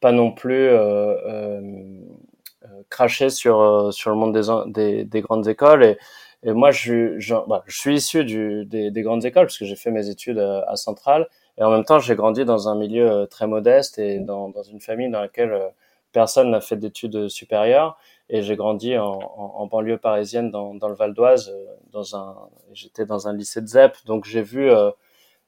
pas 0.04 0.12
non 0.12 0.32
plus 0.34 0.68
euh, 0.68 1.16
euh, 1.26 1.62
cracher 2.90 3.30
sur 3.30 3.94
sur 3.94 4.10
le 4.10 4.18
monde 4.18 4.34
des, 4.38 4.72
des, 4.74 5.06
des 5.06 5.22
grandes 5.22 5.48
écoles. 5.48 5.84
Et, 5.86 5.98
et 6.44 6.52
moi 6.52 6.72
je, 6.72 7.18
je, 7.20 7.36
bah, 7.48 7.64
je 7.68 7.78
suis 7.80 7.96
issu 7.96 8.26
des, 8.26 8.92
des, 8.92 9.02
grandes 9.02 9.24
écoles 9.24 9.46
parce 9.46 9.58
que 9.58 9.64
j'ai 9.64 9.78
fait 9.78 9.92
mes 9.92 10.10
études 10.10 10.40
à, 10.40 10.76
Centrale. 10.76 11.30
Et 11.58 11.64
en 11.64 11.72
même 11.72 11.86
temps 11.86 12.00
j'ai 12.00 12.16
grandi 12.16 12.44
dans 12.44 12.68
un 12.68 12.76
milieu 12.76 13.28
très 13.32 13.48
modeste 13.48 13.98
et 13.98 14.20
dans, 14.20 14.50
dans 14.50 14.64
une 14.64 14.82
famille 14.82 15.10
dans 15.10 15.22
laquelle 15.22 15.72
personne 16.12 16.52
n'a 16.52 16.60
fait 16.60 16.76
d'études 16.76 17.30
supérieures. 17.30 17.98
Et 18.30 18.42
j'ai 18.42 18.58
grandi 18.58 18.98
en, 18.98 19.20
en, 19.62 19.68
banlieue 19.68 19.98
parisienne 19.98 20.52
dans, 20.52 20.74
le 20.74 20.96
Val 20.96 21.14
d'Oise 21.14 21.50
euh, 21.50 21.76
dans 21.92 22.16
un 22.18 22.36
j'étais 22.74 23.06
dans 23.06 23.28
un 23.28 23.34
lycée 23.34 23.62
de 23.62 23.68
ZEP 23.68 23.96
donc 24.06 24.26
j'ai 24.26 24.42
vu 24.42 24.70
euh, 24.72 24.92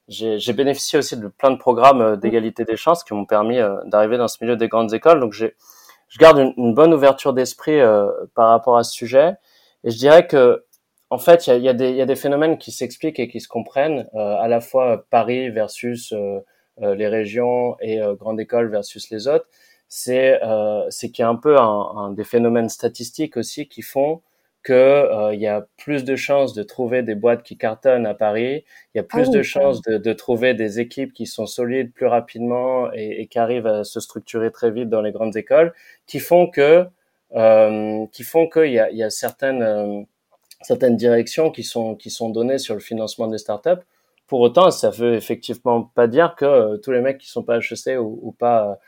j'ai 0.07 0.53
bénéficié 0.53 0.99
aussi 0.99 1.17
de 1.17 1.27
plein 1.27 1.51
de 1.51 1.57
programmes 1.57 2.01
euh, 2.01 2.15
d'égalité 2.15 2.63
des 2.63 2.77
chances 2.77 3.03
qui 3.03 3.13
m'ont 3.13 3.25
permis 3.25 3.57
d'arriver 3.85 4.17
dans 4.17 4.27
ce 4.27 4.43
milieu 4.43 4.55
des 4.55 4.67
grandes 4.67 4.93
écoles. 4.93 5.19
Donc 5.19 5.33
j'ai 5.33 5.55
je 6.07 6.19
garde 6.19 6.37
une, 6.55 6.73
bonne 6.75 6.93
ouverture 6.93 7.33
d'esprit 7.33 7.79
par 8.35 8.49
rapport 8.49 8.77
à 8.77 8.83
ce 8.83 8.91
sujet. 8.91 9.33
Et 9.83 9.89
je 9.89 9.97
dirais 9.97 10.27
que 10.27 10.63
en 11.09 11.17
fait 11.17 11.47
il 11.47 11.57
y 11.57 11.67
a, 11.67 11.73
y, 11.73 11.83
a 11.83 11.89
y 11.89 12.01
a 12.01 12.05
des 12.05 12.15
phénomènes 12.15 12.57
qui 12.59 12.71
s'expliquent 12.71 13.19
et 13.19 13.27
qui 13.27 13.41
se 13.41 13.47
comprennent 13.47 14.07
à 14.13 14.47
la 14.47 14.61
fois 14.61 15.05
Paris 15.09 15.49
versus 15.49 16.13
les 16.77 17.07
régions 17.07 17.75
et 17.81 17.99
grande 18.19 18.39
école 18.39 18.69
versus 18.69 19.09
les 19.09 19.27
autres. 19.27 19.47
C'est 19.87 20.41
euh, 20.43 20.85
c'est 20.89 21.09
qu'il 21.09 21.23
y 21.23 21.25
a 21.25 21.29
un 21.29 21.35
peu 21.35 21.57
un, 21.57 21.63
un, 21.95 22.11
des 22.11 22.23
phénomènes 22.23 22.69
statistiques 22.69 23.37
aussi 23.37 23.67
qui 23.67 23.81
font 23.81 24.21
que 24.65 24.73
euh, 24.73 25.33
il 25.35 25.39
y 25.39 25.47
a 25.47 25.67
plus 25.77 26.03
de 26.03 26.15
chances 26.15 26.53
de 26.53 26.63
trouver 26.63 27.03
des 27.03 27.13
boîtes 27.13 27.43
qui 27.43 27.55
cartonnent 27.55 28.07
à 28.07 28.15
Paris, 28.15 28.65
il 28.93 28.97
y 28.97 28.99
a 28.99 29.03
plus 29.03 29.27
ah 29.27 29.31
de 29.31 29.43
chances 29.43 29.81
de, 29.83 29.97
de, 29.97 30.13
trouver 30.13 30.55
des 30.55 30.79
équipes 30.79 31.13
qui 31.13 31.27
sont 31.27 31.45
solides 31.45 31.93
plus 31.93 32.07
rapidement 32.07 32.91
et, 32.91 33.21
et, 33.21 33.27
qui 33.27 33.37
arrivent 33.37 33.67
à 33.67 33.83
se 33.83 33.99
structurer 33.99 34.51
très 34.51 34.71
vite 34.71 34.89
dans 34.89 35.01
les 35.01 35.11
grandes 35.11 35.37
écoles, 35.37 35.71
qui 36.07 36.19
font 36.19 36.47
que 36.49 36.85
euh, 37.35 38.05
qui 38.11 38.23
font 38.23 38.49
qu'il 38.49 38.71
y 38.71 38.79
a, 38.79 38.89
il 38.89 38.97
y 38.97 39.03
a 39.03 39.11
certaines 39.11 39.61
euh, 39.61 40.01
certaines 40.61 40.97
directions 40.97 41.51
qui 41.51 41.63
sont 41.63 41.95
qui 41.95 42.09
sont 42.09 42.29
données 42.29 42.57
sur 42.57 42.73
le 42.73 42.81
financement 42.81 43.27
des 43.27 43.37
startups. 43.37 43.83
Pour 44.27 44.39
autant, 44.41 44.71
ça 44.71 44.89
veut 44.89 45.13
effectivement 45.13 45.83
pas 45.83 46.07
dire 46.07 46.35
que 46.35 46.45
euh, 46.45 46.77
tous 46.77 46.91
les 46.91 47.01
mecs 47.01 47.19
qui 47.19 47.29
sont 47.29 47.43
pas 47.43 47.59
HEC 47.59 47.99
ou, 47.99 48.19
ou 48.23 48.31
pas 48.31 48.79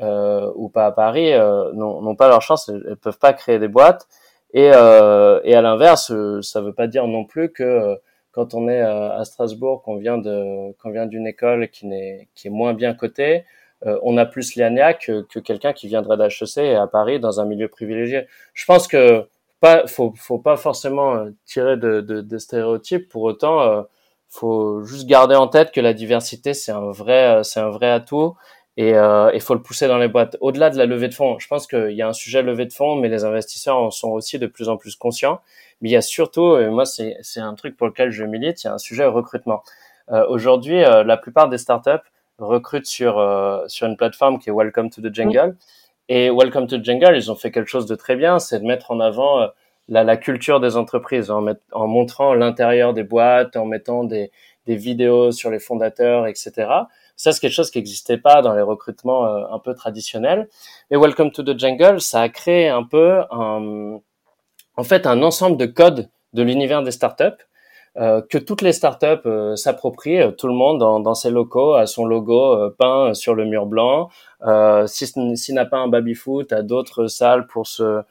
euh, 0.00 0.50
ou 0.54 0.70
pas 0.70 0.86
à 0.86 0.92
Paris 0.92 1.34
euh, 1.34 1.70
n'ont 1.74 2.16
pas 2.16 2.28
leur 2.28 2.40
chance, 2.40 2.68
elles, 2.68 2.96
peuvent 2.96 3.18
pas 3.18 3.34
créer 3.34 3.58
des 3.58 3.68
boîtes. 3.68 4.08
Et, 4.52 4.70
euh, 4.74 5.40
et 5.44 5.54
à 5.54 5.62
l'inverse, 5.62 6.12
ça 6.42 6.60
veut 6.60 6.74
pas 6.74 6.86
dire 6.86 7.06
non 7.06 7.24
plus 7.24 7.50
que 7.50 7.96
quand 8.32 8.54
on 8.54 8.68
est 8.68 8.80
à 8.80 9.24
Strasbourg, 9.24 9.82
qu'on 9.82 9.96
vient 9.96 10.18
de, 10.18 10.72
qu'on 10.78 10.90
vient 10.90 11.06
d'une 11.06 11.26
école 11.26 11.68
qui 11.68 11.86
n'est, 11.86 12.28
qui 12.34 12.48
est 12.48 12.50
moins 12.50 12.74
bien 12.74 12.94
cotée, 12.94 13.44
on 13.84 14.16
a 14.16 14.26
plus 14.26 14.54
l'IANIA 14.54 14.94
que, 14.94 15.22
que 15.22 15.40
quelqu'un 15.40 15.72
qui 15.72 15.88
viendrait 15.88 16.16
d'HEC 16.16 16.76
à 16.76 16.86
Paris 16.86 17.18
dans 17.18 17.40
un 17.40 17.44
milieu 17.46 17.68
privilégié. 17.68 18.26
Je 18.54 18.64
pense 18.64 18.86
que 18.86 19.26
pas, 19.60 19.86
faut, 19.86 20.12
faut 20.16 20.38
pas 20.38 20.56
forcément 20.56 21.26
tirer 21.46 21.76
de, 21.76 22.00
de, 22.00 22.20
de 22.20 22.38
stéréotypes. 22.38 23.08
Pour 23.08 23.22
autant, 23.22 23.60
euh, 23.60 23.82
faut 24.28 24.82
juste 24.84 25.06
garder 25.06 25.34
en 25.34 25.46
tête 25.46 25.72
que 25.72 25.80
la 25.80 25.92
diversité 25.92 26.54
c'est 26.54 26.72
un 26.72 26.90
vrai, 26.90 27.42
c'est 27.44 27.60
un 27.60 27.70
vrai 27.70 27.90
atout 27.90 28.34
et 28.76 28.90
il 28.90 28.94
euh, 28.94 29.38
faut 29.40 29.54
le 29.54 29.62
pousser 29.62 29.86
dans 29.86 29.98
les 29.98 30.08
boîtes. 30.08 30.36
Au-delà 30.40 30.70
de 30.70 30.78
la 30.78 30.86
levée 30.86 31.08
de 31.08 31.14
fonds, 31.14 31.38
je 31.38 31.46
pense 31.46 31.66
qu'il 31.66 31.92
y 31.92 32.02
a 32.02 32.08
un 32.08 32.12
sujet 32.14 32.42
levée 32.42 32.64
de 32.64 32.72
fonds, 32.72 32.96
mais 32.96 33.08
les 33.08 33.24
investisseurs 33.24 33.76
en 33.76 33.90
sont 33.90 34.10
aussi 34.10 34.38
de 34.38 34.46
plus 34.46 34.68
en 34.68 34.76
plus 34.76 34.96
conscients. 34.96 35.40
Mais 35.80 35.90
il 35.90 35.92
y 35.92 35.96
a 35.96 36.02
surtout, 36.02 36.56
et 36.56 36.68
moi 36.68 36.86
c'est 36.86 37.16
un 37.36 37.54
truc 37.54 37.76
pour 37.76 37.86
lequel 37.86 38.10
je 38.10 38.24
milite, 38.24 38.64
il 38.64 38.68
y 38.68 38.70
a 38.70 38.74
un 38.74 38.78
sujet 38.78 39.04
recrutement. 39.04 39.62
Euh, 40.10 40.26
Aujourd'hui, 40.28 40.82
euh, 40.84 41.04
la 41.04 41.16
plupart 41.16 41.48
des 41.48 41.58
startups 41.58 41.90
recrutent 42.38 42.86
sur 42.86 43.18
euh, 43.18 43.64
sur 43.68 43.86
une 43.86 43.96
plateforme 43.96 44.38
qui 44.38 44.48
est 44.48 44.52
Welcome 44.52 44.90
to 44.90 45.02
the 45.02 45.14
Jungle. 45.14 45.56
Et 46.08 46.30
Welcome 46.30 46.66
to 46.66 46.78
the 46.78 46.84
Jungle, 46.84 47.16
ils 47.16 47.30
ont 47.30 47.36
fait 47.36 47.50
quelque 47.50 47.68
chose 47.68 47.86
de 47.86 47.94
très 47.94 48.16
bien, 48.16 48.38
c'est 48.38 48.60
de 48.60 48.64
mettre 48.64 48.90
en 48.90 49.00
avant 49.00 49.48
la, 49.88 50.04
la, 50.04 50.16
culture 50.16 50.60
des 50.60 50.76
entreprises, 50.76 51.30
en, 51.30 51.40
met, 51.40 51.54
en 51.72 51.86
montrant 51.86 52.34
l'intérieur 52.34 52.92
des 52.92 53.04
boîtes, 53.04 53.56
en 53.56 53.64
mettant 53.66 54.04
des, 54.04 54.30
des 54.66 54.76
vidéos 54.76 55.32
sur 55.32 55.50
les 55.50 55.60
fondateurs, 55.60 56.26
etc. 56.26 56.68
Ça, 57.16 57.32
c'est 57.32 57.40
quelque 57.40 57.52
chose 57.52 57.70
qui 57.70 57.78
n'existait 57.78 58.18
pas 58.18 58.42
dans 58.42 58.54
les 58.54 58.62
recrutements 58.62 59.26
euh, 59.26 59.44
un 59.50 59.58
peu 59.58 59.74
traditionnels. 59.74 60.48
Et 60.90 60.96
Welcome 60.96 61.30
to 61.32 61.42
the 61.42 61.58
Jungle, 61.58 62.00
ça 62.00 62.20
a 62.20 62.28
créé 62.28 62.68
un 62.68 62.82
peu, 62.82 63.20
un, 63.30 63.98
en 64.76 64.84
fait, 64.84 65.06
un 65.06 65.22
ensemble 65.22 65.56
de 65.56 65.66
codes 65.66 66.08
de 66.32 66.42
l'univers 66.42 66.82
des 66.82 66.90
startups 66.90 67.24
euh, 67.98 68.22
que 68.22 68.38
toutes 68.38 68.62
les 68.62 68.72
startups 68.72 69.26
euh, 69.26 69.54
s'approprient, 69.54 70.34
tout 70.38 70.46
le 70.46 70.54
monde 70.54 70.78
dans, 70.78 70.98
dans, 70.98 71.14
ses 71.14 71.30
locaux 71.30 71.74
a 71.74 71.86
son 71.86 72.06
logo 72.06 72.70
peint 72.78 73.12
sur 73.12 73.34
le 73.34 73.44
mur 73.44 73.66
blanc. 73.66 74.08
S'il 74.86 75.36
si 75.36 75.52
n'a 75.52 75.66
pas 75.66 75.78
un 75.78 75.88
baby-foot, 75.88 76.52
a 76.52 76.62
d'autres 76.62 77.06
salles 77.06 77.46
pour 77.46 77.66
se 77.66 78.02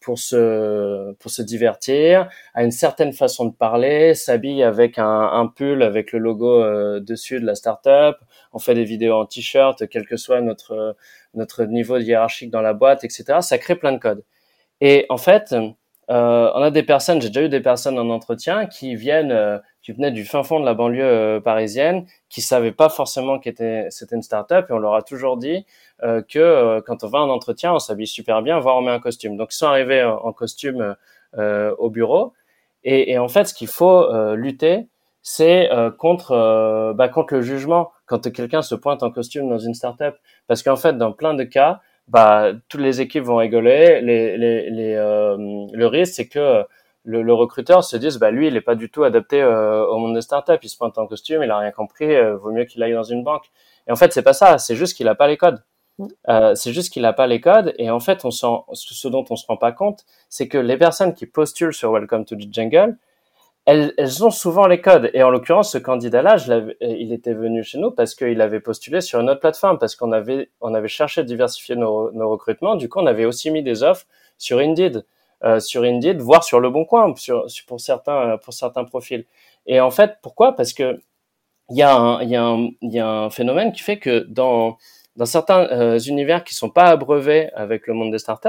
pour 0.00 0.18
se 0.18 1.12
pour 1.14 1.30
se 1.30 1.42
divertir, 1.42 2.28
a 2.54 2.64
une 2.64 2.70
certaine 2.70 3.12
façon 3.12 3.46
de 3.46 3.54
parler, 3.54 4.14
s'habille 4.14 4.62
avec 4.62 4.98
un, 4.98 5.04
un, 5.32 5.46
pull 5.46 5.82
avec 5.82 6.12
le 6.12 6.18
logo 6.18 7.00
dessus 7.00 7.40
de 7.40 7.46
la 7.46 7.54
startup, 7.54 8.16
on 8.52 8.58
fait 8.58 8.74
des 8.74 8.84
vidéos 8.84 9.14
en 9.14 9.26
t-shirt, 9.26 9.88
quel 9.88 10.06
que 10.06 10.16
soit 10.16 10.40
notre 10.40 10.96
notre 11.34 11.64
niveau 11.64 11.98
hiérarchique 11.98 12.50
dans 12.50 12.62
la 12.62 12.72
boîte, 12.74 13.04
etc. 13.04 13.38
Ça 13.40 13.58
crée 13.58 13.76
plein 13.76 13.92
de 13.92 13.98
codes. 13.98 14.24
Et 14.80 15.06
en 15.10 15.18
fait, 15.18 15.54
euh, 16.10 16.50
on 16.54 16.62
a 16.62 16.70
des 16.70 16.82
personnes, 16.82 17.20
j'ai 17.22 17.28
déjà 17.28 17.42
eu 17.42 17.48
des 17.48 17.60
personnes 17.60 17.98
en 17.98 18.10
entretien 18.10 18.66
qui 18.66 18.96
viennent, 18.96 19.30
euh, 19.32 19.58
venaient 19.94 20.10
du 20.10 20.24
fin 20.24 20.42
fond 20.42 20.60
de 20.60 20.64
la 20.64 20.74
banlieue 20.74 21.04
euh, 21.04 21.40
parisienne, 21.40 22.06
qui 22.28 22.40
savaient 22.40 22.72
pas 22.72 22.88
forcément 22.88 23.38
que 23.38 23.50
c'était 23.90 24.16
une 24.16 24.22
start-up, 24.22 24.66
et 24.70 24.72
on 24.72 24.78
leur 24.78 24.94
a 24.94 25.02
toujours 25.02 25.36
dit 25.36 25.64
euh, 26.02 26.22
que 26.22 26.38
euh, 26.38 26.80
quand 26.84 27.04
on 27.04 27.08
va 27.08 27.20
en 27.20 27.30
entretien, 27.30 27.72
on 27.72 27.78
s'habille 27.78 28.06
super 28.06 28.42
bien, 28.42 28.58
voire 28.58 28.76
on 28.76 28.82
met 28.82 28.90
un 28.90 29.00
costume. 29.00 29.36
Donc 29.36 29.52
ils 29.52 29.56
sont 29.56 29.66
arrivés 29.66 30.02
en, 30.02 30.32
costume 30.32 30.96
au 31.36 31.90
bureau, 31.90 32.32
et, 32.82 33.18
en 33.18 33.28
fait, 33.28 33.44
ce 33.44 33.54
qu'il 33.54 33.68
faut 33.68 34.10
lutter, 34.34 34.86
c'est 35.22 35.68
contre 35.98 36.94
bah, 36.96 37.08
contre 37.08 37.34
le 37.34 37.42
jugement 37.42 37.92
quand 38.06 38.32
quelqu'un 38.32 38.62
se 38.62 38.74
pointe 38.74 39.02
en 39.02 39.10
costume 39.10 39.48
dans 39.48 39.58
une 39.58 39.74
startup, 39.74 40.14
parce 40.46 40.62
qu'en 40.62 40.76
fait, 40.76 40.94
dans 40.96 41.12
plein 41.12 41.34
de 41.34 41.44
cas, 41.44 41.80
bah, 42.08 42.52
toutes 42.68 42.80
les 42.80 43.00
équipes 43.00 43.24
vont 43.24 43.36
rigoler. 43.36 44.00
Le 44.02 45.86
risque, 45.86 46.14
c'est 46.14 46.28
que 46.28 46.64
le, 47.04 47.22
le, 47.22 47.32
recruteur 47.32 47.82
se 47.82 47.96
dise, 47.96 48.18
bah, 48.18 48.30
lui, 48.30 48.48
il 48.48 48.54
n'est 48.54 48.60
pas 48.60 48.74
du 48.74 48.90
tout 48.90 49.04
adapté 49.04 49.40
euh, 49.40 49.86
au 49.86 49.98
monde 49.98 50.14
des 50.14 50.20
startups. 50.20 50.58
Il 50.62 50.68
se 50.68 50.76
pointe 50.76 50.98
en 50.98 51.06
costume, 51.06 51.42
il 51.42 51.50
a 51.50 51.58
rien 51.58 51.70
compris. 51.70 52.14
Euh, 52.14 52.36
vaut 52.36 52.52
mieux 52.52 52.64
qu'il 52.64 52.82
aille 52.82 52.92
dans 52.92 53.02
une 53.02 53.24
banque. 53.24 53.50
Et 53.86 53.92
en 53.92 53.96
fait, 53.96 54.12
c'est 54.12 54.22
pas 54.22 54.32
ça. 54.32 54.58
C'est 54.58 54.76
juste 54.76 54.96
qu'il 54.96 55.08
a 55.08 55.14
pas 55.14 55.28
les 55.28 55.36
codes. 55.36 55.62
Mm. 56.00 56.06
Euh, 56.28 56.54
c'est 56.54 56.72
juste 56.72 56.92
qu'il 56.92 57.02
n'a 57.02 57.12
pas 57.12 57.26
les 57.26 57.40
codes 57.40 57.74
et 57.78 57.90
en 57.90 58.00
fait, 58.00 58.24
on 58.24 58.30
ce 58.30 59.08
dont 59.08 59.24
on 59.30 59.36
se 59.36 59.46
rend 59.46 59.56
pas 59.56 59.72
compte, 59.72 60.04
c'est 60.28 60.48
que 60.48 60.58
les 60.58 60.76
personnes 60.78 61.14
qui 61.14 61.26
postulent 61.26 61.74
sur 61.74 61.92
Welcome 61.92 62.24
to 62.24 62.36
the 62.36 62.52
Jungle, 62.52 62.96
elles, 63.66 63.92
elles, 63.98 64.24
ont 64.24 64.30
souvent 64.30 64.66
les 64.66 64.80
codes. 64.80 65.10
Et 65.12 65.22
en 65.22 65.30
l'occurrence, 65.30 65.72
ce 65.72 65.78
candidat-là, 65.78 66.36
euh, 66.48 66.72
il 66.80 67.12
était 67.12 67.34
venu 67.34 67.62
chez 67.62 67.78
nous 67.78 67.90
parce 67.90 68.14
qu'il 68.14 68.40
avait 68.40 68.60
postulé 68.60 69.02
sur 69.02 69.20
une 69.20 69.28
autre 69.28 69.40
plateforme, 69.40 69.78
parce 69.78 69.94
qu'on 69.94 70.12
avait, 70.12 70.50
on 70.60 70.74
avait 70.74 70.88
cherché 70.88 71.20
à 71.20 71.24
diversifier 71.24 71.76
nos, 71.76 72.10
nos, 72.12 72.30
recrutements. 72.30 72.76
Du 72.76 72.88
coup, 72.88 73.00
on 73.00 73.06
avait 73.06 73.26
aussi 73.26 73.50
mis 73.50 73.62
des 73.62 73.82
offres 73.82 74.06
sur 74.38 74.58
Indeed, 74.58 75.04
sur 75.58 75.82
Indeed, 75.84 76.20
voire 76.20 76.44
sur 76.44 76.60
Le 76.60 76.70
Bon 76.70 76.84
Coin, 76.84 77.14
sur, 77.16 77.46
pour 77.66 77.80
certains, 77.80 78.38
pour 78.38 78.52
certains 78.52 78.84
profils. 78.84 79.24
Et 79.66 79.80
en 79.80 79.90
fait, 79.90 80.18
pourquoi? 80.22 80.54
Parce 80.56 80.72
que 80.72 81.00
il 81.70 81.76
y 81.76 81.82
a 81.82 81.94
un, 81.96 82.22
y 82.22 82.30
y 82.82 82.98
a 82.98 83.08
un 83.08 83.30
phénomène 83.30 83.72
qui 83.72 83.82
fait 83.82 83.98
que 83.98 84.20
dans, 84.28 84.76
dans 85.16 85.24
certains 85.26 85.68
euh, 85.70 85.98
univers 86.00 86.42
qui 86.42 86.54
sont 86.54 86.68
pas 86.68 86.86
abreuvés 86.86 87.50
avec 87.54 87.86
le 87.86 87.94
monde 87.94 88.10
des 88.10 88.18
startups, 88.18 88.48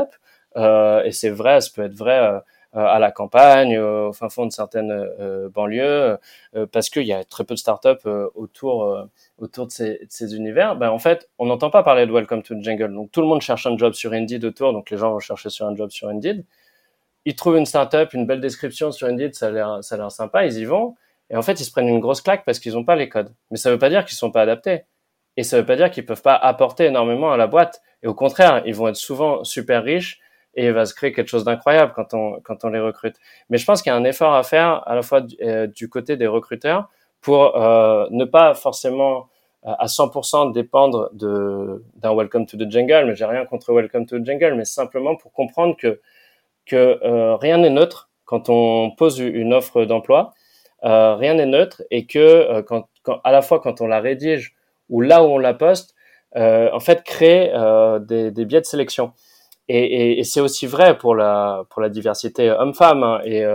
euh, 0.58 1.04
et 1.04 1.12
c'est 1.12 1.30
vrai, 1.30 1.62
ça 1.62 1.70
peut 1.76 1.84
être 1.84 1.94
vrai 1.94 2.18
euh, 2.18 2.40
euh, 2.76 2.86
à 2.86 3.00
la 3.00 3.12
campagne, 3.12 3.78
au 3.78 4.12
fin 4.12 4.30
fond 4.30 4.46
de 4.48 4.52
certaines 4.52 4.92
euh, 4.92 5.50
banlieues, 5.50 6.18
euh, 6.56 6.66
parce 6.72 6.90
qu'il 6.90 7.06
y 7.06 7.14
a 7.14 7.24
très 7.24 7.44
peu 7.44 7.54
de 7.54 7.60
startups 7.60 8.08
autour 8.34 9.08
autour 9.38 9.68
de 9.68 9.72
ces, 9.72 9.92
de 10.00 10.08
ces 10.10 10.36
univers. 10.36 10.76
Ben 10.76 10.90
en 10.90 11.00
fait, 11.00 11.30
on 11.38 11.46
n'entend 11.46 11.70
pas 11.70 11.84
parler 11.84 12.06
de 12.08 12.12
Welcome 12.12 12.42
to 12.42 12.56
the 12.56 12.64
Jungle. 12.64 12.94
Donc 12.94 13.12
tout 13.12 13.22
le 13.22 13.28
monde 13.28 13.42
cherche 13.42 13.68
un 13.68 13.78
job 13.78 13.94
sur 13.94 14.14
Indeed 14.14 14.44
autour, 14.46 14.74
donc 14.74 14.90
les 14.90 14.98
gens 14.98 15.12
vont 15.12 15.20
chercher 15.20 15.50
sur 15.50 15.68
un 15.68 15.76
job 15.76 15.92
sur 15.92 16.08
Indeed. 16.10 16.44
Ils 17.26 17.36
trouvent 17.36 17.58
une 17.58 17.66
startup, 17.66 18.14
une 18.14 18.26
belle 18.26 18.42
description 18.42 18.92
sur 18.92 19.08
Indeed, 19.08 19.36
ça 19.36 19.48
a 19.48 19.52
l'air 19.52 19.78
ça 19.82 19.96
a 19.96 19.98
l'air 20.00 20.12
sympa, 20.12 20.46
ils 20.46 20.58
y 20.58 20.66
vont. 20.66 20.96
Et 21.30 21.36
en 21.36 21.42
fait, 21.42 21.60
ils 21.60 21.66
se 21.66 21.72
prennent 21.72 21.88
une 21.88 22.00
grosse 22.00 22.22
claque 22.22 22.44
parce 22.46 22.60
qu'ils 22.60 22.74
n'ont 22.74 22.84
pas 22.84 22.96
les 22.96 23.08
codes. 23.08 23.34
Mais 23.52 23.58
ça 23.58 23.70
ne 23.70 23.76
veut 23.76 23.80
pas 23.80 23.90
dire 23.90 24.04
qu'ils 24.06 24.18
sont 24.18 24.32
pas 24.32 24.42
adaptés. 24.42 24.84
Et 25.38 25.44
ça 25.44 25.56
ne 25.56 25.62
veut 25.62 25.66
pas 25.66 25.78
dire 25.78 25.90
qu'ils 25.90 26.06
peuvent 26.06 26.22
pas 26.22 26.36
apporter 26.36 26.86
énormément 26.86 27.32
à 27.32 27.38
la 27.38 27.48
boîte. 27.48 27.82
Et 28.04 28.08
au 28.08 28.14
contraire, 28.14 28.64
ils 28.66 28.76
vont 28.76 28.90
être 28.90 28.98
souvent 28.98 29.44
super 29.44 29.84
riches 29.84 30.20
et 30.56 30.66
il 30.66 30.74
va 30.74 30.86
se 30.86 30.94
créer 30.94 31.14
quelque 31.14 31.30
chose 31.30 31.46
d'incroyable 31.46 31.94
quand 31.96 32.14
on, 32.14 32.40
quand 32.42 32.66
on 32.66 32.70
les 32.70 32.80
recrute. 32.80 33.16
Mais 33.50 33.58
je 33.58 33.66
pense 33.66 33.82
qu'il 33.82 33.92
y 33.92 33.94
a 33.94 33.98
un 33.98 34.04
effort 34.04 34.34
à 34.34 34.44
faire 34.44 34.86
à 34.88 34.96
la 34.96 35.02
fois 35.02 35.22
du, 35.22 35.36
euh, 35.42 35.68
côté 35.90 36.18
des 36.18 36.28
recruteurs 36.28 36.90
pour 37.22 37.56
euh, 37.56 38.08
ne 38.12 38.26
pas 38.26 38.54
forcément 38.54 39.30
euh, 39.66 39.72
à 39.78 39.86
100% 39.86 40.52
dépendre 40.52 41.10
de 41.14 41.84
d'un 41.96 42.14
Welcome 42.14 42.46
to 42.46 42.58
the 42.58 42.70
Jungle, 42.70 43.06
mais 43.06 43.16
j'ai 43.16 43.26
rien 43.26 43.46
contre 43.46 43.74
Welcome 43.74 44.06
to 44.06 44.20
the 44.20 44.26
Jungle, 44.26 44.56
mais 44.56 44.66
simplement 44.66 45.16
pour 45.16 45.32
comprendre 45.32 45.78
que 45.78 46.02
que 46.72 47.36
rien 47.36 47.58
n'est 47.58 47.70
neutre 47.70 48.10
quand 48.26 48.50
on 48.50 48.92
pose 48.92 49.20
une 49.20 49.54
offre 49.54 49.86
d'emploi. 49.86 50.34
rien 50.82 51.34
n'est 51.36 51.46
neutre 51.46 51.84
et 51.92 52.06
que 52.06 52.62
quand, 52.62 52.88
à 53.24 53.32
la 53.32 53.42
fois 53.42 53.60
quand 53.60 53.82
on 53.82 53.88
la 53.88 54.00
rédige 54.00 54.56
ou 54.90 55.02
là 55.02 55.24
où 55.24 55.28
on 55.28 55.38
la 55.38 55.54
poste, 55.54 55.96
en 56.36 56.80
fait, 56.80 57.04
crée 57.04 57.52
des, 58.02 58.46
biais 58.46 58.62
de 58.62 58.66
sélection. 58.66 59.14
Et, 59.68 60.24
c'est 60.24 60.42
aussi 60.42 60.68
vrai 60.68 60.98
pour 60.98 61.16
la 61.16 61.64
pour 61.70 61.82
la 61.82 61.90
diversité 61.90 62.50
homme-femme. 62.52 63.04
Hein, 63.04 63.22
et, 63.26 63.46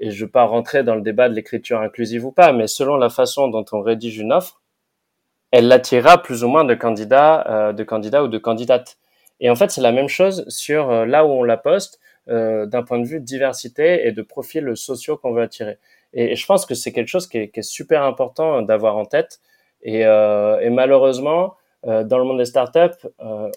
et 0.00 0.10
je 0.10 0.22
ne 0.22 0.26
vais 0.26 0.30
pas 0.30 0.44
rentrer 0.44 0.82
dans 0.82 0.94
le 0.94 1.02
débat 1.02 1.28
de 1.28 1.34
l'écriture 1.34 1.80
inclusive 1.80 2.24
ou 2.24 2.32
pas, 2.32 2.52
mais 2.52 2.66
selon 2.66 2.96
la 2.96 3.10
façon 3.10 3.48
dont 3.48 3.64
on 3.72 3.82
rédige 3.82 4.18
une 4.18 4.32
offre, 4.32 4.60
elle 5.52 5.70
attirera 5.70 6.22
plus 6.22 6.42
ou 6.42 6.48
moins 6.48 6.64
de 6.64 6.74
candidats, 6.74 7.44
euh, 7.48 7.72
de 7.72 7.84
candidats 7.84 8.24
ou 8.24 8.28
de 8.28 8.38
candidates. 8.38 8.98
Et 9.40 9.50
en 9.50 9.56
fait, 9.56 9.70
c'est 9.70 9.80
la 9.82 9.92
même 9.92 10.08
chose 10.08 10.44
sur 10.48 10.90
euh, 10.90 11.04
là 11.04 11.26
où 11.26 11.30
on 11.30 11.42
la 11.42 11.58
poste, 11.58 12.00
euh, 12.30 12.66
d'un 12.66 12.82
point 12.82 12.98
de 12.98 13.06
vue 13.06 13.20
de 13.20 13.24
diversité 13.24 14.06
et 14.06 14.12
de 14.12 14.22
profils 14.22 14.76
sociaux 14.76 15.16
qu'on 15.16 15.32
veut 15.32 15.42
attirer. 15.42 15.78
Et, 16.12 16.36
je 16.36 16.46
pense 16.46 16.66
que 16.66 16.74
c'est 16.74 16.92
quelque 16.92 17.08
chose 17.08 17.26
qui 17.26 17.38
est, 17.38 17.62
super 17.62 18.02
important 18.02 18.62
d'avoir 18.62 18.96
en 18.96 19.04
tête. 19.04 19.40
Et, 19.82 20.00
et 20.00 20.70
malheureusement, 20.70 21.54
dans 21.84 22.18
le 22.18 22.24
monde 22.24 22.38
des 22.38 22.44
startups, 22.44 23.08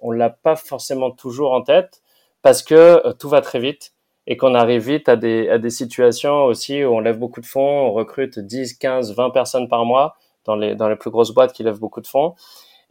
on 0.02 0.12
l'a 0.12 0.30
pas 0.30 0.56
forcément 0.56 1.12
toujours 1.12 1.52
en 1.52 1.62
tête 1.62 2.02
parce 2.42 2.62
que 2.64 3.12
tout 3.14 3.28
va 3.28 3.42
très 3.42 3.60
vite 3.60 3.94
et 4.28 4.38
qu'on 4.38 4.56
arrive 4.56 4.88
vite 4.88 5.10
à 5.10 5.16
des, 5.16 5.50
à 5.50 5.58
des 5.58 5.70
situations 5.70 6.46
aussi 6.46 6.84
où 6.84 6.94
on 6.94 7.00
lève 7.00 7.18
beaucoup 7.18 7.42
de 7.42 7.46
fonds, 7.46 7.88
on 7.88 7.92
recrute 7.92 8.40
10, 8.40 8.76
15, 8.76 9.16
20 9.16 9.30
personnes 9.32 9.68
par 9.68 9.86
mois 9.86 10.16
dans 10.46 10.56
les, 10.56 10.76
dans 10.76 10.88
les 10.88 10.96
plus 10.96 11.10
grosses 11.10 11.34
boîtes 11.34 11.54
qui 11.54 11.64
lèvent 11.64 11.80
beaucoup 11.80 12.02
de 12.02 12.08
fonds. 12.08 12.36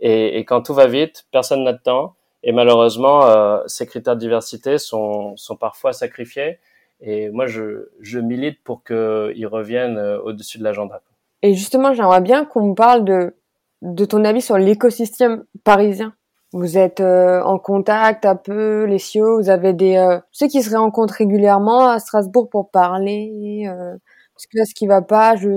Et, 0.01 0.39
et 0.39 0.45
quand 0.45 0.62
tout 0.62 0.74
va 0.74 0.87
vite, 0.87 1.26
personne 1.30 1.64
n'a 1.64 1.72
de 1.72 1.80
temps. 1.80 2.14
Et 2.43 2.53
malheureusement, 2.53 3.26
euh, 3.26 3.62
ces 3.66 3.86
critères 3.86 4.16
de 4.16 4.20
diversité 4.20 4.78
sont, 4.78 5.36
sont 5.36 5.57
parfois 5.57 5.93
sacrifiés. 5.93 6.59
Et 7.01 7.30
moi, 7.30 7.47
je, 7.47 7.88
je 8.01 8.18
milite 8.18 8.62
pour 8.62 8.84
qu'ils 8.84 9.47
reviennent 9.47 9.99
euh, 9.99 10.20
au-dessus 10.22 10.59
de 10.59 10.64
l'agenda. 10.64 11.01
Et 11.43 11.55
justement, 11.55 11.93
j'aimerais 11.93 12.20
bien 12.20 12.45
qu'on 12.45 12.68
me 12.68 12.74
parle 12.74 13.05
de, 13.05 13.34
de 13.82 14.05
ton 14.05 14.24
avis 14.24 14.40
sur 14.40 14.57
l'écosystème 14.59 15.45
parisien. 15.64 16.14
Vous 16.53 16.76
êtes 16.76 17.01
euh, 17.01 17.43
en 17.43 17.59
contact 17.59 18.26
un 18.26 18.36
peu, 18.36 18.84
les 18.84 18.99
CEO, 18.99 19.40
vous 19.40 19.49
avez 19.49 19.72
des 19.72 19.97
euh, 19.97 20.18
ceux 20.32 20.49
qui 20.49 20.62
se 20.62 20.76
rencontrent 20.76 21.14
régulièrement 21.14 21.88
à 21.88 21.99
Strasbourg 21.99 22.49
pour 22.51 22.70
parler. 22.70 23.64
Euh, 23.66 23.97
parce 24.34 24.47
que 24.47 24.59
là, 24.59 24.64
ce 24.66 24.74
qui 24.74 24.86
va 24.86 25.01
pas, 25.01 25.34
je 25.36 25.49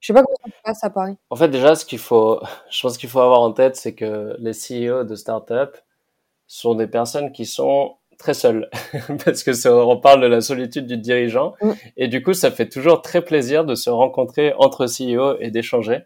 je 0.00 0.06
sais 0.06 0.12
pas 0.14 0.22
comment 0.22 0.36
ça 0.44 0.50
se 0.50 0.62
passe 0.64 0.84
à 0.84 0.90
Paris. 0.90 1.16
En 1.28 1.36
fait, 1.36 1.48
déjà, 1.48 1.74
ce 1.74 1.84
qu'il 1.84 1.98
faut, 1.98 2.40
je 2.70 2.80
pense 2.82 2.98
qu'il 2.98 3.08
faut 3.08 3.20
avoir 3.20 3.42
en 3.42 3.52
tête, 3.52 3.76
c'est 3.76 3.94
que 3.94 4.34
les 4.38 4.52
CEO 4.52 5.04
de 5.04 5.14
start-up 5.14 5.76
sont 6.50 6.74
des 6.74 6.88
personnes 6.88 7.30
qui 7.30 7.46
sont 7.46 7.94
très 8.18 8.34
seules, 8.34 8.68
parce 9.24 9.44
que 9.44 9.52
ça, 9.52 9.74
on 9.74 9.96
parle 9.96 10.20
de 10.20 10.26
la 10.26 10.40
solitude 10.40 10.86
du 10.86 10.96
dirigeant, 10.96 11.54
mm. 11.62 11.70
et 11.96 12.08
du 12.08 12.22
coup, 12.22 12.34
ça 12.34 12.50
fait 12.50 12.68
toujours 12.68 13.02
très 13.02 13.22
plaisir 13.22 13.64
de 13.64 13.74
se 13.74 13.88
rencontrer 13.88 14.52
entre 14.58 14.86
CEO 14.86 15.36
et 15.40 15.50
d'échanger. 15.50 16.00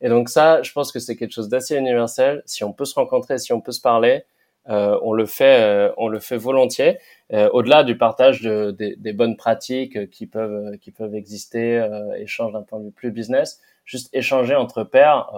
Et 0.00 0.08
donc 0.08 0.28
ça, 0.28 0.62
je 0.62 0.72
pense 0.72 0.92
que 0.92 1.00
c'est 1.00 1.16
quelque 1.16 1.32
chose 1.32 1.48
d'assez 1.48 1.76
universel. 1.76 2.42
Si 2.46 2.64
on 2.64 2.72
peut 2.72 2.84
se 2.86 2.94
rencontrer, 2.94 3.38
si 3.38 3.52
on 3.52 3.60
peut 3.60 3.72
se 3.72 3.80
parler, 3.82 4.22
euh, 4.68 4.98
on 5.02 5.12
le 5.12 5.26
fait, 5.26 5.60
euh, 5.60 5.92
on 5.98 6.08
le 6.08 6.20
fait 6.20 6.36
volontiers. 6.36 6.98
Euh, 7.32 7.50
au-delà 7.52 7.82
du 7.82 7.98
partage 7.98 8.40
de, 8.40 8.70
des 8.70 9.12
bonnes 9.12 9.36
pratiques 9.36 10.08
qui 10.10 10.26
peuvent 10.26 10.78
qui 10.78 10.92
peuvent 10.92 11.14
exister, 11.14 11.86
échange 12.16 12.52
d'un 12.52 12.62
point 12.62 12.78
de 12.78 12.84
vue 12.84 12.92
plus 12.92 13.10
business, 13.10 13.60
juste 13.90 14.08
échanger 14.12 14.54
entre 14.54 14.84
pairs, 14.84 15.32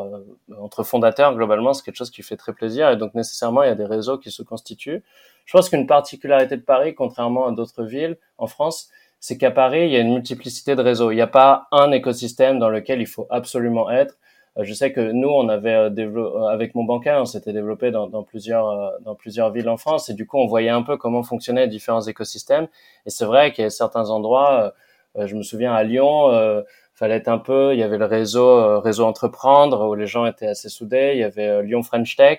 entre 0.61 0.83
fondateurs, 0.83 1.35
globalement, 1.35 1.73
c'est 1.73 1.83
quelque 1.83 1.97
chose 1.97 2.11
qui 2.11 2.23
fait 2.23 2.37
très 2.37 2.53
plaisir. 2.53 2.91
Et 2.91 2.97
donc 2.97 3.15
nécessairement, 3.15 3.63
il 3.63 3.69
y 3.69 3.71
a 3.71 3.75
des 3.75 3.87
réseaux 3.87 4.19
qui 4.19 4.31
se 4.31 4.43
constituent. 4.43 5.03
Je 5.47 5.57
pense 5.57 5.71
qu'une 5.71 5.87
particularité 5.87 6.59
de 6.59 6.63
Paris, 6.63 6.95
contrairement 6.95 7.47
à 7.47 7.53
d'autres 7.53 7.85
villes 7.85 8.19
en 8.37 8.47
France, 8.47 8.91
c'est 9.21 9.39
qu'à 9.39 9.51
Paris, 9.51 9.87
il 9.87 9.93
y 9.93 9.97
a 9.97 10.01
une 10.01 10.13
multiplicité 10.13 10.77
de 10.77 10.83
réseaux. 10.83 11.11
Il 11.11 11.15
n'y 11.15 11.23
a 11.23 11.27
pas 11.27 11.67
un 11.73 11.93
écosystème 11.93 12.59
dans 12.59 12.69
lequel 12.69 13.01
il 13.01 13.07
faut 13.07 13.27
absolument 13.31 13.91
être. 13.91 14.19
Euh, 14.59 14.65
je 14.65 14.75
sais 14.75 14.93
que 14.93 15.01
nous, 15.01 15.31
on 15.31 15.49
avait 15.49 15.73
euh, 15.73 15.91
euh, 15.97 16.45
avec 16.49 16.75
mon 16.75 16.85
bancaire, 16.85 17.23
on 17.23 17.25
s'était 17.25 17.55
développé 17.55 17.91
dans, 17.91 18.07
dans, 18.07 18.23
plusieurs 18.23 19.01
dans 19.01 19.15
plusieurs 19.15 19.51
villes 19.51 19.71
en 19.71 19.79
France 19.79 20.11
et 20.11 20.15
du 20.15 20.27
coup, 20.27 20.37
on 20.37 20.47
voyait 20.47 20.69
un 20.69 20.83
peu 20.83 20.99
comment 20.99 21.23
fonctionnaient 21.23 21.63
les 21.63 21.69
différents 21.69 22.03
écosystèmes. 22.03 22.69
Et 23.07 23.11
c'est 23.11 23.25
vrai 23.25 23.53
qu'il 23.53 23.65
y 23.65 23.67
a 23.67 23.71
certains 23.71 24.11
endroits, 24.11 24.75
je 25.17 25.35
me 25.35 25.43
souviens 25.43 25.75
à 25.75 25.83
Lyon, 25.83 26.31
euh, 26.31 26.63
fallait 27.03 27.17
être 27.17 27.29
un 27.29 27.39
peu, 27.39 27.73
il 27.75 27.81
y 27.81 27.83
avait 27.83 27.99
le 27.99 28.05
réseau 28.05 28.81
réseau 28.81 29.05
entreprendre 29.05 29.89
où 29.89 29.95
les 29.95 30.07
gens 30.07 30.25
étaient 30.25 30.47
assez 30.47 30.69
soudés, 30.69 31.13
il 31.15 31.19
y 31.19 31.25
avait 31.25 31.63
Lyon 31.65 31.83
French 31.83 32.15
Tech, 32.17 32.39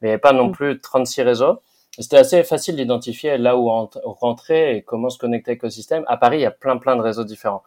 mais 0.00 0.08
il 0.08 0.10
n'y 0.10 0.12
avait 0.12 0.20
pas 0.20 0.32
non 0.32 0.48
mm. 0.48 0.52
plus 0.52 0.80
36 0.80 1.22
réseaux. 1.22 1.60
C'était 1.98 2.16
assez 2.16 2.42
facile 2.44 2.76
d'identifier 2.76 3.38
là 3.38 3.56
où 3.56 3.68
rentrer 3.68 4.76
et 4.76 4.82
comment 4.82 5.10
se 5.10 5.18
connecter 5.18 5.52
à 5.52 5.54
l'écosystème. 5.54 6.04
À 6.06 6.16
Paris, 6.16 6.38
il 6.38 6.42
y 6.42 6.46
a 6.46 6.50
plein 6.50 6.76
plein 6.76 6.96
de 6.96 7.02
réseaux 7.02 7.24
différents. 7.24 7.62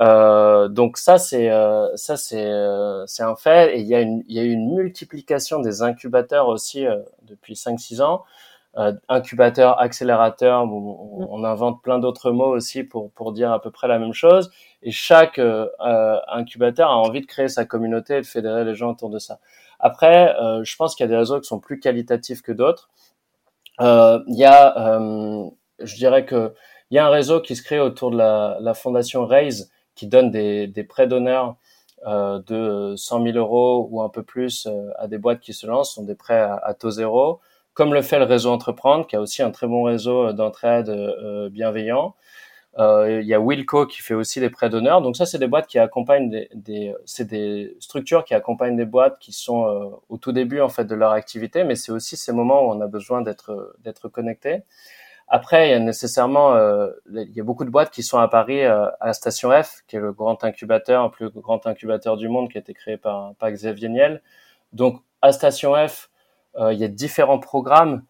Euh, 0.00 0.68
donc 0.68 0.96
ça 0.96 1.18
c'est 1.18 1.50
euh, 1.50 1.94
ça 1.94 2.16
c'est 2.16 2.46
euh, 2.46 3.04
c'est 3.06 3.22
un 3.22 3.36
fait 3.36 3.76
et 3.76 3.80
il 3.80 3.86
y 3.86 3.94
a 3.94 4.00
une 4.00 4.24
il 4.28 4.34
y 4.34 4.38
a 4.38 4.42
une 4.42 4.74
multiplication 4.74 5.60
des 5.60 5.82
incubateurs 5.82 6.48
aussi 6.48 6.86
euh, 6.86 6.96
depuis 7.24 7.54
5 7.54 7.78
6 7.78 8.00
ans 8.00 8.24
incubateur 9.08 9.80
accélérateur 9.80 10.62
on, 10.62 11.26
on, 11.28 11.44
invente 11.44 11.82
plein 11.82 11.98
d'autres 11.98 12.30
mots 12.30 12.54
aussi 12.54 12.84
pour 12.84 13.10
pour 13.12 13.32
dire 13.32 13.50
à 13.52 13.60
peu 13.60 13.70
près 13.70 13.88
la 13.88 13.98
même 13.98 14.12
chose. 14.12 14.50
Et 14.82 14.92
chaque 14.92 15.40
incubateur 16.28 16.90
a 16.90 16.96
envie 16.96 17.20
de 17.20 17.26
créer 17.26 17.48
sa 17.48 17.64
communauté 17.64 18.18
et 18.18 18.20
de 18.20 18.26
fédérer 18.26 18.64
les 18.64 18.74
gens 18.74 18.92
autour 18.92 19.10
de 19.10 19.18
ça. 19.18 19.40
Après 19.80 20.34
je 20.62 20.76
pense 20.76 20.94
qu'il 20.94 21.04
y 21.04 21.08
a 21.08 21.10
des 21.10 21.16
réseaux 21.16 21.40
qui 21.40 21.48
sont 21.48 21.58
plus 21.58 21.80
qualitatifs 21.80 22.42
que 22.42 22.52
d'autres. 22.52 22.90
Il 23.80 24.36
y 24.36 24.44
a 24.44 25.00
je 25.80 25.96
dirais 25.96 26.24
que 26.24 26.54
il 26.90 26.96
y 26.96 26.98
a 26.98 27.06
un 27.06 27.10
réseau 27.10 27.40
qui 27.40 27.56
se 27.56 27.62
crée 27.62 27.80
autour 27.80 28.10
de 28.10 28.16
la, 28.16 28.58
la 28.60 28.74
fondation 28.74 29.26
Raise 29.26 29.70
qui 29.94 30.06
donne 30.06 30.30
des, 30.30 30.66
des 30.66 30.84
prêts 30.84 31.06
d'honneur 31.06 31.56
euh, 32.06 32.40
de 32.46 32.94
100 32.96 33.24
000 33.24 33.36
euros 33.36 33.86
ou 33.90 34.00
un 34.00 34.08
peu 34.08 34.22
plus 34.22 34.66
euh, 34.66 34.88
à 34.96 35.06
des 35.06 35.18
boîtes 35.18 35.40
qui 35.40 35.52
se 35.52 35.66
lancent, 35.66 35.94
sont 35.94 36.04
des 36.04 36.14
prêts 36.14 36.40
à, 36.40 36.72
taux 36.72 36.90
zéro, 36.90 37.40
comme 37.74 37.94
le 37.94 38.02
fait 38.02 38.18
le 38.18 38.24
réseau 38.24 38.50
Entreprendre, 38.50 39.06
qui 39.06 39.16
a 39.16 39.20
aussi 39.20 39.42
un 39.42 39.50
très 39.50 39.66
bon 39.66 39.82
réseau 39.82 40.28
euh, 40.28 40.32
d'entraide 40.32 40.88
euh, 40.88 41.48
bienveillant. 41.50 42.14
Euh, 42.78 43.20
il 43.20 43.26
y 43.26 43.34
a 43.34 43.40
Wilco 43.40 43.86
qui 43.86 44.00
fait 44.00 44.14
aussi 44.14 44.38
des 44.40 44.50
prêts 44.50 44.70
d'honneur. 44.70 45.02
Donc 45.02 45.16
ça, 45.16 45.26
c'est 45.26 45.38
des 45.38 45.48
boîtes 45.48 45.66
qui 45.66 45.78
accompagnent 45.78 46.30
des, 46.30 46.48
des 46.54 46.94
c'est 47.04 47.26
des 47.26 47.76
structures 47.80 48.24
qui 48.24 48.34
accompagnent 48.34 48.76
des 48.76 48.84
boîtes 48.84 49.18
qui 49.18 49.32
sont 49.32 50.00
au 50.08 50.16
tout 50.18 50.32
début 50.32 50.60
en 50.60 50.68
fait 50.68 50.84
de 50.84 50.94
leur 50.94 51.10
activité, 51.10 51.64
mais 51.64 51.74
c'est 51.74 51.90
aussi 51.90 52.16
ces 52.16 52.32
moments 52.32 52.62
où 52.62 52.70
on 52.70 52.80
a 52.80 52.86
besoin 52.86 53.22
d'être 53.22 54.08
connecté. 54.08 54.62
Après, 55.32 55.68
il 55.68 55.70
y 55.70 55.74
a 55.74 55.78
nécessairement, 55.78 56.54
euh, 56.56 56.90
il 57.08 57.32
y 57.32 57.40
a 57.40 57.44
beaucoup 57.44 57.64
de 57.64 57.70
boîtes 57.70 57.90
qui 57.92 58.02
sont 58.02 58.18
à 58.18 58.26
Paris 58.26 58.64
euh, 58.64 58.90
à 58.98 59.12
Station 59.12 59.50
F, 59.62 59.82
qui 59.86 59.94
est 59.94 60.00
le 60.00 60.12
grand 60.12 60.42
incubateur, 60.42 61.04
le 61.04 61.10
plus 61.10 61.30
grand 61.30 61.64
incubateur 61.68 62.16
du 62.16 62.28
monde, 62.28 62.50
qui 62.50 62.58
a 62.58 62.60
été 62.60 62.74
créé 62.74 62.96
par, 62.96 63.36
par 63.36 63.48
Xavier 63.52 63.88
Niel. 63.88 64.22
Donc, 64.72 65.00
à 65.22 65.30
Station 65.30 65.72
F, 65.86 66.10
il 66.58 66.78
y 66.78 66.84
a 66.84 66.88
différents 66.88 67.38
programmes 67.38 68.02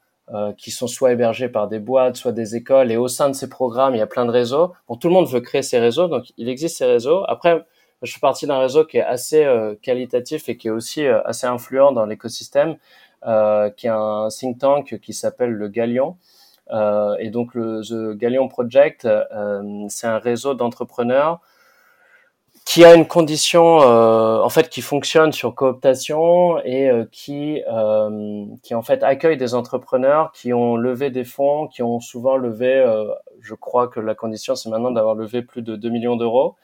qui 0.57 0.70
sont 0.70 0.86
soit 0.86 1.12
hébergés 1.12 1.49
par 1.49 1.68
des 1.68 1.78
boîtes, 1.78 2.16
soit 2.16 2.32
des 2.32 2.57
écoles. 2.57 2.93
Et 2.93 2.97
au 2.97 3.09
sein 3.09 3.28
de 3.28 3.34
ces 3.34 3.49
programmes, 3.49 3.95
il 3.95 3.99
y 3.99 4.03
a 4.03 4.07
plein 4.07 4.24
de 4.24 4.30
réseaux. 4.30 4.72
Bon, 4.88 4.97
tout 4.97 5.09
le 5.09 5.14
monde 5.14 5.28
veut 5.28 5.41
créer 5.41 5.62
ces 5.62 5.78
réseaux, 5.78 6.09
donc 6.09 6.32
il 6.36 6.49
existe 6.49 6.78
ces 6.78 6.86
réseaux. 6.86 7.24
Après, 7.28 7.64
je 8.03 8.12
fais 8.12 8.20
partie 8.20 8.47
d'un 8.47 8.59
réseau 8.59 8.84
qui 8.84 8.99
est 8.99 9.03
assez 9.03 9.47
qualitatif 9.82 10.49
et 10.49 10.57
qui 10.57 10.68
est 10.68 10.70
aussi 10.70 11.07
assez 11.07 11.47
influent 11.47 11.93
dans 11.93 12.07
l'écosystème, 12.07 12.76
qui 13.24 13.86
est 13.86 13.91
un 13.91 14.28
think 14.30 14.59
tank 14.59 14.99
qui 15.01 15.12
s'appelle 15.12 15.51
le 15.51 15.68
Galion. 15.68 16.16
Euh, 16.72 17.16
et 17.18 17.30
donc 17.30 17.55
le 17.55 17.82
The 17.82 18.16
Galleon 18.16 18.49
Project, 18.49 19.05
euh, 19.05 19.86
c'est 19.88 20.07
un 20.07 20.18
réseau 20.18 20.55
d'entrepreneurs 20.55 21.41
qui 22.70 22.84
a 22.84 22.94
une 22.94 23.08
condition 23.08 23.82
euh, 23.82 24.40
en 24.42 24.48
fait 24.48 24.68
qui 24.68 24.80
fonctionne 24.80 25.32
sur 25.32 25.56
cooptation 25.56 26.60
et 26.64 26.88
euh, 26.88 27.04
qui 27.10 27.64
euh, 27.68 28.46
qui 28.62 28.76
en 28.76 28.82
fait 28.82 29.02
accueille 29.02 29.36
des 29.36 29.54
entrepreneurs 29.54 30.30
qui 30.30 30.52
ont 30.52 30.76
levé 30.76 31.10
des 31.10 31.24
fonds, 31.24 31.66
qui 31.66 31.82
ont 31.82 31.98
souvent 31.98 32.36
levé, 32.36 32.72
je 33.40 33.54
crois 33.54 33.88
que 33.88 33.98
la 33.98 34.14
condition 34.14 34.54
c'est 34.54 34.68
maintenant 34.68 34.92
d'avoir 34.92 35.16
levé 35.16 35.42
plus 35.42 35.62
de 35.62 35.74
2 35.74 35.88
millions 35.88 36.14
d'euros. 36.14 36.54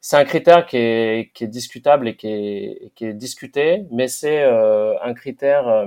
C'est 0.00 0.16
un 0.16 0.24
critère 0.24 0.64
qui 0.64 0.76
est, 0.76 1.32
qui 1.34 1.42
est 1.42 1.48
discutable 1.48 2.06
et 2.06 2.14
qui 2.14 2.28
est, 2.28 2.92
qui 2.94 3.06
est 3.06 3.14
discuté, 3.14 3.84
mais 3.90 4.06
c'est 4.06 4.44
un 4.44 5.12
critère 5.14 5.86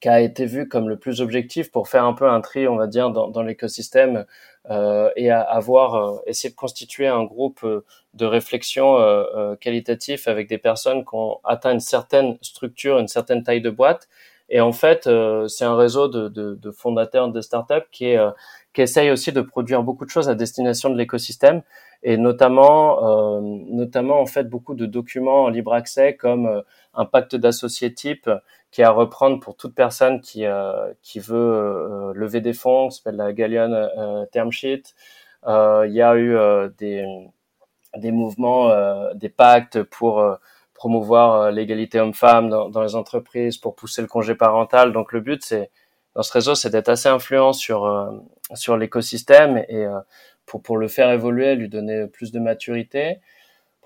qui 0.00 0.08
a 0.08 0.20
été 0.20 0.44
vu 0.44 0.68
comme 0.68 0.88
le 0.88 0.98
plus 0.98 1.20
objectif 1.20 1.70
pour 1.70 1.88
faire 1.88 2.04
un 2.04 2.12
peu 2.12 2.28
un 2.28 2.40
tri, 2.40 2.68
on 2.68 2.76
va 2.76 2.86
dire, 2.86 3.10
dans, 3.10 3.28
dans 3.28 3.42
l'écosystème 3.42 4.26
euh, 4.70 5.10
et 5.16 5.30
à 5.30 5.40
avoir 5.40 5.94
euh, 5.94 6.18
essayé 6.26 6.50
de 6.50 6.56
constituer 6.56 7.06
un 7.06 7.24
groupe 7.24 7.60
euh, 7.64 7.84
de 8.14 8.26
réflexion 8.26 8.98
euh, 8.98 9.24
euh, 9.34 9.56
qualitatif 9.56 10.28
avec 10.28 10.48
des 10.48 10.58
personnes 10.58 11.04
qui 11.04 11.14
ont 11.14 11.38
atteint 11.44 11.72
une 11.72 11.80
certaine 11.80 12.36
structure, 12.42 12.98
une 12.98 13.08
certaine 13.08 13.42
taille 13.42 13.60
de 13.60 13.70
boîte. 13.70 14.08
Et 14.48 14.60
en 14.60 14.70
fait, 14.70 15.08
c'est 15.48 15.64
un 15.64 15.76
réseau 15.76 16.06
de, 16.06 16.28
de, 16.28 16.54
de, 16.54 16.70
fondateurs 16.70 17.30
de 17.32 17.40
startups 17.40 17.88
qui, 17.90 18.04
est, 18.04 18.18
qui 18.74 18.80
essaye 18.80 19.10
aussi 19.10 19.32
de 19.32 19.40
produire 19.40 19.82
beaucoup 19.82 20.04
de 20.04 20.10
choses 20.10 20.28
à 20.28 20.36
destination 20.36 20.88
de 20.88 20.96
l'écosystème. 20.96 21.62
et 22.04 22.16
notamment, 22.16 23.40
notamment 23.40 24.20
en 24.20 24.26
fait 24.26 24.44
beaucoup 24.44 24.74
de 24.74 24.86
documents 24.86 25.46
en 25.46 25.48
libre 25.48 25.72
accès 25.72 26.14
comme 26.14 26.62
un 26.94 27.04
pacte 27.06 27.34
d'associés 27.34 27.92
type 27.92 28.30
qui 28.76 28.82
est 28.82 28.84
à 28.84 28.90
reprendre 28.90 29.40
pour 29.40 29.56
toute 29.56 29.74
personne 29.74 30.20
qui 30.20 30.44
qui 31.00 31.18
veut 31.18 32.12
lever 32.14 32.42
des 32.42 32.52
fonds, 32.52 32.88
qui 32.88 32.98
s'appelle 32.98 33.16
la 33.16 33.32
Galleon 33.32 34.26
Term 34.32 34.52
Sheet. 34.52 34.94
Il 35.46 35.92
y 35.92 36.02
a 36.02 36.14
eu 36.14 36.36
des 36.76 37.06
des 37.96 38.10
mouvements, 38.12 38.70
des 39.14 39.30
pactes 39.30 39.82
pour 39.82 40.22
promouvoir 40.74 41.50
l'égalité 41.52 42.00
homme-femme 42.00 42.50
dans, 42.50 42.68
dans, 42.68 42.82
les 42.82 42.96
entreprises, 42.96 43.56
pour 43.56 43.74
pousser 43.74 44.02
le 44.02 44.08
congé 44.08 44.34
parental. 44.34 44.92
Donc 44.92 45.14
le 45.14 45.20
but, 45.20 45.42
c'est 45.42 45.70
dans 46.14 46.22
ce 46.22 46.34
réseau, 46.34 46.54
c'est 46.54 46.68
d'être 46.68 46.90
assez 46.90 47.08
influent 47.08 47.54
sur 47.54 47.86
euh, 47.86 48.10
sur 48.52 48.76
l'écosystème 48.76 49.64
et 49.70 49.86
euh, 49.86 50.00
pour 50.44 50.62
pour 50.62 50.76
le 50.76 50.88
faire 50.88 51.10
évoluer, 51.10 51.54
lui 51.54 51.70
donner 51.70 52.08
plus 52.08 52.30
de 52.30 52.40
maturité. 52.40 53.20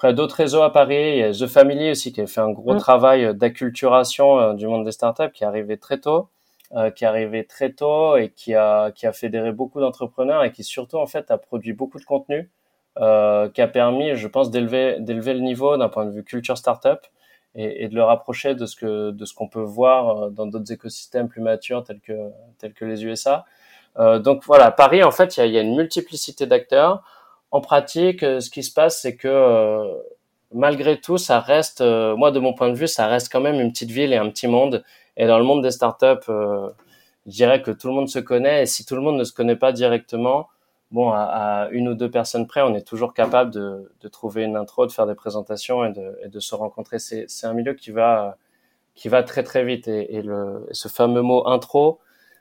Après, 0.00 0.14
d'autres 0.14 0.36
réseaux 0.36 0.62
à 0.62 0.72
Paris, 0.72 1.12
il 1.12 1.18
y 1.18 1.22
a 1.22 1.30
The 1.30 1.46
Family 1.46 1.90
aussi 1.90 2.10
qui 2.10 2.22
a 2.22 2.26
fait 2.26 2.40
un 2.40 2.52
gros 2.52 2.72
mm. 2.72 2.78
travail 2.78 3.34
d'acculturation 3.34 4.40
euh, 4.40 4.54
du 4.54 4.66
monde 4.66 4.86
des 4.86 4.92
startups 4.92 5.30
qui 5.34 5.44
est 5.44 5.46
arrivé 5.46 5.76
très 5.76 6.00
tôt, 6.00 6.30
qui 6.96 7.04
est 7.04 7.06
arrivé 7.06 7.44
très 7.44 7.72
tôt 7.72 8.16
et 8.16 8.30
qui 8.30 8.54
a 8.54 8.92
qui 8.92 9.06
a 9.06 9.12
fédéré 9.12 9.52
beaucoup 9.52 9.80
d'entrepreneurs 9.80 10.42
et 10.44 10.52
qui 10.52 10.64
surtout 10.64 10.96
en 10.96 11.06
fait 11.06 11.30
a 11.30 11.36
produit 11.36 11.74
beaucoup 11.74 11.98
de 11.98 12.04
contenu 12.04 12.48
euh, 12.98 13.48
qui 13.50 13.62
a 13.62 13.68
permis, 13.68 14.16
je 14.16 14.26
pense, 14.26 14.50
d'élever 14.50 14.96
d'élever 15.00 15.34
le 15.34 15.40
niveau 15.40 15.76
d'un 15.76 15.88
point 15.88 16.04
de 16.04 16.10
vue 16.10 16.24
culture 16.24 16.58
startup 16.58 16.98
et, 17.54 17.84
et, 17.84 17.88
de 17.88 17.94
le 17.94 18.02
rapprocher 18.02 18.54
de 18.54 18.66
ce 18.66 18.74
que 18.76 19.10
de 19.10 19.24
ce 19.24 19.34
qu'on 19.34 19.48
peut 19.48 19.62
voir 19.62 20.24
euh, 20.24 20.30
dans 20.30 20.46
d'autres 20.46 20.72
écosystèmes 20.72 21.28
plus 21.28 21.40
matures 21.40 21.84
tels 21.84 22.00
que 22.00 22.30
tels 22.58 22.72
que 22.74 22.84
les 22.84 23.04
USA. 23.04 23.44
Euh, 23.98 24.18
donc 24.18 24.44
voilà, 24.44 24.70
Paris 24.70 25.02
en 25.04 25.10
fait, 25.10 25.36
il 25.36 25.40
y 25.40 25.42
a, 25.42 25.46
y 25.46 25.58
a, 25.58 25.60
une 25.60 25.76
multiplicité 25.76 26.46
d'acteurs. 26.46 27.02
En 27.50 27.60
pratique, 27.60 28.22
euh, 28.22 28.40
ce 28.40 28.50
qui 28.50 28.62
se 28.62 28.72
passe, 28.72 29.00
c'est 29.02 29.16
que 29.16 29.28
euh, 29.28 29.84
malgré 30.52 31.00
tout, 31.00 31.18
ça 31.18 31.40
reste, 31.40 31.80
moi 31.82 32.30
de 32.30 32.40
mon 32.40 32.54
point 32.54 32.70
de 32.70 32.74
vue, 32.74 32.88
ça 32.88 33.06
reste 33.06 33.30
quand 33.30 33.40
même 33.40 33.60
une 33.60 33.72
petite 33.72 33.90
ville 33.90 34.12
et 34.12 34.16
un 34.16 34.30
petit 34.30 34.48
monde. 34.48 34.84
Et 35.16 35.26
dans 35.26 35.38
le 35.38 35.44
monde 35.44 35.62
des 35.62 35.70
startups, 35.70 36.30
je 37.26 37.30
dirais 37.30 37.62
que 37.62 37.70
tout 37.70 37.88
le 37.88 37.94
monde 37.94 38.08
se 38.08 38.18
connaît. 38.18 38.62
Et 38.62 38.66
si 38.66 38.84
tout 38.84 38.94
le 38.96 39.02
monde 39.02 39.16
ne 39.16 39.24
se 39.24 39.32
connaît 39.32 39.56
pas 39.56 39.72
directement, 39.72 40.48
bon, 40.90 41.10
à, 41.12 41.68
une 41.70 41.88
ou 41.88 41.94
deux 41.94 42.10
personnes 42.10 42.46
près, 42.46 42.62
on 42.62 42.74
est 42.74 42.86
toujours 42.86 43.14
capable 43.14 43.50
de, 43.50 43.92
de, 44.00 44.08
trouver 44.08 44.44
une 44.44 44.56
intro, 44.56 44.86
de 44.86 44.92
faire 44.92 45.06
des 45.06 45.14
présentations 45.14 45.84
et 45.84 45.92
de, 45.92 46.18
et 46.24 46.28
de 46.28 46.40
se 46.40 46.54
rencontrer. 46.54 46.98
C'est, 46.98 47.26
c'est 47.28 47.46
un 47.46 47.54
milieu 47.54 47.74
qui 47.74 47.90
va, 47.90 48.36
qui 48.94 49.08
va 49.08 49.22
très 49.22 49.42
très 49.42 49.64
vite. 49.64 49.88
Et, 49.88 50.16
et, 50.16 50.22
le, 50.22 50.66
ce 50.72 50.88
fameux 50.88 51.22
mot 51.22 51.46
intro, 51.46 52.00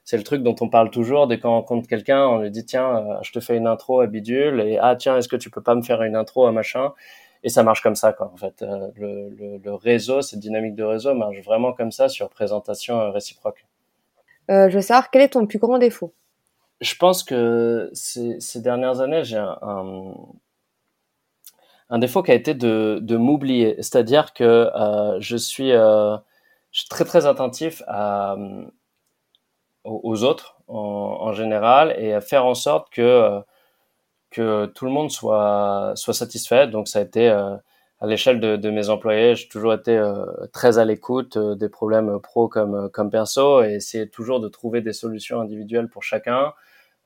c'est 0.09 0.17
le 0.17 0.23
truc 0.23 0.41
dont 0.41 0.55
on 0.59 0.69
parle 0.69 0.89
toujours. 0.89 1.27
Dès 1.27 1.37
qu'on 1.37 1.51
rencontre 1.51 1.87
quelqu'un, 1.87 2.25
on 2.25 2.39
lui 2.39 2.49
dit 2.49 2.65
tiens, 2.65 2.97
euh, 2.97 3.19
je 3.21 3.31
te 3.31 3.39
fais 3.39 3.55
une 3.55 3.67
intro 3.67 4.01
à 4.01 4.07
bidule 4.07 4.59
et 4.59 4.79
ah 4.81 4.95
tiens, 4.95 5.15
est-ce 5.15 5.27
que 5.27 5.35
tu 5.35 5.51
peux 5.51 5.61
pas 5.61 5.75
me 5.75 5.83
faire 5.83 6.01
une 6.01 6.15
intro 6.15 6.47
à 6.47 6.51
machin? 6.51 6.93
Et 7.43 7.49
ça 7.49 7.61
marche 7.61 7.83
comme 7.83 7.93
ça 7.93 8.11
quoi. 8.11 8.31
En 8.33 8.35
fait, 8.35 8.63
euh, 8.63 8.87
le, 8.95 9.29
le, 9.29 9.57
le, 9.63 9.73
réseau, 9.75 10.23
cette 10.23 10.39
dynamique 10.39 10.73
de 10.73 10.83
réseau 10.83 11.13
marche 11.13 11.39
vraiment 11.43 11.73
comme 11.73 11.91
ça 11.91 12.09
sur 12.09 12.27
présentation 12.29 12.99
euh, 12.99 13.11
réciproque. 13.11 13.67
Je 14.47 14.73
veux 14.73 14.81
savoir 14.81 15.11
quel 15.11 15.21
est 15.21 15.29
ton 15.29 15.45
plus 15.45 15.59
grand 15.59 15.77
défaut? 15.77 16.11
Je 16.81 16.95
pense 16.95 17.23
que 17.23 17.91
ces, 17.93 18.39
ces 18.39 18.61
dernières 18.61 19.01
années, 19.01 19.23
j'ai 19.23 19.37
un, 19.37 19.59
un, 19.61 20.15
un, 21.91 21.99
défaut 21.99 22.23
qui 22.23 22.31
a 22.31 22.33
été 22.33 22.55
de, 22.55 22.97
de 22.99 23.15
m'oublier. 23.15 23.75
C'est-à-dire 23.77 24.33
que 24.33 24.43
euh, 24.43 25.19
je, 25.19 25.37
suis, 25.37 25.71
euh, 25.71 26.17
je 26.71 26.79
suis 26.79 26.89
très 26.89 27.05
très 27.05 27.27
attentif 27.27 27.83
à, 27.85 28.37
aux 29.83 30.23
autres 30.23 30.57
en, 30.67 30.77
en, 31.21 31.33
général 31.33 31.95
et 31.97 32.13
à 32.13 32.21
faire 32.21 32.45
en 32.45 32.55
sorte 32.55 32.89
que, 32.91 33.39
que 34.31 34.65
tout 34.67 34.85
le 34.85 34.91
monde 34.91 35.11
soit, 35.11 35.93
soit 35.95 36.13
satisfait. 36.13 36.67
Donc 36.67 36.87
ça 36.87 36.99
a 36.99 37.01
été 37.01 37.29
euh, 37.29 37.55
à 38.01 38.07
l'échelle 38.07 38.39
de, 38.39 38.55
de, 38.55 38.69
mes 38.69 38.89
employés, 38.89 39.35
j'ai 39.35 39.47
toujours 39.47 39.73
été 39.73 39.97
euh, 39.97 40.25
très 40.53 40.77
à 40.77 40.85
l'écoute 40.85 41.37
euh, 41.37 41.55
des 41.55 41.69
problèmes 41.69 42.19
pro 42.21 42.47
comme, 42.47 42.89
comme 42.91 43.09
perso 43.09 43.63
et 43.63 43.73
essayer 43.73 44.09
toujours 44.09 44.39
de 44.39 44.47
trouver 44.47 44.81
des 44.81 44.93
solutions 44.93 45.41
individuelles 45.41 45.89
pour 45.89 46.03
chacun 46.03 46.53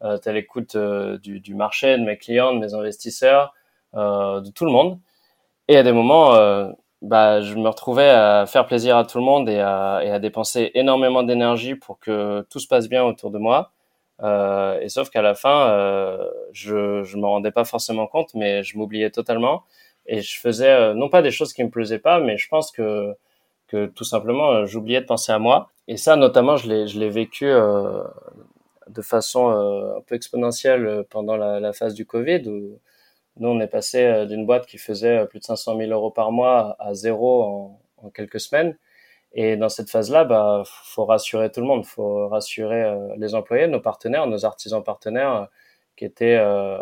euh, 0.03 0.17
à 0.23 0.31
l'écoute 0.31 0.75
euh, 0.75 1.17
du, 1.17 1.39
du, 1.39 1.55
marché, 1.55 1.97
de 1.97 2.03
mes 2.03 2.17
clients, 2.17 2.53
de 2.53 2.59
mes 2.59 2.73
investisseurs, 2.73 3.53
euh, 3.95 4.41
de 4.41 4.49
tout 4.51 4.65
le 4.65 4.71
monde. 4.71 4.99
Et 5.67 5.77
à 5.77 5.83
des 5.83 5.93
moments, 5.93 6.35
euh, 6.35 6.69
bah, 7.03 7.41
je 7.41 7.55
me 7.55 7.67
retrouvais 7.69 8.09
à 8.09 8.45
faire 8.47 8.65
plaisir 8.65 8.97
à 8.97 9.05
tout 9.05 9.19
le 9.19 9.23
monde 9.23 9.49
et 9.49 9.59
à, 9.59 10.01
et 10.03 10.09
à 10.11 10.19
dépenser 10.19 10.71
énormément 10.75 11.23
d'énergie 11.23 11.75
pour 11.75 11.99
que 11.99 12.45
tout 12.49 12.59
se 12.59 12.67
passe 12.67 12.89
bien 12.89 13.03
autour 13.03 13.31
de 13.31 13.37
moi. 13.37 13.71
Euh, 14.21 14.79
et 14.81 14.89
sauf 14.89 15.09
qu'à 15.09 15.21
la 15.21 15.35
fin, 15.35 15.69
euh, 15.69 16.29
je 16.53 17.03
je 17.03 17.17
me 17.17 17.25
rendais 17.25 17.51
pas 17.51 17.65
forcément 17.65 18.07
compte, 18.07 18.33
mais 18.35 18.63
je 18.63 18.77
m'oubliais 18.77 19.11
totalement 19.11 19.63
et 20.05 20.21
je 20.21 20.39
faisais 20.39 20.93
non 20.95 21.09
pas 21.09 21.21
des 21.21 21.31
choses 21.31 21.53
qui 21.53 21.63
me 21.63 21.69
plaisaient 21.69 21.99
pas, 21.99 22.19
mais 22.19 22.37
je 22.37 22.47
pense 22.49 22.71
que 22.71 23.13
que 23.67 23.87
tout 23.87 24.03
simplement 24.03 24.65
j'oubliais 24.65 25.01
de 25.01 25.05
penser 25.05 25.31
à 25.31 25.39
moi. 25.39 25.71
Et 25.87 25.97
ça, 25.97 26.15
notamment, 26.15 26.57
je 26.57 26.67
l'ai 26.69 26.87
je 26.87 26.99
l'ai 26.99 27.09
vécu 27.09 27.45
euh, 27.47 28.03
de 28.89 29.01
façon 29.01 29.49
euh, 29.49 29.97
un 29.97 30.01
peu 30.01 30.15
exponentielle 30.15 30.85
euh, 30.85 31.03
pendant 31.09 31.35
la, 31.37 31.59
la, 31.59 31.73
phase 31.73 31.93
du 31.93 32.05
Covid 32.05 32.47
où 32.47 32.79
nous 33.37 33.49
on 33.49 33.59
est 33.59 33.67
passé 33.67 34.03
euh, 34.03 34.25
d'une 34.25 34.45
boîte 34.45 34.65
qui 34.67 34.77
faisait 34.77 35.25
plus 35.27 35.39
de 35.39 35.45
500 35.45 35.77
000 35.77 35.91
euros 35.91 36.11
par 36.11 36.31
mois 36.31 36.75
à 36.79 36.93
zéro 36.93 37.79
en, 37.97 38.09
quelques 38.13 38.39
semaines. 38.39 38.77
Et 39.33 39.57
dans 39.57 39.69
cette 39.69 39.89
phase-là, 39.89 40.25
bah, 40.25 40.63
faut 40.65 41.05
rassurer 41.05 41.51
tout 41.51 41.61
le 41.61 41.65
monde, 41.67 41.85
faut 41.85 42.27
rassurer 42.29 42.95
les 43.17 43.35
employés, 43.35 43.67
nos 43.67 43.79
partenaires, 43.81 44.27
nos 44.27 44.45
artisans 44.45 44.83
partenaires 44.83 45.47
qui 45.95 46.05
étaient 46.05 46.37
euh, 46.39 46.77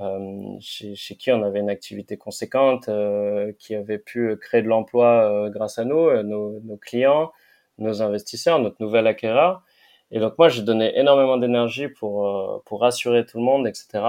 euh, 0.00 0.56
chez, 0.60 0.94
qui 1.16 1.30
on 1.32 1.42
avait 1.42 1.60
une 1.60 1.70
activité 1.70 2.16
conséquente, 2.16 2.88
euh, 2.88 3.52
qui 3.58 3.74
avait 3.74 3.98
pu 3.98 4.36
créer 4.38 4.62
de 4.62 4.68
l'emploi 4.68 5.48
grâce 5.50 5.78
à 5.78 5.84
nous, 5.84 6.10
nos, 6.22 6.60
nos, 6.60 6.76
clients, 6.76 7.32
nos 7.78 8.02
investisseurs, 8.02 8.58
notre 8.58 8.76
nouvel 8.80 9.06
acquéreur. 9.06 9.62
Et 10.10 10.20
donc 10.20 10.38
moi, 10.38 10.48
j'ai 10.48 10.62
donné 10.62 10.98
énormément 10.98 11.36
d'énergie 11.36 11.88
pour 11.88 12.26
euh, 12.26 12.62
pour 12.66 12.80
rassurer 12.80 13.24
tout 13.26 13.38
le 13.38 13.44
monde, 13.44 13.66
etc. 13.66 14.04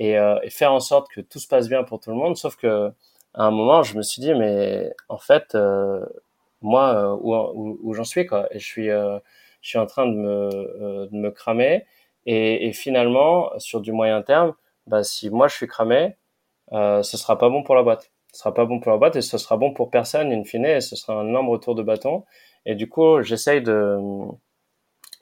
Et, 0.00 0.18
euh, 0.18 0.38
et, 0.42 0.50
faire 0.50 0.72
en 0.72 0.80
sorte 0.80 1.08
que 1.12 1.20
tout 1.20 1.38
se 1.38 1.48
passe 1.48 1.68
bien 1.68 1.84
pour 1.84 2.00
tout 2.00 2.10
le 2.10 2.16
monde. 2.16 2.36
Sauf 2.36 2.56
que 2.56 2.90
à 3.34 3.44
un 3.44 3.50
moment, 3.52 3.82
je 3.84 3.96
me 3.96 4.02
suis 4.02 4.20
dit, 4.20 4.34
mais 4.34 4.92
en 5.08 5.18
fait, 5.18 5.54
euh, 5.54 6.04
moi, 6.62 7.14
où, 7.22 7.34
où, 7.34 7.78
où 7.82 7.94
j'en 7.94 8.04
suis 8.04 8.26
quoi 8.26 8.48
Et 8.54 8.58
je 8.58 8.66
suis 8.66 8.88
je 8.88 9.68
suis 9.68 9.78
en 9.78 9.86
train 9.86 10.06
de 10.06 10.14
me 10.14 11.08
de 11.08 11.16
me 11.16 11.30
cramer. 11.30 11.86
Et, 12.26 12.66
et, 12.68 12.72
finalement, 12.72 13.50
sur 13.58 13.80
du 13.80 13.92
moyen 13.92 14.22
terme, 14.22 14.54
bah, 14.86 15.04
si 15.04 15.30
moi 15.30 15.48
je 15.48 15.54
suis 15.56 15.66
cramé, 15.66 16.16
euh, 16.72 17.02
ce 17.02 17.16
sera 17.16 17.38
pas 17.38 17.48
bon 17.48 17.62
pour 17.62 17.74
la 17.74 17.82
boîte. 17.82 18.10
Ce 18.32 18.40
sera 18.40 18.54
pas 18.54 18.64
bon 18.64 18.80
pour 18.80 18.92
la 18.92 18.98
boîte 18.98 19.16
et 19.16 19.22
ce 19.22 19.38
sera 19.38 19.56
bon 19.56 19.72
pour 19.74 19.90
personne 19.90 20.32
in 20.32 20.44
fine. 20.44 20.66
Et 20.66 20.80
ce 20.80 20.96
sera 20.96 21.14
un 21.14 21.28
énorme 21.28 21.48
retour 21.48 21.74
de 21.74 21.82
bâton. 21.82 22.24
Et 22.66 22.74
du 22.74 22.88
coup, 22.88 23.22
j'essaye 23.22 23.62
de 23.62 23.98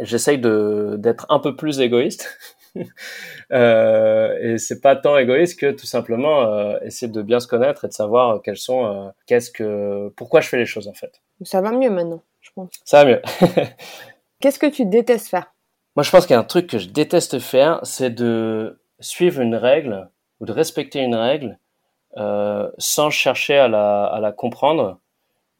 j'essaye 0.01 0.39
de 0.39 0.97
d'être 0.99 1.27
un 1.31 1.39
peu 1.41 1.57
plus 1.57 1.81
égoïste. 1.81 2.39
euh, 3.53 4.39
et 4.41 4.59
c'est 4.59 4.81
pas 4.81 4.97
tant 4.97 5.17
égoïste 5.17 5.59
que 5.59 5.71
tout 5.73 5.87
simplement 5.87 6.43
euh, 6.43 6.79
essayer 6.83 7.11
de 7.11 7.23
bien 7.23 7.41
se 7.41 7.47
connaître 7.47 7.85
et 7.85 7.89
de 7.89 7.93
savoir 7.93 8.43
quels 8.43 8.57
sont, 8.57 8.87
euh, 8.87 9.09
qu'est-ce 9.27 9.51
que, 9.51 10.09
pourquoi 10.17 10.41
je 10.41 10.49
fais 10.49 10.59
les 10.59 10.67
choses 10.67 10.89
en 10.89 10.95
fait. 10.95 11.21
Ça 11.43 11.61
va 11.61 11.73
mieux 11.73 11.91
maintenant, 11.91 12.23
je 12.41 12.51
pense. 12.55 12.71
Ça 12.85 13.05
va 13.05 13.11
mieux. 13.11 13.23
qu'est-ce 14.41 14.59
que 14.59 14.67
tu 14.67 14.85
détestes 14.85 15.29
faire? 15.29 15.53
Moi, 15.97 16.05
je 16.05 16.11
pense 16.11 16.27
qu'il 16.27 16.35
y 16.35 16.37
a 16.37 16.41
un 16.41 16.45
truc 16.45 16.69
que 16.69 16.79
je 16.79 16.89
déteste 16.89 17.41
faire, 17.41 17.81
c'est 17.83 18.11
de 18.11 18.79
suivre 19.01 19.41
une 19.41 19.57
règle 19.57 20.09
ou 20.41 20.47
de 20.47 20.53
respecter 20.53 21.01
une 21.01 21.17
règle 21.17 21.59
euh, 22.17 22.71
sans 22.79 23.11
chercher 23.11 23.59
à 23.59 23.69
la, 23.69 24.05
à 24.05 24.21
la 24.21 24.33
comprendre. 24.33 24.99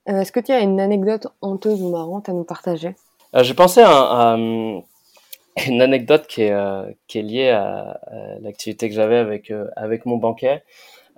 Euh, 0.09 0.21
est-ce 0.21 0.33
que 0.33 0.41
tu 0.41 0.53
as 0.53 0.61
une 0.61 0.81
anecdote 0.81 1.27
honteuse 1.43 1.83
ou 1.83 1.91
marrante 1.91 2.29
à 2.29 2.33
nous 2.33 2.45
partager? 2.45 2.97
Euh, 3.35 3.43
J'ai 3.43 3.55
pensé 3.55 3.81
à, 3.81 3.91
à, 3.91 4.37
une 5.67 5.83
anecdote 5.83 6.27
qui 6.27 6.43
est, 6.43 6.53
euh, 6.53 6.85
liée 7.15 7.51
à, 7.51 8.01
l'activité 8.41 8.89
que 8.89 8.95
j'avais 8.95 9.17
avec, 9.17 9.51
euh, 9.51 9.69
mon 10.05 10.17
banquet. 10.17 10.63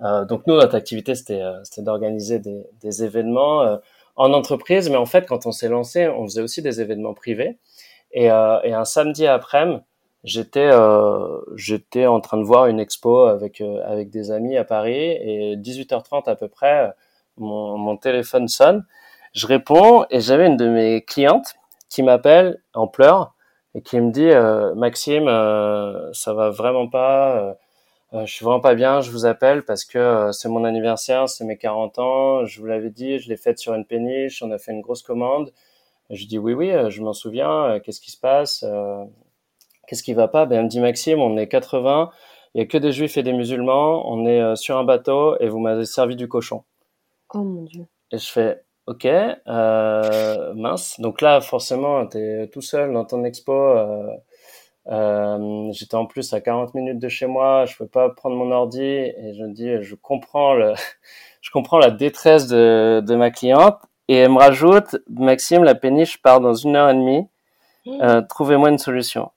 Euh, 0.01 0.25
donc 0.25 0.47
nous, 0.47 0.55
notre 0.55 0.75
activité, 0.75 1.15
c'était 1.15 1.41
d'organiser 1.77 2.39
des, 2.39 3.03
événements 3.03 3.79
en 4.15 4.33
entreprise, 4.33 4.89
mais 4.89 4.97
en 4.97 5.05
fait, 5.05 5.27
quand 5.27 5.45
on 5.45 5.51
s'est 5.51 5.69
lancé, 5.69 6.07
on 6.07 6.23
faisait 6.23 6.41
aussi 6.41 6.61
des 6.61 6.81
événements 6.81 7.13
privés. 7.13 7.57
Et, 8.11 8.29
un 8.29 8.85
samedi 8.85 9.27
après-midi, 9.27 9.81
j'étais 10.23 10.71
en 12.05 12.19
train 12.21 12.37
de 12.37 12.43
voir 12.43 12.67
une 12.67 12.79
expo 12.79 13.25
avec 13.25 13.61
avec 13.61 14.09
des 14.09 14.31
amis 14.31 14.57
à 14.57 14.63
Paris 14.63 15.11
et 15.21 15.55
18h30 15.57 16.29
à 16.29 16.35
peu 16.35 16.47
près, 16.47 16.91
mon, 17.37 17.77
mon 17.77 17.97
téléphone 17.97 18.47
sonne. 18.47 18.85
Je 19.33 19.47
réponds 19.47 20.05
et 20.09 20.19
j'avais 20.19 20.47
une 20.47 20.57
de 20.57 20.67
mes 20.67 21.01
clientes 21.01 21.55
qui 21.89 22.03
m'appelle 22.03 22.61
en 22.73 22.87
pleurs 22.87 23.33
et 23.75 23.81
qui 23.81 23.99
me 23.99 24.11
dit 24.11 24.29
euh, 24.29 24.75
Maxime, 24.75 25.27
euh, 25.27 26.11
ça 26.13 26.33
va 26.33 26.49
vraiment 26.49 26.87
pas, 26.87 27.57
euh, 28.13 28.25
je 28.25 28.31
suis 28.31 28.43
vraiment 28.43 28.59
pas 28.59 28.75
bien, 28.75 29.01
je 29.01 29.11
vous 29.11 29.25
appelle 29.25 29.63
parce 29.63 29.85
que 29.85 30.31
c'est 30.33 30.49
mon 30.49 30.65
anniversaire, 30.65 31.29
c'est 31.29 31.45
mes 31.45 31.57
40 31.57 31.99
ans, 31.99 32.45
je 32.45 32.59
vous 32.59 32.67
l'avais 32.67 32.89
dit, 32.89 33.19
je 33.19 33.29
l'ai 33.29 33.37
faite 33.37 33.59
sur 33.59 33.73
une 33.73 33.85
péniche, 33.85 34.43
on 34.43 34.51
a 34.51 34.57
fait 34.57 34.71
une 34.71 34.81
grosse 34.81 35.01
commande. 35.01 35.51
Je 36.09 36.25
dis 36.25 36.37
oui 36.37 36.53
oui, 36.53 36.71
je 36.89 37.01
m'en 37.01 37.13
souviens, 37.13 37.79
qu'est-ce 37.83 38.01
qui 38.01 38.11
se 38.11 38.19
passe 38.19 38.65
Qu'est-ce 39.87 40.03
qui 40.03 40.13
va 40.13 40.27
pas? 40.27 40.45
Ben 40.45 40.57
elle 40.57 40.63
me 40.65 40.69
dit 40.69 40.79
Maxime, 40.79 41.19
on 41.19 41.37
est 41.37 41.47
80 41.47 42.11
il 42.53 42.59
y 42.59 42.61
a 42.61 42.65
que 42.65 42.77
des 42.77 42.91
juifs 42.91 43.15
et 43.15 43.23
des 43.23 43.31
musulmans, 43.31 44.11
on 44.11 44.25
est 44.25 44.57
sur 44.57 44.77
un 44.77 44.83
bateau 44.83 45.37
et 45.39 45.47
vous 45.47 45.59
m'avez 45.59 45.85
servi 45.85 46.17
du 46.17 46.27
cochon. 46.27 46.65
Oh 47.33 47.43
mon 47.43 47.63
dieu. 47.63 47.85
Et 48.11 48.17
je 48.17 48.29
fais, 48.29 48.61
ok, 48.87 49.05
euh, 49.05 50.53
mince. 50.53 50.99
Donc 50.99 51.21
là, 51.21 51.41
forcément, 51.41 52.05
tu 52.07 52.17
es 52.17 52.47
tout 52.47 52.61
seul 52.61 52.93
dans 52.93 53.05
ton 53.05 53.23
expo. 53.23 53.53
Euh, 53.53 54.07
euh, 54.87 55.71
J'étais 55.71 55.95
en 55.95 56.05
plus 56.05 56.33
à 56.33 56.41
40 56.41 56.73
minutes 56.73 56.99
de 56.99 57.09
chez 57.09 57.27
moi, 57.27 57.65
je 57.65 57.75
peux 57.77 57.87
pas 57.87 58.09
prendre 58.09 58.35
mon 58.35 58.51
ordi 58.51 58.81
et 58.81 59.33
je 59.37 59.43
me 59.43 59.53
dis, 59.53 59.81
je 59.81 59.95
comprends 59.95 60.53
le, 60.53 60.73
je 61.41 61.51
comprends 61.51 61.77
la 61.77 61.91
détresse 61.91 62.47
de, 62.47 63.01
de 63.05 63.15
ma 63.15 63.29
cliente 63.31 63.77
et 64.07 64.15
elle 64.15 64.31
me 64.31 64.39
rajoute, 64.39 64.97
Maxime, 65.09 65.63
la 65.63 65.75
péniche 65.75 66.21
part 66.21 66.41
dans 66.41 66.53
une 66.53 66.75
heure 66.75 66.89
et 66.89 66.93
demie. 66.95 67.27
Mmh. 67.85 68.01
Euh, 68.01 68.21
Trouvez-moi 68.27 68.69
une 68.69 68.77
solution. 68.77 69.31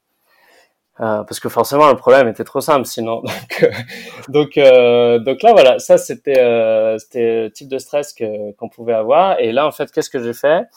Euh, 1.01 1.24
parce 1.24 1.40
que 1.40 1.49
forcément 1.49 1.88
le 1.88 1.97
problème 1.97 2.28
était 2.28 2.45
trop 2.45 2.61
simple 2.61 2.86
sinon 2.86 3.20
donc 4.28 4.57
euh, 4.59 5.16
euh, 5.16 5.18
donc 5.18 5.42
là 5.42 5.53
voilà 5.53 5.80
ça 5.80 5.99
c'était 5.99 6.34
c'était 7.01 7.42
le 7.42 7.51
type 7.51 7.66
de 7.66 7.78
stress 7.78 8.12
que 8.12 8.53
qu'on 8.53 8.68
pouvait 8.68 8.92
avoir. 8.92 9.40
Et 9.40 9.51
là 9.51 9.66
en 9.66 9.72
fait 9.72 9.90
qu'est-ce 9.90 10.11
que 10.11 10.22
j'ai 10.22 10.34
fait? 10.34 10.68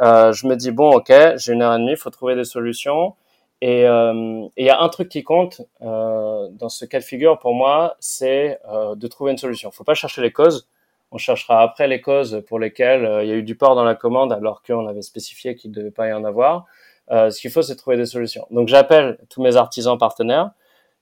Je 0.00 0.46
me 0.48 0.56
dis 0.56 0.72
bon 0.72 0.90
ok 0.96 1.12
j'ai 1.36 1.52
une 1.52 1.62
heure 1.62 1.74
et 1.74 1.78
demie 1.78 1.96
faut 1.96 2.10
trouver 2.10 2.34
des 2.34 2.44
solutions. 2.44 3.14
Et 3.62 3.82
il 3.82 4.64
y 4.64 4.70
a 4.70 4.80
un 4.80 4.88
truc 4.88 5.08
qui 5.08 5.22
compte 5.22 5.62
dans 5.80 6.68
ce 6.68 6.84
cas 6.84 6.98
de 6.98 7.04
figure 7.04 7.38
pour 7.38 7.54
moi 7.54 7.96
c'est 8.00 8.58
de 8.96 9.06
trouver 9.06 9.30
une 9.30 9.38
solution. 9.38 9.70
Faut 9.70 9.84
pas 9.84 9.94
chercher 9.94 10.20
les 10.22 10.32
causes. 10.32 10.68
On 11.12 11.18
cherchera 11.18 11.62
après 11.62 11.86
les 11.86 12.00
causes 12.00 12.42
pour 12.48 12.58
lesquelles 12.58 13.08
il 13.22 13.28
y 13.28 13.32
a 13.32 13.36
eu 13.36 13.44
du 13.44 13.54
port 13.54 13.76
dans 13.76 13.84
la 13.84 13.94
commande 13.94 14.32
alors 14.32 14.62
qu'on 14.62 14.88
avait 14.88 15.02
spécifié 15.02 15.54
qu'il 15.54 15.70
ne 15.70 15.76
devait 15.76 15.90
pas 15.92 16.08
y 16.08 16.12
en 16.12 16.24
avoir 16.24 16.66
euh, 17.10 17.30
ce 17.30 17.40
qu'il 17.40 17.50
faut, 17.50 17.62
c'est 17.62 17.76
trouver 17.76 17.96
des 17.96 18.06
solutions. 18.06 18.46
Donc 18.50 18.68
j'appelle 18.68 19.18
tous 19.28 19.42
mes 19.42 19.56
artisans 19.56 19.98
partenaires. 19.98 20.52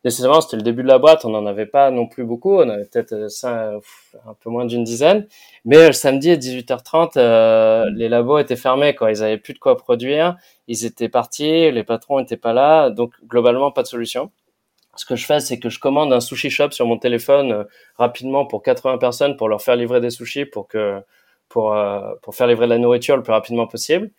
Décidément, 0.04 0.40
c'était 0.40 0.56
le 0.56 0.62
début 0.62 0.84
de 0.84 0.88
la 0.88 0.98
boîte, 0.98 1.24
on 1.24 1.30
n'en 1.30 1.44
avait 1.44 1.66
pas 1.66 1.90
non 1.90 2.06
plus 2.06 2.24
beaucoup, 2.24 2.54
on 2.54 2.68
avait 2.68 2.84
peut-être 2.84 3.12
euh, 3.12 3.80
un 4.26 4.34
peu 4.40 4.48
moins 4.48 4.64
d'une 4.64 4.84
dizaine. 4.84 5.26
Mais 5.64 5.88
le 5.88 5.92
samedi 5.92 6.30
à 6.30 6.36
18h30, 6.36 7.14
euh, 7.16 7.90
les 7.94 8.08
labos 8.08 8.38
étaient 8.38 8.56
fermés, 8.56 8.94
quoi. 8.94 9.10
Ils 9.10 9.24
avaient 9.24 9.38
plus 9.38 9.54
de 9.54 9.58
quoi 9.58 9.76
produire, 9.76 10.36
ils 10.68 10.84
étaient 10.86 11.08
partis, 11.08 11.72
les 11.72 11.82
patrons 11.82 12.20
étaient 12.20 12.36
pas 12.36 12.52
là, 12.52 12.90
donc 12.90 13.12
globalement 13.26 13.72
pas 13.72 13.82
de 13.82 13.88
solution. 13.88 14.30
Ce 14.94 15.04
que 15.04 15.16
je 15.16 15.26
fais, 15.26 15.40
c'est 15.40 15.58
que 15.58 15.68
je 15.68 15.80
commande 15.80 16.12
un 16.12 16.20
sushi 16.20 16.50
shop 16.50 16.70
sur 16.70 16.86
mon 16.86 16.98
téléphone 16.98 17.52
euh, 17.52 17.64
rapidement 17.96 18.46
pour 18.46 18.62
80 18.62 18.98
personnes 18.98 19.36
pour 19.36 19.48
leur 19.48 19.62
faire 19.62 19.76
livrer 19.76 20.00
des 20.00 20.10
sushis 20.10 20.44
pour 20.44 20.68
que 20.68 21.00
pour 21.48 21.76
pour 22.22 22.34
faire 22.34 22.46
livrer 22.46 22.66
de 22.66 22.70
la 22.72 22.78
nourriture 22.78 23.16
le 23.16 23.22
plus 23.22 23.32
rapidement 23.32 23.66
possible. 23.66 24.10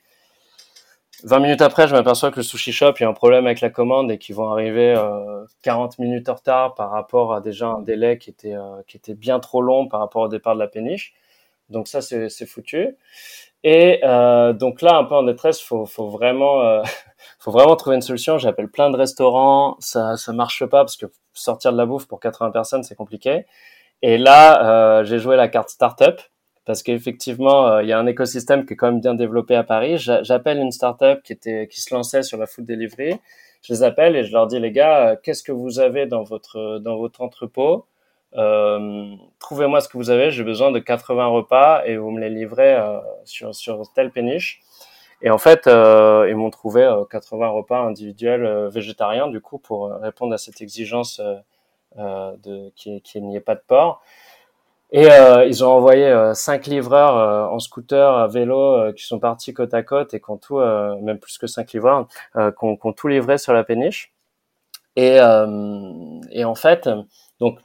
20 1.23 1.39
minutes 1.39 1.61
après, 1.61 1.87
je 1.87 1.95
m'aperçois 1.95 2.31
que 2.31 2.37
le 2.37 2.43
sushi 2.43 2.71
shop, 2.71 2.93
il 2.99 3.03
y 3.03 3.05
a 3.05 3.09
un 3.09 3.13
problème 3.13 3.45
avec 3.45 3.61
la 3.61 3.69
commande 3.69 4.11
et 4.11 4.17
qu'ils 4.17 4.35
vont 4.35 4.49
arriver 4.49 4.93
euh, 4.95 5.45
40 5.63 5.99
minutes 5.99 6.29
en 6.29 6.35
retard 6.35 6.75
par 6.75 6.91
rapport 6.91 7.33
à 7.33 7.41
déjà 7.41 7.67
un 7.67 7.81
délai 7.81 8.17
qui 8.17 8.29
était 8.29 8.55
euh, 8.55 8.81
qui 8.87 8.97
était 8.97 9.15
bien 9.15 9.39
trop 9.39 9.61
long 9.61 9.87
par 9.87 9.99
rapport 9.99 10.23
au 10.23 10.27
départ 10.27 10.55
de 10.55 10.59
la 10.59 10.67
péniche. 10.67 11.13
Donc 11.69 11.87
ça, 11.87 12.01
c'est 12.01 12.45
foutu. 12.45 12.97
Et 13.63 13.99
euh, 14.03 14.53
donc 14.53 14.81
là, 14.81 14.95
un 14.97 15.03
peu 15.03 15.15
en 15.15 15.23
détresse, 15.23 15.61
faut, 15.61 15.85
faut 15.85 16.09
vraiment, 16.09 16.61
euh, 16.61 16.81
faut 17.39 17.51
vraiment 17.51 17.75
trouver 17.75 17.95
une 17.95 18.01
solution. 18.01 18.37
J'appelle 18.37 18.69
plein 18.69 18.89
de 18.89 18.97
restaurants, 18.97 19.75
ça, 19.79 20.17
ça 20.17 20.33
marche 20.33 20.65
pas 20.65 20.79
parce 20.79 20.97
que 20.97 21.07
sortir 21.33 21.71
de 21.71 21.77
la 21.77 21.85
bouffe 21.85 22.07
pour 22.07 22.19
80 22.19 22.51
personnes, 22.51 22.83
c'est 22.83 22.95
compliqué. 22.95 23.45
Et 24.01 24.17
là, 24.17 24.99
euh, 24.99 25.03
j'ai 25.03 25.19
joué 25.19 25.35
la 25.35 25.49
carte 25.49 25.69
startup 25.69 26.21
parce 26.69 26.83
qu'effectivement, 26.83 27.67
euh, 27.67 27.81
il 27.81 27.89
y 27.89 27.93
a 27.93 27.97
un 27.97 28.05
écosystème 28.05 28.63
qui 28.63 28.73
est 28.73 28.75
quand 28.75 28.91
même 28.91 29.01
bien 29.01 29.15
développé 29.15 29.55
à 29.55 29.63
Paris. 29.63 29.97
J'appelle 29.97 30.59
une 30.59 30.71
startup 30.71 31.23
qui 31.23 31.33
était 31.33 31.67
qui 31.67 31.81
se 31.81 31.91
lançait 31.91 32.21
sur 32.21 32.37
la 32.37 32.45
food 32.45 32.67
delivery. 32.67 33.19
Je 33.63 33.73
les 33.73 33.81
appelle 33.81 34.15
et 34.15 34.23
je 34.23 34.31
leur 34.31 34.45
dis 34.45 34.59
les 34.59 34.71
gars, 34.71 35.07
euh, 35.07 35.15
qu'est-ce 35.23 35.41
que 35.41 35.51
vous 35.51 35.79
avez 35.79 36.05
dans 36.05 36.21
votre 36.21 36.77
dans 36.77 36.95
votre 36.97 37.21
entrepôt? 37.21 37.87
Euh, 38.35 39.15
Trouvez-moi 39.39 39.81
ce 39.81 39.89
que 39.89 39.97
vous 39.97 40.11
avez. 40.11 40.29
J'ai 40.29 40.43
besoin 40.43 40.69
de 40.71 40.77
80 40.77 41.25
repas 41.25 41.81
et 41.85 41.97
vous 41.97 42.11
me 42.11 42.19
les 42.19 42.29
livrez 42.29 42.77
sur 43.25 43.55
sur 43.55 43.91
telle 43.95 44.11
péniche. 44.11 44.61
Et 45.23 45.31
en 45.31 45.39
fait, 45.39 45.65
ils 45.65 46.35
m'ont 46.35 46.51
trouvé 46.51 46.87
80 47.09 47.47
repas 47.47 47.79
individuels 47.79 48.67
végétariens 48.67 49.27
du 49.27 49.41
coup 49.41 49.57
pour 49.57 49.91
répondre 49.91 50.35
à 50.35 50.37
cette 50.37 50.61
exigence 50.61 51.19
de 51.97 52.69
qu'il 52.75 53.25
n'y 53.25 53.37
ait 53.37 53.41
pas 53.41 53.55
de 53.55 53.63
porc. 53.65 54.03
Et 54.91 55.05
euh, 55.11 55.45
ils 55.45 55.63
ont 55.63 55.69
envoyé 55.69 56.05
euh, 56.05 56.33
cinq 56.33 56.65
livreurs 56.65 57.15
euh, 57.15 57.45
en 57.45 57.59
scooter, 57.59 58.11
à 58.11 58.27
vélo, 58.27 58.91
qui 58.93 59.03
sont 59.05 59.19
partis 59.19 59.53
côte 59.53 59.73
à 59.73 59.83
côte 59.83 60.13
et 60.13 60.19
qui 60.19 60.29
ont 60.31 60.37
tout, 60.37 60.57
même 60.57 61.19
plus 61.19 61.37
que 61.37 61.47
cinq 61.47 61.73
livreurs, 61.73 62.07
qui 62.33 62.65
ont, 62.65 62.93
tout 62.93 63.07
livré 63.07 63.37
sur 63.37 63.53
la 63.53 63.63
péniche. 63.63 64.11
Et, 64.95 65.17
et 66.31 66.43
en 66.45 66.55
fait, 66.55 66.89
donc 67.39 67.59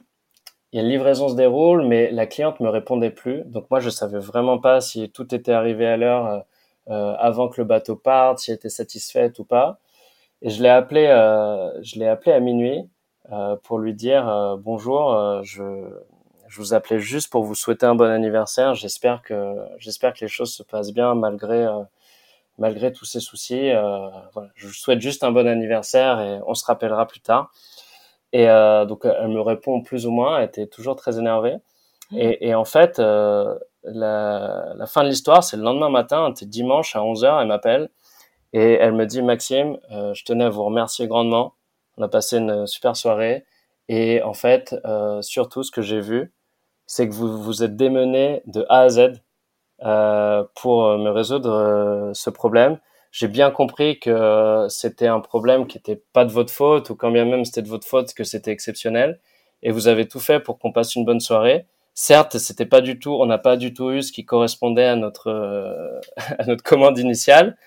il 0.71 0.77
y 0.77 0.79
a 0.79 0.83
une 0.83 0.89
livraison 0.89 1.29
se 1.29 1.35
déroule, 1.35 1.83
mais 1.83 2.11
la 2.11 2.27
cliente 2.27 2.59
me 2.59 2.69
répondait 2.69 3.09
plus. 3.09 3.43
Donc 3.45 3.69
moi, 3.71 3.79
je 3.79 3.89
savais 3.89 4.19
vraiment 4.19 4.59
pas 4.59 4.81
si 4.81 5.09
tout 5.09 5.33
était 5.33 5.51
arrivé 5.51 5.87
à 5.87 5.97
l'heure 5.97 6.45
avant 6.87 7.49
que 7.49 7.59
le 7.59 7.65
bateau 7.65 7.95
parte, 7.95 8.39
si 8.39 8.51
elle 8.51 8.57
était 8.57 8.69
satisfaite 8.69 9.39
ou 9.39 9.45
pas. 9.45 9.79
Et 10.41 10.49
je 10.49 10.61
l'ai 10.61 10.69
appelé, 10.69 11.07
je 11.81 11.99
l'ai 11.99 12.07
appelé 12.07 12.33
à 12.33 12.39
minuit 12.39 12.87
pour 13.63 13.79
lui 13.79 13.93
dire 13.93 14.57
bonjour, 14.59 15.41
je 15.43 15.63
je 16.55 16.61
vous 16.61 16.73
appelais 16.73 16.99
juste 16.99 17.29
pour 17.29 17.43
vous 17.43 17.53
souhaiter 17.53 17.85
un 17.85 17.95
bon 17.95 18.09
anniversaire. 18.09 18.75
J'espère 18.75 19.21
que 19.23 19.55
j'espère 19.77 20.13
que 20.13 20.21
les 20.21 20.29
choses 20.29 20.53
se 20.53 20.63
passent 20.63 20.93
bien 20.93 21.13
malgré 21.13 21.65
euh, 21.65 21.81
malgré 22.57 22.93
tous 22.93 23.03
ces 23.03 23.19
soucis. 23.19 23.71
Euh, 23.71 24.07
voilà. 24.33 24.49
Je 24.55 24.67
vous 24.67 24.73
souhaite 24.73 25.01
juste 25.01 25.25
un 25.25 25.33
bon 25.33 25.47
anniversaire 25.49 26.21
et 26.21 26.39
on 26.47 26.53
se 26.53 26.63
rappellera 26.63 27.07
plus 27.07 27.19
tard. 27.19 27.51
Et 28.31 28.49
euh, 28.49 28.85
donc 28.85 29.03
elle 29.03 29.27
me 29.27 29.41
répond 29.41 29.81
plus 29.81 30.07
ou 30.07 30.11
moins. 30.11 30.37
Elle 30.37 30.45
était 30.45 30.67
toujours 30.67 30.95
très 30.95 31.19
énervée. 31.19 31.57
Mmh. 32.11 32.17
Et, 32.19 32.47
et, 32.47 32.55
en 32.55 32.63
fait, 32.63 32.99
la, 32.99 33.57
la, 33.83 34.87
fin 34.87 35.03
de 35.03 35.09
l'histoire, 35.09 35.43
c'est 35.43 35.57
le 35.57 35.63
lendemain 35.63 35.89
matin, 35.89 36.31
c'était 36.35 36.49
dimanche 36.49 36.95
à 36.95 36.99
11h, 36.99 37.41
elle 37.41 37.47
m'appelle 37.47 37.89
et 38.53 38.73
elle 38.75 38.93
me 38.93 39.05
dit 39.05 39.21
Maxime, 39.21 39.77
je 39.89 40.23
tenais 40.23 40.45
à 40.45 40.49
vous 40.49 40.63
remercier 40.63 41.07
grandement. 41.07 41.53
On 41.97 42.03
a 42.03 42.07
passé 42.07 42.37
une 42.37 42.65
super 42.67 42.95
soirée. 42.95 43.43
Et 43.87 44.21
en 44.23 44.33
fait, 44.33 44.75
euh, 44.85 45.21
surtout, 45.21 45.63
ce 45.63 45.71
que 45.71 45.81
j'ai 45.81 45.99
vu, 45.99 46.31
c'est 46.87 47.07
que 47.07 47.13
vous 47.13 47.41
vous 47.41 47.63
êtes 47.63 47.75
démené 47.75 48.41
de 48.45 48.65
A 48.69 48.81
à 48.81 48.89
Z 48.89 49.21
euh, 49.83 50.43
pour 50.55 50.97
me 50.97 51.09
résoudre 51.09 51.51
euh, 51.51 52.11
ce 52.13 52.29
problème. 52.29 52.79
J'ai 53.11 53.27
bien 53.27 53.49
compris 53.51 53.99
que 53.99 54.67
c'était 54.69 55.07
un 55.07 55.21
problème 55.21 55.67
qui 55.67 55.77
n'était 55.77 56.01
pas 56.13 56.25
de 56.25 56.31
votre 56.31 56.51
faute, 56.51 56.89
ou 56.89 56.95
quand 56.95 57.11
bien 57.11 57.25
même 57.25 57.45
c'était 57.45 57.61
de 57.61 57.69
votre 57.69 57.87
faute, 57.87 58.13
que 58.13 58.23
c'était 58.23 58.51
exceptionnel. 58.51 59.19
Et 59.63 59.71
vous 59.71 59.87
avez 59.87 60.07
tout 60.07 60.19
fait 60.19 60.39
pour 60.39 60.59
qu'on 60.59 60.71
passe 60.71 60.95
une 60.95 61.05
bonne 61.05 61.21
soirée. 61.21 61.65
Certes, 61.93 62.37
c'était 62.39 62.65
pas 62.65 62.81
du 62.81 62.99
tout, 62.99 63.11
on 63.11 63.25
n'a 63.25 63.37
pas 63.37 63.55
du 63.55 63.73
tout 63.73 63.91
eu 63.91 64.01
ce 64.01 64.11
qui 64.11 64.25
correspondait 64.25 64.83
à 64.85 64.97
notre 64.97 65.29
euh, 65.29 65.99
à 66.39 66.45
notre 66.45 66.63
commande 66.63 66.97
initiale, 66.97 67.57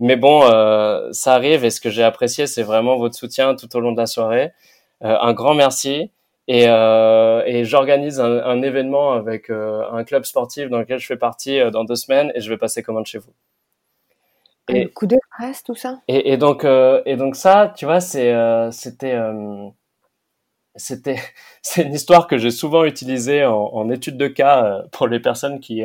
mais 0.00 0.16
bon, 0.16 0.42
euh, 0.44 1.08
ça 1.12 1.34
arrive. 1.34 1.64
Et 1.64 1.70
ce 1.70 1.80
que 1.80 1.90
j'ai 1.90 2.02
apprécié, 2.02 2.46
c'est 2.46 2.62
vraiment 2.62 2.96
votre 2.96 3.16
soutien 3.16 3.54
tout 3.54 3.74
au 3.76 3.80
long 3.80 3.92
de 3.92 3.96
la 3.98 4.06
soirée. 4.06 4.52
Euh, 5.04 5.16
un 5.20 5.32
grand 5.32 5.54
merci. 5.54 6.10
Et, 6.50 6.64
euh, 6.66 7.42
et 7.44 7.66
j'organise 7.66 8.20
un, 8.20 8.42
un, 8.42 8.62
événement 8.62 9.12
avec 9.12 9.50
euh, 9.50 9.82
un 9.92 10.02
club 10.02 10.24
sportif 10.24 10.70
dans 10.70 10.78
lequel 10.78 10.98
je 10.98 11.06
fais 11.06 11.18
partie 11.18 11.60
euh, 11.60 11.70
dans 11.70 11.84
deux 11.84 11.94
semaines 11.94 12.32
et 12.34 12.40
je 12.40 12.48
vais 12.48 12.56
passer 12.56 12.82
commande 12.82 13.04
chez 13.04 13.18
vous. 13.18 13.34
Et, 14.70 14.84
un 14.84 14.88
coup 14.88 15.06
de 15.06 15.18
presse, 15.36 15.62
tout 15.62 15.74
ça? 15.74 16.00
Et, 16.08 16.32
et 16.32 16.38
donc, 16.38 16.64
euh, 16.64 17.02
et 17.04 17.16
donc 17.16 17.36
ça, 17.36 17.70
tu 17.76 17.84
vois, 17.84 18.00
c'est, 18.00 18.34
c'était, 18.72 19.18
c'était, 20.74 21.20
c'est 21.62 21.82
une 21.82 21.92
histoire 21.92 22.26
que 22.26 22.38
j'ai 22.38 22.50
souvent 22.50 22.84
utilisée 22.84 23.44
en, 23.44 23.54
en 23.54 23.90
étude 23.90 24.16
de 24.16 24.26
cas 24.26 24.84
pour 24.90 25.06
les 25.06 25.20
personnes 25.20 25.60
qui 25.60 25.84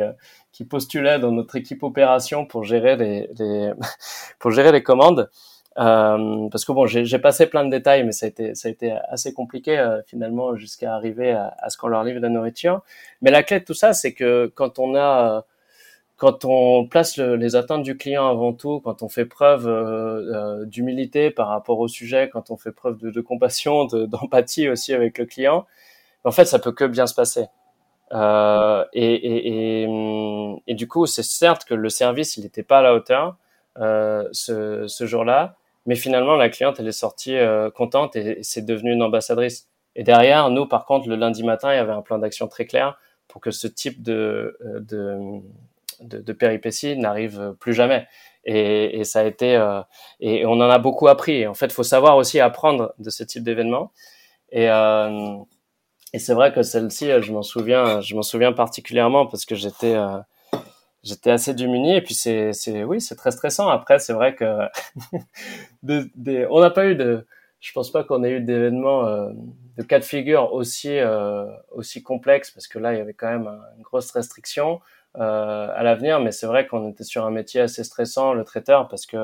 qui 0.52 0.64
postulaient 0.64 1.18
dans 1.18 1.32
notre 1.32 1.56
équipe 1.56 1.82
opération 1.82 2.46
pour 2.46 2.62
gérer 2.64 2.96
les, 2.96 3.28
les 3.38 3.72
pour 4.38 4.50
gérer 4.50 4.72
les 4.72 4.82
commandes. 4.82 5.28
Euh, 5.78 6.48
parce 6.50 6.64
que 6.64 6.72
bon, 6.72 6.86
j'ai 6.86 7.18
passé 7.18 7.46
plein 7.46 7.64
de 7.64 7.70
détails, 7.70 8.04
mais 8.04 8.12
ça 8.12 8.26
a 8.26 8.28
été, 8.28 8.54
ça 8.54 8.68
a 8.68 8.70
été 8.70 8.92
assez 9.08 9.32
compliqué 9.32 9.78
euh, 9.78 10.02
finalement 10.06 10.54
jusqu'à 10.54 10.94
arriver 10.94 11.32
à, 11.32 11.54
à, 11.58 11.68
ce 11.68 11.76
qu'on 11.76 11.88
leur 11.88 12.04
livre 12.04 12.18
de 12.18 12.22
la 12.22 12.28
nourriture. 12.28 12.82
Mais 13.22 13.30
la 13.30 13.42
clé 13.42 13.60
de 13.60 13.64
tout 13.64 13.74
ça, 13.74 13.92
c'est 13.92 14.14
que 14.14 14.52
quand 14.54 14.78
on 14.78 14.94
a, 14.94 15.44
quand 16.16 16.44
on 16.44 16.86
place 16.86 17.16
le, 17.16 17.36
les 17.36 17.56
attentes 17.56 17.82
du 17.82 17.96
client 17.96 18.28
avant 18.28 18.52
tout, 18.52 18.80
quand 18.80 19.02
on 19.02 19.08
fait 19.08 19.26
preuve 19.26 19.66
euh, 19.68 20.62
euh 20.62 20.66
d'humilité 20.66 21.30
par 21.30 21.48
rapport 21.48 21.80
au 21.80 21.88
sujet, 21.88 22.30
quand 22.32 22.50
on 22.50 22.56
fait 22.56 22.72
preuve 22.72 22.98
de, 22.98 23.10
de 23.10 23.20
compassion, 23.20 23.84
d'empathie 24.06 24.68
aussi 24.68 24.94
avec 24.94 25.18
le 25.18 25.26
client, 25.26 25.66
en 26.24 26.30
fait, 26.32 26.46
ça 26.46 26.58
peut 26.58 26.72
que 26.72 26.84
bien 26.84 27.06
se 27.06 27.14
passer. 27.14 27.46
Euh, 28.12 28.84
et, 28.92 29.14
et, 29.14 29.82
et, 29.84 29.88
et, 30.68 30.74
du 30.74 30.88
coup, 30.88 31.06
c'est 31.06 31.22
certes 31.24 31.64
que 31.64 31.74
le 31.74 31.88
service, 31.88 32.36
il 32.36 32.44
n'était 32.44 32.62
pas 32.62 32.78
à 32.78 32.82
la 32.82 32.94
hauteur 32.94 33.36
ce, 33.76 34.84
ce 34.86 35.06
jour-là, 35.06 35.56
mais 35.86 35.96
finalement, 35.96 36.36
la 36.36 36.48
cliente, 36.48 36.80
elle 36.80 36.88
est 36.88 36.92
sortie 36.92 37.36
euh, 37.36 37.70
contente 37.70 38.16
et, 38.16 38.42
c'est 38.42 38.64
devenu 38.64 38.92
une 38.92 39.02
ambassadrice. 39.02 39.68
Et 39.96 40.02
derrière, 40.02 40.50
nous, 40.50 40.66
par 40.66 40.86
contre, 40.86 41.08
le 41.08 41.16
lundi 41.16 41.44
matin, 41.44 41.72
il 41.72 41.76
y 41.76 41.78
avait 41.78 41.92
un 41.92 42.02
plan 42.02 42.18
d'action 42.18 42.48
très 42.48 42.66
clair 42.66 42.98
pour 43.28 43.40
que 43.40 43.50
ce 43.50 43.66
type 43.66 44.02
de, 44.02 44.58
euh, 44.64 44.80
de, 44.80 45.18
de, 46.00 46.18
de 46.20 46.32
péripéties 46.32 46.96
n'arrive 46.96 47.54
plus 47.60 47.74
jamais. 47.74 48.06
Et, 48.44 49.00
et, 49.00 49.04
ça 49.04 49.20
a 49.20 49.24
été, 49.24 49.56
euh, 49.56 49.80
et 50.20 50.44
on 50.46 50.52
en 50.52 50.70
a 50.70 50.78
beaucoup 50.78 51.08
appris. 51.08 51.46
en 51.46 51.54
fait, 51.54 51.66
il 51.66 51.72
faut 51.72 51.82
savoir 51.82 52.16
aussi 52.16 52.40
apprendre 52.40 52.94
de 52.98 53.10
ce 53.10 53.24
type 53.24 53.42
d'événement. 53.42 53.92
Et, 54.50 54.68
euh, 54.70 55.36
et 56.12 56.18
c'est 56.18 56.34
vrai 56.34 56.52
que 56.52 56.62
celle-ci, 56.62 57.10
je 57.22 57.32
m'en 57.32 57.42
souviens, 57.42 58.00
je 58.00 58.14
m'en 58.14 58.22
souviens 58.22 58.52
particulièrement 58.52 59.26
parce 59.26 59.44
que 59.46 59.54
j'étais 59.54 59.96
j'étais 61.04 61.30
assez 61.30 61.54
démuni 61.54 61.94
et 61.96 62.00
puis 62.00 62.14
c'est 62.14 62.52
c'est 62.52 62.82
oui 62.84 63.00
c'est 63.00 63.14
très 63.14 63.30
stressant. 63.30 63.68
Après 63.68 63.98
c'est 63.98 64.12
vrai 64.12 64.34
que 64.34 64.44
de, 65.82 66.46
on 66.50 66.60
n'a 66.60 66.70
pas 66.70 66.86
eu 66.86 66.96
de 66.96 67.26
je 67.60 67.72
pense 67.72 67.90
pas 67.90 68.04
qu'on 68.04 68.24
ait 68.24 68.30
eu 68.30 68.40
d'événements 68.40 69.06
euh, 69.06 69.30
de 69.76 69.82
cas 69.82 69.98
de 69.98 70.04
figure 70.04 70.52
aussi 70.52 70.98
euh, 70.98 71.46
aussi 71.72 72.02
complexes 72.02 72.50
parce 72.50 72.66
que 72.66 72.78
là 72.78 72.92
il 72.94 72.98
y 72.98 73.00
avait 73.00 73.14
quand 73.14 73.28
même 73.30 73.48
une 73.76 73.82
grosse 73.82 74.10
restriction 74.10 74.80
euh, 75.16 75.68
à 75.74 75.82
l'avenir. 75.82 76.20
Mais 76.20 76.32
c'est 76.32 76.46
vrai 76.46 76.66
qu'on 76.66 76.88
était 76.90 77.04
sur 77.04 77.24
un 77.24 77.30
métier 77.30 77.60
assez 77.60 77.84
stressant 77.84 78.32
le 78.34 78.44
traiteur 78.44 78.88
parce 78.88 79.06
que 79.06 79.18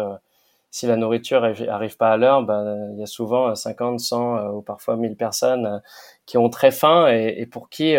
si 0.70 0.87
la 0.87 0.97
nourriture 0.97 1.45
arrive 1.68 1.97
pas 1.97 2.12
à 2.12 2.16
l'heure 2.16 2.43
ben 2.45 2.91
il 2.93 3.01
y 3.01 3.03
a 3.03 3.07
souvent 3.07 3.55
50 3.55 3.99
100 4.01 4.51
ou 4.51 4.62
parfois 4.62 4.97
1000 4.97 5.16
personnes 5.16 5.83
qui 6.26 6.39
ont 6.39 6.49
très 6.49 6.70
faim 6.70 7.09
et, 7.11 7.35
et 7.39 7.47
pour 7.47 7.68
qui 7.70 7.97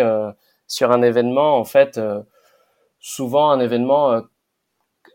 sur 0.66 0.90
un 0.90 1.02
événement 1.02 1.58
en 1.58 1.64
fait 1.64 2.00
souvent 3.02 3.50
un 3.50 3.60
événement, 3.60 4.12
euh, 4.12 4.20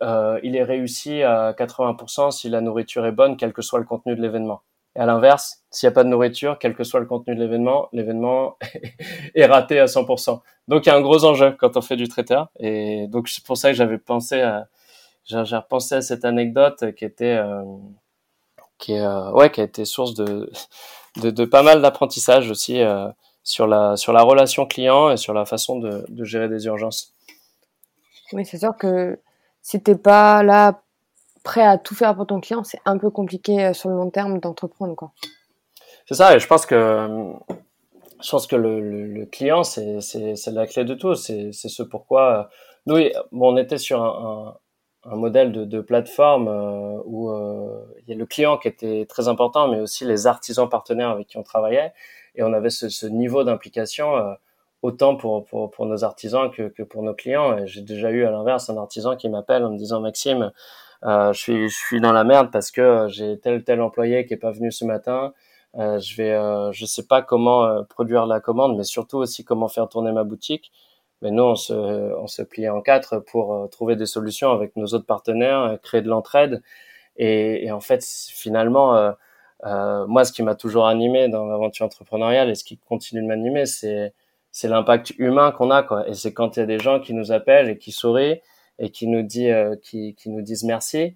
euh, 0.03 0.39
il 0.43 0.55
est 0.55 0.63
réussi 0.63 1.23
à 1.23 1.53
80% 1.53 2.29
si 2.29 2.49
la 2.49 2.61
nourriture 2.61 3.07
est 3.07 3.11
bonne, 3.11 3.37
quel 3.37 3.53
que 3.53 3.63
soit 3.63 3.79
le 3.79 3.85
contenu 3.85 4.15
de 4.15 4.21
l'événement. 4.21 4.61
Et 4.95 4.99
à 4.99 5.05
l'inverse, 5.05 5.63
s'il 5.71 5.87
n'y 5.87 5.93
a 5.93 5.95
pas 5.95 6.03
de 6.03 6.09
nourriture, 6.09 6.57
quel 6.59 6.75
que 6.75 6.83
soit 6.83 6.99
le 6.99 7.05
contenu 7.05 7.35
de 7.35 7.39
l'événement, 7.39 7.87
l'événement 7.93 8.57
est 9.35 9.45
raté 9.45 9.79
à 9.79 9.85
100%. 9.85 10.41
Donc 10.67 10.85
il 10.85 10.89
y 10.89 10.91
a 10.91 10.95
un 10.95 11.01
gros 11.01 11.23
enjeu 11.23 11.55
quand 11.57 11.77
on 11.77 11.81
fait 11.81 11.95
du 11.95 12.07
traiteur. 12.07 12.49
Et 12.59 13.07
donc 13.07 13.29
c'est 13.29 13.43
pour 13.43 13.57
ça 13.57 13.69
que 13.69 13.75
j'avais 13.75 13.97
pensé 13.97 14.41
à, 14.41 14.67
j'ai 15.25 15.37
repensé 15.37 15.95
à 15.95 16.01
cette 16.01 16.25
anecdote 16.25 16.95
qui 16.95 17.05
était, 17.05 17.35
euh, 17.37 17.63
qui 18.77 18.93
est, 18.93 19.01
euh, 19.01 19.31
ouais, 19.31 19.51
qui 19.51 19.61
a 19.61 19.63
été 19.63 19.85
source 19.85 20.13
de, 20.13 20.49
de, 21.21 21.31
de 21.31 21.45
pas 21.45 21.63
mal 21.63 21.81
d'apprentissage 21.81 22.49
aussi 22.49 22.81
euh, 22.81 23.07
sur 23.43 23.67
la 23.67 23.97
sur 23.97 24.13
la 24.13 24.23
relation 24.23 24.65
client 24.65 25.09
et 25.09 25.17
sur 25.17 25.33
la 25.33 25.45
façon 25.45 25.79
de, 25.79 26.05
de 26.09 26.23
gérer 26.23 26.49
des 26.49 26.65
urgences. 26.65 27.16
Oui, 28.33 28.45
c'est 28.45 28.57
sûr 28.57 28.75
que 28.77 29.19
si 29.61 29.81
t'es 29.81 29.95
pas 29.95 30.43
là 30.43 30.81
prêt 31.43 31.63
à 31.63 31.77
tout 31.77 31.95
faire 31.95 32.15
pour 32.15 32.27
ton 32.27 32.41
client, 32.41 32.63
c'est 32.63 32.81
un 32.85 32.97
peu 32.97 33.09
compliqué 33.09 33.65
euh, 33.65 33.73
sur 33.73 33.89
le 33.89 33.95
long 33.95 34.09
terme 34.09 34.39
d'entreprendre, 34.39 34.95
quoi. 34.95 35.11
C'est 36.07 36.15
ça, 36.15 36.35
et 36.35 36.39
je 36.39 36.47
pense 36.47 36.65
que 36.65 37.33
je 38.23 38.29
pense 38.29 38.47
que 38.47 38.55
le, 38.55 38.79
le, 38.79 39.25
client 39.25 39.63
c'est 39.63 39.99
c'est 40.01 40.51
la 40.51 40.65
clé 40.65 40.85
de 40.85 40.95
tout. 40.95 41.15
C'est 41.15 41.51
c'est 41.51 41.67
ce 41.69 41.83
pourquoi 41.83 42.49
nous 42.85 42.95
bon, 43.33 43.53
on 43.53 43.57
était 43.57 43.77
sur 43.77 44.01
un, 44.01 44.57
un, 45.03 45.15
modèle 45.17 45.51
de, 45.51 45.65
de 45.65 45.81
plateforme 45.81 46.47
euh, 46.47 47.01
où 47.05 47.29
euh, 47.31 47.85
il 48.01 48.09
y 48.09 48.13
a 48.13 48.17
le 48.17 48.25
client 48.25 48.57
qui 48.57 48.69
était 48.69 49.05
très 49.07 49.27
important, 49.27 49.67
mais 49.67 49.81
aussi 49.81 50.05
les 50.05 50.25
artisans 50.27 50.69
partenaires 50.69 51.09
avec 51.09 51.27
qui 51.27 51.37
on 51.37 51.43
travaillait, 51.43 51.93
et 52.35 52.43
on 52.43 52.53
avait 52.53 52.69
ce, 52.69 53.05
niveau 53.07 53.43
d'implication. 53.43 54.15
Euh, 54.15 54.33
autant 54.81 55.15
pour, 55.15 55.45
pour, 55.45 55.71
pour 55.71 55.85
nos 55.85 56.03
artisans 56.03 56.49
que, 56.51 56.69
que 56.69 56.83
pour 56.83 57.03
nos 57.03 57.13
clients. 57.13 57.65
J'ai 57.65 57.81
déjà 57.81 58.11
eu 58.11 58.25
à 58.25 58.31
l'inverse 58.31 58.69
un 58.69 58.77
artisan 58.77 59.15
qui 59.15 59.29
m'appelle 59.29 59.63
en 59.65 59.71
me 59.71 59.77
disant 59.77 60.01
Maxime, 60.01 60.51
euh, 61.05 61.31
je 61.33 61.39
suis 61.39 61.69
je 61.69 61.75
suis 61.75 62.01
dans 62.01 62.11
la 62.11 62.23
merde 62.23 62.49
parce 62.51 62.71
que 62.71 63.07
j'ai 63.09 63.39
tel 63.39 63.63
tel 63.63 63.81
employé 63.81 64.25
qui 64.25 64.33
est 64.33 64.37
pas 64.37 64.51
venu 64.51 64.71
ce 64.71 64.85
matin. 64.85 65.33
Euh, 65.77 65.99
je 65.99 66.15
vais 66.15 66.31
euh, 66.33 66.71
je 66.71 66.85
sais 66.85 67.05
pas 67.05 67.21
comment 67.21 67.65
euh, 67.65 67.83
produire 67.83 68.25
la 68.25 68.39
commande, 68.39 68.77
mais 68.77 68.83
surtout 68.83 69.17
aussi 69.17 69.43
comment 69.45 69.67
faire 69.67 69.87
tourner 69.89 70.11
ma 70.11 70.23
boutique. 70.23 70.71
Mais 71.21 71.31
nous 71.31 71.43
on 71.43 71.55
se 71.55 71.73
on 71.73 72.27
se 72.27 72.41
plie 72.43 72.69
en 72.69 72.81
quatre 72.81 73.19
pour 73.19 73.53
euh, 73.53 73.67
trouver 73.67 73.95
des 73.95 74.05
solutions 74.05 74.51
avec 74.51 74.75
nos 74.75 74.87
autres 74.87 75.05
partenaires, 75.05 75.77
créer 75.83 76.01
de 76.01 76.09
l'entraide. 76.09 76.61
Et, 77.17 77.65
et, 77.65 77.71
en 77.71 77.79
fait 77.79 78.03
finalement 78.05 78.95
euh, 79.65 80.05
moi 80.07 80.23
ce 80.23 80.31
qui 80.31 80.43
m'a 80.43 80.55
toujours 80.55 80.87
animé 80.87 81.29
dans 81.29 81.45
l'aventure 81.45 81.85
entrepreneuriale 81.85 82.49
et 82.49 82.55
ce 82.55 82.63
qui 82.63 82.77
continue 82.77 83.21
de 83.23 83.27
m'animer 83.27 83.65
c'est 83.65 84.13
c'est 84.57 84.67
l'impact 84.67 85.13
humain 85.19 85.51
qu'on 85.51 85.69
a 85.69 85.83
quoi. 85.83 86.09
Et 86.09 86.15
c'est 86.15 86.33
quand 86.33 86.57
il 86.57 86.61
y 86.61 86.63
a 86.63 86.65
des 86.65 86.79
gens 86.79 86.99
qui 86.99 87.13
nous 87.13 87.31
appellent 87.31 87.69
et 87.69 87.77
qui 87.77 87.91
sourient 87.91 88.41
et 88.79 88.89
qui 88.89 89.05
nous 89.05 89.21
dit 89.21 89.51
euh, 89.51 89.75
qui, 89.83 90.15
qui 90.15 90.31
nous 90.31 90.41
disent 90.41 90.63
merci 90.63 91.15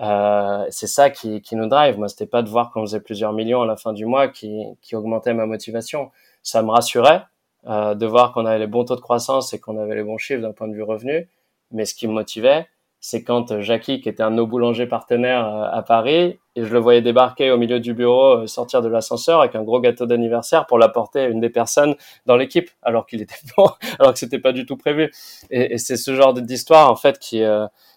euh, 0.00 0.66
c'est 0.70 0.88
ça 0.88 1.08
qui, 1.08 1.42
qui 1.42 1.54
nous 1.54 1.68
drive. 1.68 1.96
Moi 1.96 2.08
c'était 2.08 2.26
pas 2.26 2.42
de 2.42 2.48
voir 2.48 2.72
qu'on 2.72 2.80
faisait 2.80 2.98
plusieurs 2.98 3.32
millions 3.32 3.62
à 3.62 3.66
la 3.66 3.76
fin 3.76 3.92
du 3.92 4.04
mois 4.04 4.26
qui, 4.26 4.64
qui 4.80 4.96
augmentait 4.96 5.32
ma 5.32 5.46
motivation. 5.46 6.10
Ça 6.42 6.60
me 6.64 6.70
rassurait 6.70 7.22
euh, 7.68 7.94
de 7.94 8.04
voir 8.04 8.32
qu'on 8.32 8.46
avait 8.46 8.58
les 8.58 8.66
bons 8.66 8.84
taux 8.84 8.96
de 8.96 9.00
croissance 9.00 9.54
et 9.54 9.60
qu'on 9.60 9.78
avait 9.78 9.94
les 9.94 10.02
bons 10.02 10.18
chiffres 10.18 10.42
d'un 10.42 10.52
point 10.52 10.66
de 10.66 10.74
vue 10.74 10.82
revenu. 10.82 11.28
Mais 11.70 11.84
ce 11.84 11.94
qui 11.94 12.08
me 12.08 12.12
motivait 12.12 12.66
c'est 13.04 13.24
quand 13.24 13.50
euh, 13.50 13.60
Jackie, 13.60 14.00
qui 14.00 14.08
était 14.08 14.22
un 14.22 14.30
de 14.30 14.36
nos 14.36 14.46
boulangers 14.46 14.86
partenaires 14.86 15.44
euh, 15.44 15.68
à 15.70 15.82
Paris, 15.82 16.38
et 16.54 16.64
je 16.64 16.72
le 16.72 16.78
voyais 16.78 17.02
débarquer 17.02 17.50
au 17.50 17.58
milieu 17.58 17.80
du 17.80 17.94
bureau, 17.94 18.42
euh, 18.42 18.46
sortir 18.46 18.80
de 18.80 18.88
l'ascenseur 18.88 19.40
avec 19.40 19.56
un 19.56 19.64
gros 19.64 19.80
gâteau 19.80 20.06
d'anniversaire 20.06 20.66
pour 20.66 20.78
l'apporter 20.78 21.20
à 21.20 21.26
une 21.26 21.40
des 21.40 21.50
personnes 21.50 21.96
dans 22.26 22.36
l'équipe, 22.36 22.70
alors 22.80 23.04
qu'il 23.06 23.20
était 23.20 23.34
alors 23.98 24.12
que 24.12 24.18
c'était 24.20 24.38
pas 24.38 24.52
du 24.52 24.66
tout 24.66 24.76
prévu. 24.76 25.10
Et, 25.50 25.74
et 25.74 25.78
c'est 25.78 25.96
ce 25.96 26.14
genre 26.14 26.32
d'histoire 26.32 26.90
en 26.90 26.96
fait 26.96 27.18
qui 27.18 27.42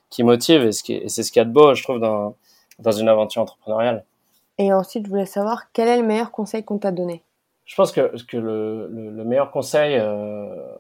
qui 0.10 0.24
motive 0.24 0.66
et, 0.66 0.72
ce 0.72 0.92
et 0.92 1.08
c'est 1.08 1.22
ce 1.22 1.32
qu'il 1.32 1.40
y 1.40 1.44
a 1.44 1.46
de 1.46 1.54
beau, 1.54 1.76
je 1.76 1.84
trouve, 1.84 2.00
dans 2.00 2.36
dans 2.80 2.92
une 2.92 3.08
aventure 3.08 3.44
entrepreneuriale. 3.44 4.06
Et 4.58 4.74
ensuite, 4.74 5.06
je 5.06 5.10
voulais 5.12 5.28
savoir 5.28 5.72
quel 5.72 5.88
est 5.88 5.98
le 5.98 6.04
meilleur 6.06 6.32
conseil 6.32 6.64
qu'on 6.64 6.80
t'a 6.80 6.92
donné? 6.92 7.24
Je 7.66 7.76
pense 7.76 7.92
que 7.92 8.12
que 8.26 8.38
le, 8.38 8.88
le, 8.88 9.12
le 9.12 9.24
meilleur 9.24 9.52
conseil 9.52 9.98
euh, 10.00 10.76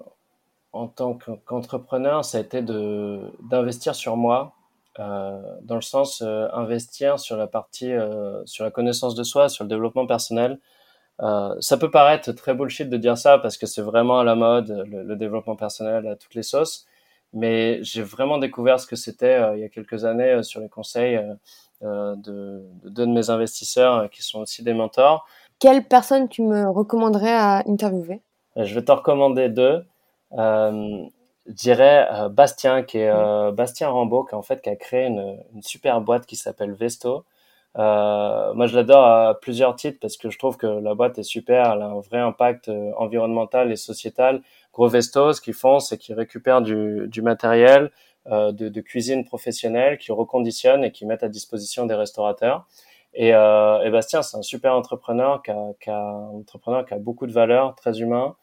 en 0.75 0.87
tant 0.87 1.17
qu'entrepreneur, 1.45 2.25
ça 2.25 2.37
a 2.37 2.41
été 2.41 2.61
de 2.61 3.21
d'investir 3.41 3.95
sur 3.95 4.17
moi, 4.17 4.53
euh, 4.99 5.41
dans 5.61 5.75
le 5.75 5.81
sens 5.81 6.21
euh, 6.21 6.47
investir 6.53 7.17
sur 7.19 7.37
la 7.37 7.47
partie 7.47 7.91
euh, 7.91 8.45
sur 8.45 8.65
la 8.65 8.71
connaissance 8.71 9.15
de 9.15 9.23
soi, 9.23 9.47
sur 9.49 9.63
le 9.63 9.69
développement 9.69 10.05
personnel. 10.05 10.59
Euh, 11.21 11.55
ça 11.61 11.77
peut 11.77 11.89
paraître 11.89 12.33
très 12.33 12.53
bullshit 12.53 12.89
de 12.89 12.97
dire 12.97 13.17
ça 13.17 13.37
parce 13.37 13.57
que 13.57 13.65
c'est 13.65 13.81
vraiment 13.81 14.19
à 14.19 14.25
la 14.25 14.35
mode 14.35 14.85
le, 14.89 15.03
le, 15.03 15.15
développement 15.15 15.55
personnel 15.55 16.07
à 16.07 16.17
toutes 16.17 16.35
les 16.35 16.43
sauces, 16.43 16.85
mais 17.31 17.81
j'ai 17.83 18.01
vraiment 18.01 18.37
découvert 18.37 18.77
ce 18.81 18.85
que 18.85 18.97
c'était 18.97 19.39
il 19.55 19.61
y 19.61 19.63
a 19.63 19.69
quelques 19.69 20.03
années 20.03 20.43
sur 20.43 20.59
les 20.59 20.67
conseils 20.67 21.17
de, 21.81 22.15
de 22.15 22.89
deux 22.89 23.05
de 23.05 23.11
mes 23.11 23.29
investisseurs 23.29 24.09
qui 24.09 24.23
sont 24.23 24.41
aussi 24.41 24.61
des 24.61 24.73
mentors. 24.73 25.25
Quelle 25.59 25.85
personne 25.85 26.27
tu 26.27 26.41
me 26.41 26.69
recommanderais 26.69 27.33
à 27.33 27.63
interviewer? 27.65 28.21
Je 28.57 28.75
vais 28.75 28.83
te 28.83 28.91
recommander 28.91 29.47
deux. 29.47 29.85
Euh, 30.35 31.05
je 31.47 31.53
dirais 31.53 32.07
euh, 32.11 32.29
Bastien, 32.29 32.83
qui 32.83 32.99
est 32.99 33.09
euh, 33.09 33.51
Bastien 33.51 33.89
Rambaud, 33.89 34.25
qui 34.25 34.35
en 34.35 34.41
fait 34.41 34.61
qui 34.61 34.69
a 34.69 34.75
créé 34.75 35.05
une, 35.05 35.37
une 35.53 35.61
super 35.61 36.01
boîte 36.01 36.25
qui 36.25 36.35
s'appelle 36.35 36.73
Vesto. 36.73 37.25
Euh, 37.77 38.53
moi, 38.53 38.67
je 38.67 38.75
l'adore 38.75 39.05
à 39.05 39.39
plusieurs 39.39 39.75
titres 39.75 39.99
parce 40.01 40.17
que 40.17 40.29
je 40.29 40.37
trouve 40.39 40.57
que 40.57 40.65
la 40.65 40.95
boîte 40.95 41.19
est 41.19 41.23
super, 41.23 41.73
elle 41.73 41.81
a 41.81 41.87
un 41.87 41.99
vrai 41.99 42.19
impact 42.19 42.71
environnemental 42.97 43.71
et 43.71 43.75
sociétal. 43.75 44.41
Gros 44.73 44.87
Vesto, 44.87 45.33
ce 45.33 45.41
qu'ils 45.41 45.53
font, 45.53 45.79
c'est 45.79 45.97
qu'ils 45.97 46.15
récupèrent 46.15 46.61
du, 46.61 47.07
du 47.07 47.21
matériel 47.21 47.91
euh, 48.27 48.51
de, 48.51 48.69
de, 48.69 48.81
cuisine 48.81 49.23
professionnelle, 49.23 49.99
qu'ils 49.99 50.13
reconditionnent 50.13 50.83
et 50.83 50.91
qu'ils 50.91 51.07
mettent 51.07 51.21
à 51.21 51.29
disposition 51.29 51.85
des 51.85 51.93
restaurateurs. 51.93 52.65
Et, 53.13 53.35
euh, 53.35 53.83
et 53.83 53.91
Bastien, 53.91 54.23
c'est 54.23 54.35
un 54.35 54.41
super 54.41 54.73
entrepreneur 54.73 55.43
qui 55.43 55.51
a, 55.51 55.73
qui 55.79 55.91
a, 55.91 56.01
entrepreneur 56.33 56.83
qui 56.87 56.95
a 56.95 56.97
beaucoup 56.97 57.27
de 57.27 57.31
valeur, 57.31 57.75
très 57.75 58.01
humain, 58.01 58.35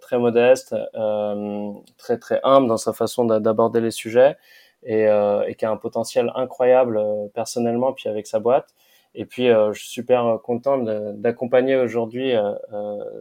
très 0.00 0.18
modeste, 0.18 0.74
euh, 0.94 1.72
très 1.98 2.18
très 2.18 2.40
humble 2.44 2.68
dans 2.68 2.76
sa 2.76 2.92
façon 2.92 3.24
d'aborder 3.24 3.80
les 3.80 3.90
sujets 3.90 4.36
et, 4.82 5.06
euh, 5.08 5.42
et, 5.46 5.54
qui 5.54 5.64
a 5.64 5.70
un 5.70 5.76
potentiel 5.76 6.30
incroyable 6.34 7.00
personnellement 7.34 7.92
puis 7.92 8.08
avec 8.08 8.26
sa 8.26 8.38
boîte. 8.38 8.68
Et 9.14 9.24
puis 9.24 9.48
je 9.48 9.72
suis 9.72 9.88
super 9.88 10.38
content 10.44 10.78
d'accompagner 10.78 11.74
aujourd'hui 11.74 12.32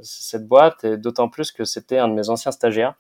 cette 0.04 0.48
boîte 0.48 0.84
et 0.84 0.98
d'autant 0.98 1.30
plus 1.30 1.52
que 1.52 1.64
c'était 1.64 1.98
un 1.98 2.08
de 2.08 2.14
mes 2.14 2.30
anciens 2.30 2.52
stagiaires. 2.52 2.94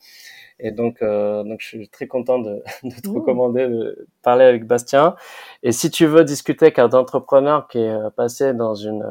Et 0.59 0.71
donc, 0.71 1.01
euh, 1.01 1.43
donc 1.43 1.61
je 1.61 1.67
suis 1.67 1.89
très 1.89 2.07
content 2.07 2.39
de, 2.39 2.61
de 2.83 3.01
te 3.01 3.09
recommander 3.09 3.67
de 3.67 4.07
parler 4.21 4.45
avec 4.45 4.65
Bastien. 4.65 5.15
Et 5.63 5.71
si 5.71 5.89
tu 5.89 6.05
veux 6.05 6.23
discuter 6.23 6.65
avec 6.65 6.79
un 6.79 6.89
entrepreneur 6.89 7.67
qui 7.67 7.79
est 7.79 8.09
passé 8.15 8.53
dans 8.53 8.75
une 8.75 9.05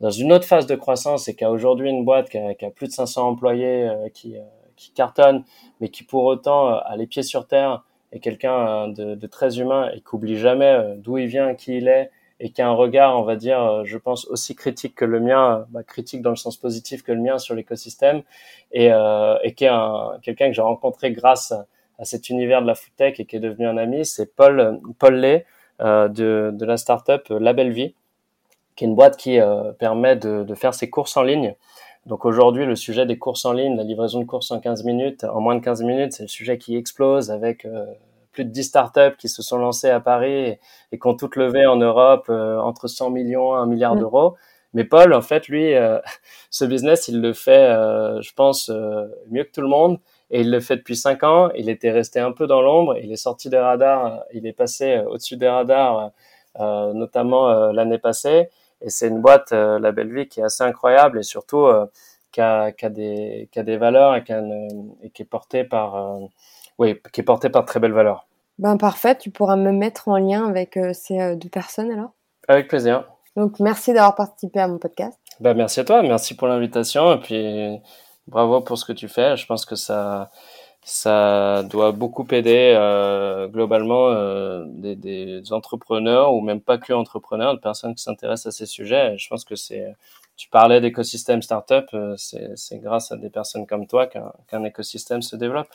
dans 0.00 0.10
une 0.10 0.32
autre 0.32 0.46
phase 0.46 0.66
de 0.66 0.74
croissance 0.74 1.28
et 1.28 1.36
qui 1.36 1.44
a 1.44 1.50
aujourd'hui 1.50 1.90
une 1.90 2.04
boîte 2.04 2.30
qui 2.30 2.38
a, 2.38 2.54
qui 2.54 2.64
a, 2.64 2.70
plus 2.70 2.88
de 2.88 2.92
500 2.92 3.28
employés 3.28 3.88
euh, 3.88 4.08
qui, 4.08 4.36
euh, 4.36 4.42
qui 4.76 4.92
cartonne, 4.92 5.44
mais 5.80 5.88
qui 5.90 6.04
pour 6.04 6.24
autant 6.24 6.68
euh, 6.68 6.78
a 6.84 6.96
les 6.96 7.06
pieds 7.06 7.22
sur 7.22 7.46
terre 7.46 7.84
est 8.12 8.18
quelqu'un 8.18 8.88
de, 8.88 9.14
de, 9.14 9.26
très 9.28 9.60
humain 9.60 9.88
et 9.94 10.00
qui 10.00 10.14
oublie 10.14 10.36
jamais 10.36 10.96
d'où 10.96 11.16
il 11.16 11.26
vient, 11.26 11.54
qui 11.54 11.76
il 11.76 11.86
est 11.86 12.10
et 12.40 12.50
qui 12.50 12.62
a 12.62 12.68
un 12.68 12.72
regard, 12.72 13.18
on 13.18 13.22
va 13.22 13.36
dire, 13.36 13.84
je 13.84 13.98
pense 13.98 14.26
aussi 14.26 14.56
critique 14.56 14.94
que 14.94 15.04
le 15.04 15.20
mien, 15.20 15.66
bah, 15.68 15.82
critique 15.84 16.22
dans 16.22 16.30
le 16.30 16.36
sens 16.36 16.56
positif 16.56 17.02
que 17.02 17.12
le 17.12 17.20
mien 17.20 17.38
sur 17.38 17.54
l'écosystème 17.54 18.22
et, 18.72 18.92
euh, 18.92 19.36
et 19.44 19.54
qui 19.54 19.66
est 19.66 19.70
quelqu'un 20.22 20.48
que 20.48 20.54
j'ai 20.54 20.62
rencontré 20.62 21.12
grâce 21.12 21.52
à, 21.52 21.66
cet 22.04 22.30
univers 22.30 22.62
de 22.62 22.66
la 22.66 22.74
foodtech 22.74 23.20
et 23.20 23.26
qui 23.26 23.36
est 23.36 23.40
devenu 23.40 23.66
un 23.66 23.76
ami, 23.76 24.06
c'est 24.06 24.34
Paul 24.34 24.80
Paul 24.98 25.16
Lay 25.16 25.44
euh, 25.82 26.08
de, 26.08 26.50
de 26.54 26.64
la 26.64 26.78
startup 26.78 27.28
La 27.28 27.52
Belle 27.52 27.72
Vie 27.72 27.94
qui 28.80 28.84
est 28.84 28.88
une 28.88 28.94
boîte 28.94 29.18
qui 29.18 29.38
euh, 29.38 29.72
permet 29.72 30.16
de, 30.16 30.42
de, 30.42 30.54
faire 30.54 30.72
ses 30.72 30.88
courses 30.88 31.14
en 31.18 31.22
ligne. 31.22 31.54
Donc 32.06 32.24
aujourd'hui, 32.24 32.64
le 32.64 32.76
sujet 32.76 33.04
des 33.04 33.18
courses 33.18 33.44
en 33.44 33.52
ligne, 33.52 33.76
la 33.76 33.84
livraison 33.84 34.20
de 34.20 34.24
courses 34.24 34.50
en 34.52 34.58
15 34.58 34.84
minutes, 34.84 35.24
en 35.24 35.38
moins 35.42 35.54
de 35.54 35.60
15 35.60 35.82
minutes, 35.82 36.14
c'est 36.14 36.22
le 36.22 36.28
sujet 36.28 36.56
qui 36.56 36.76
explose 36.76 37.30
avec 37.30 37.66
euh, 37.66 37.84
plus 38.32 38.46
de 38.46 38.48
10 38.48 38.64
startups 38.64 39.16
qui 39.18 39.28
se 39.28 39.42
sont 39.42 39.58
lancées 39.58 39.90
à 39.90 40.00
Paris 40.00 40.32
et, 40.32 40.60
et 40.92 40.98
qui 40.98 41.06
ont 41.06 41.14
toutes 41.14 41.36
levé 41.36 41.66
en 41.66 41.76
Europe 41.76 42.28
euh, 42.30 42.56
entre 42.58 42.88
100 42.88 43.10
millions 43.10 43.54
et 43.54 43.58
1 43.58 43.66
milliard 43.66 43.96
mmh. 43.96 43.98
d'euros. 43.98 44.36
Mais 44.72 44.84
Paul, 44.84 45.12
en 45.12 45.20
fait, 45.20 45.48
lui, 45.48 45.74
ce 46.50 46.64
business, 46.64 47.08
il 47.08 47.20
le 47.20 47.34
fait, 47.34 47.68
je 48.22 48.32
pense, 48.34 48.70
mieux 49.28 49.44
que 49.44 49.50
tout 49.50 49.62
le 49.62 49.68
monde. 49.68 49.98
Et 50.30 50.42
il 50.42 50.50
le 50.50 50.60
fait 50.60 50.76
depuis 50.76 50.96
cinq 50.96 51.24
ans. 51.24 51.50
Il 51.56 51.68
était 51.68 51.90
resté 51.90 52.20
un 52.20 52.30
peu 52.30 52.46
dans 52.46 52.62
l'ombre. 52.62 52.96
Il 52.96 53.12
est 53.12 53.16
sorti 53.16 53.50
des 53.50 53.58
radars. 53.58 54.22
Il 54.32 54.46
est 54.46 54.52
passé 54.52 55.02
au-dessus 55.08 55.36
des 55.36 55.48
radars, 55.48 56.12
notamment 56.56 57.72
l'année 57.72 57.98
passée. 57.98 58.48
Et 58.82 58.90
c'est 58.90 59.08
une 59.08 59.20
boîte, 59.20 59.52
La 59.52 59.92
Belle 59.92 60.12
Vie, 60.12 60.26
qui 60.28 60.40
est 60.40 60.44
assez 60.44 60.64
incroyable 60.64 61.18
et 61.18 61.22
surtout 61.22 61.66
qui 62.32 62.40
a, 62.40 62.72
qui 62.72 62.86
a, 62.86 62.88
des, 62.88 63.48
qui 63.52 63.58
a 63.58 63.62
des 63.62 63.76
valeurs 63.76 64.16
et 64.16 64.24
qui, 64.24 64.32
a 64.32 64.42
et 65.02 65.10
qui 65.10 65.22
est 65.22 65.26
portée 65.26 65.64
par, 65.64 66.18
oui, 66.80 66.98
qui 67.12 67.20
est 67.20 67.24
portée 67.24 67.50
par 67.50 67.62
de 67.62 67.66
très 67.66 67.78
belles 67.78 67.92
valeurs. 67.92 68.26
Ben 68.60 68.76
parfait, 68.76 69.16
tu 69.16 69.30
pourras 69.30 69.56
me 69.56 69.72
mettre 69.72 70.08
en 70.08 70.18
lien 70.18 70.46
avec 70.46 70.76
euh, 70.76 70.92
ces 70.92 71.18
euh, 71.18 71.34
deux 71.34 71.48
personnes 71.48 71.90
alors 71.90 72.10
Avec 72.46 72.68
plaisir. 72.68 73.04
Donc 73.34 73.58
merci 73.58 73.94
d'avoir 73.94 74.14
participé 74.14 74.60
à 74.60 74.68
mon 74.68 74.76
podcast. 74.76 75.18
Ben, 75.40 75.54
merci 75.54 75.80
à 75.80 75.84
toi, 75.84 76.02
merci 76.02 76.36
pour 76.36 76.46
l'invitation 76.46 77.14
et 77.14 77.20
puis 77.20 77.80
bravo 78.26 78.60
pour 78.60 78.76
ce 78.76 78.84
que 78.84 78.92
tu 78.92 79.08
fais. 79.08 79.36
Je 79.38 79.46
pense 79.46 79.64
que 79.64 79.76
ça, 79.76 80.30
ça 80.82 81.62
doit 81.64 81.92
beaucoup 81.92 82.26
aider 82.30 82.74
euh, 82.76 83.48
globalement 83.48 84.08
euh, 84.08 84.64
des, 84.66 84.96
des, 84.96 85.52
entrepreneurs 85.52 86.32
ou 86.34 86.40
même 86.40 86.60
pas 86.60 86.78
que 86.78 86.92
entrepreneurs, 86.92 87.54
de 87.54 87.60
personnes 87.60 87.94
qui 87.94 88.02
s'intéressent 88.02 88.54
à 88.54 88.56
ces 88.56 88.66
sujets. 88.66 89.16
Je 89.18 89.28
pense 89.28 89.44
que 89.44 89.56
c'est, 89.56 89.94
tu 90.36 90.48
parlais 90.48 90.80
d'écosystème 90.80 91.42
startup, 91.42 91.94
c'est 92.16 92.78
grâce 92.78 93.12
à 93.12 93.16
des 93.16 93.30
personnes 93.30 93.66
comme 93.66 93.86
toi 93.86 94.06
qu'un 94.06 94.64
écosystème 94.64 95.22
se 95.22 95.36
développe. 95.36 95.68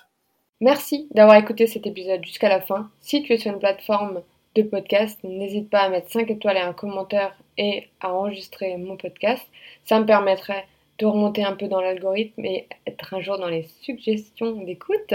Merci 0.62 1.08
d'avoir 1.12 1.36
écouté 1.38 1.68
cet 1.68 1.86
épisode 1.86 2.24
jusqu'à 2.24 2.50
la 2.50 2.62
fin. 2.62 2.90
Si 3.02 3.22
tu 3.22 3.34
es 3.34 3.38
sur 3.38 3.52
une 3.52 3.60
plateforme 3.60 4.22
de 4.56 4.64
podcast, 4.64 5.20
n'hésite 5.24 5.70
pas 5.70 5.82
à 5.82 5.90
mettre 5.90 6.10
5 6.12 6.30
étoiles 6.32 6.58
et 6.58 6.62
un 6.62 6.74
commentaire 6.74 7.36
et 7.58 7.90
à 8.00 8.14
enregistrer 8.14 8.78
mon 8.78 8.96
podcast. 8.96 9.46
Ça 9.84 10.00
me 10.00 10.06
permettrait 10.06 10.66
de 11.00 11.06
remonter 11.06 11.44
un 11.44 11.54
peu 11.54 11.68
dans 11.68 11.82
l'algorithme 11.82 12.46
et 12.46 12.68
être 12.88 13.14
un 13.14 13.22
jour 13.22 13.38
dans 13.38 13.48
les 13.48 13.64
suggestions 13.82 14.64
d'écoute. 14.64 15.14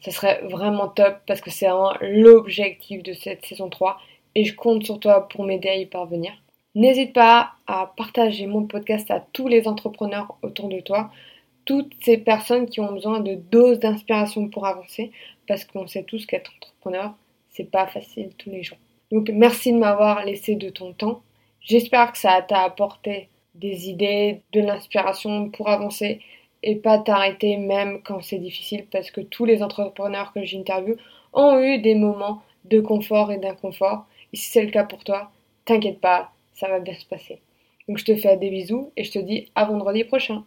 Ça 0.00 0.10
serait 0.10 0.40
vraiment 0.44 0.88
top 0.88 1.18
parce 1.26 1.40
que 1.40 1.50
c'est 1.50 1.66
vraiment 1.66 1.94
l'objectif 2.00 3.02
de 3.02 3.12
cette 3.12 3.44
saison 3.46 3.68
3 3.68 3.98
et 4.34 4.44
je 4.44 4.54
compte 4.54 4.84
sur 4.84 4.98
toi 4.98 5.28
pour 5.28 5.44
m'aider 5.44 5.68
à 5.68 5.76
y 5.76 5.86
parvenir. 5.86 6.32
N'hésite 6.74 7.12
pas 7.12 7.52
à 7.66 7.92
partager 7.96 8.46
mon 8.46 8.64
podcast 8.66 9.10
à 9.10 9.20
tous 9.32 9.46
les 9.46 9.68
entrepreneurs 9.68 10.36
autour 10.42 10.68
de 10.68 10.80
toi 10.80 11.10
toutes 11.64 11.92
ces 12.02 12.18
personnes 12.18 12.68
qui 12.68 12.80
ont 12.80 12.92
besoin 12.92 13.20
de 13.20 13.34
doses 13.34 13.78
d'inspiration 13.78 14.48
pour 14.48 14.66
avancer, 14.66 15.12
parce 15.46 15.64
qu'on 15.64 15.86
sait 15.86 16.02
tous 16.02 16.26
qu'être 16.26 16.52
entrepreneur, 16.56 17.14
c'est 17.50 17.70
pas 17.70 17.86
facile 17.86 18.30
tous 18.38 18.50
les 18.50 18.62
jours. 18.62 18.78
Donc 19.10 19.30
merci 19.32 19.72
de 19.72 19.78
m'avoir 19.78 20.24
laissé 20.24 20.56
de 20.56 20.70
ton 20.70 20.92
temps. 20.92 21.22
J'espère 21.60 22.12
que 22.12 22.18
ça 22.18 22.42
t'a 22.42 22.62
apporté 22.62 23.28
des 23.54 23.90
idées, 23.90 24.42
de 24.52 24.60
l'inspiration 24.60 25.50
pour 25.50 25.68
avancer 25.68 26.20
et 26.62 26.76
pas 26.76 26.98
t'arrêter 26.98 27.56
même 27.56 28.02
quand 28.02 28.22
c'est 28.22 28.38
difficile 28.38 28.86
parce 28.90 29.10
que 29.10 29.20
tous 29.20 29.44
les 29.44 29.62
entrepreneurs 29.62 30.32
que 30.32 30.44
j'interviewe 30.44 30.96
ont 31.32 31.60
eu 31.60 31.78
des 31.78 31.94
moments 31.94 32.42
de 32.64 32.80
confort 32.80 33.32
et 33.32 33.38
d'inconfort. 33.38 34.06
Et 34.32 34.36
si 34.36 34.50
c'est 34.50 34.64
le 34.64 34.70
cas 34.70 34.84
pour 34.84 35.04
toi, 35.04 35.30
t'inquiète 35.64 36.00
pas, 36.00 36.32
ça 36.54 36.68
va 36.68 36.80
bien 36.80 36.94
se 36.94 37.06
passer. 37.06 37.40
Donc 37.88 37.98
je 37.98 38.04
te 38.04 38.16
fais 38.16 38.36
des 38.36 38.50
bisous 38.50 38.92
et 38.96 39.04
je 39.04 39.12
te 39.12 39.18
dis 39.18 39.50
à 39.54 39.64
vendredi 39.64 40.04
prochain. 40.04 40.44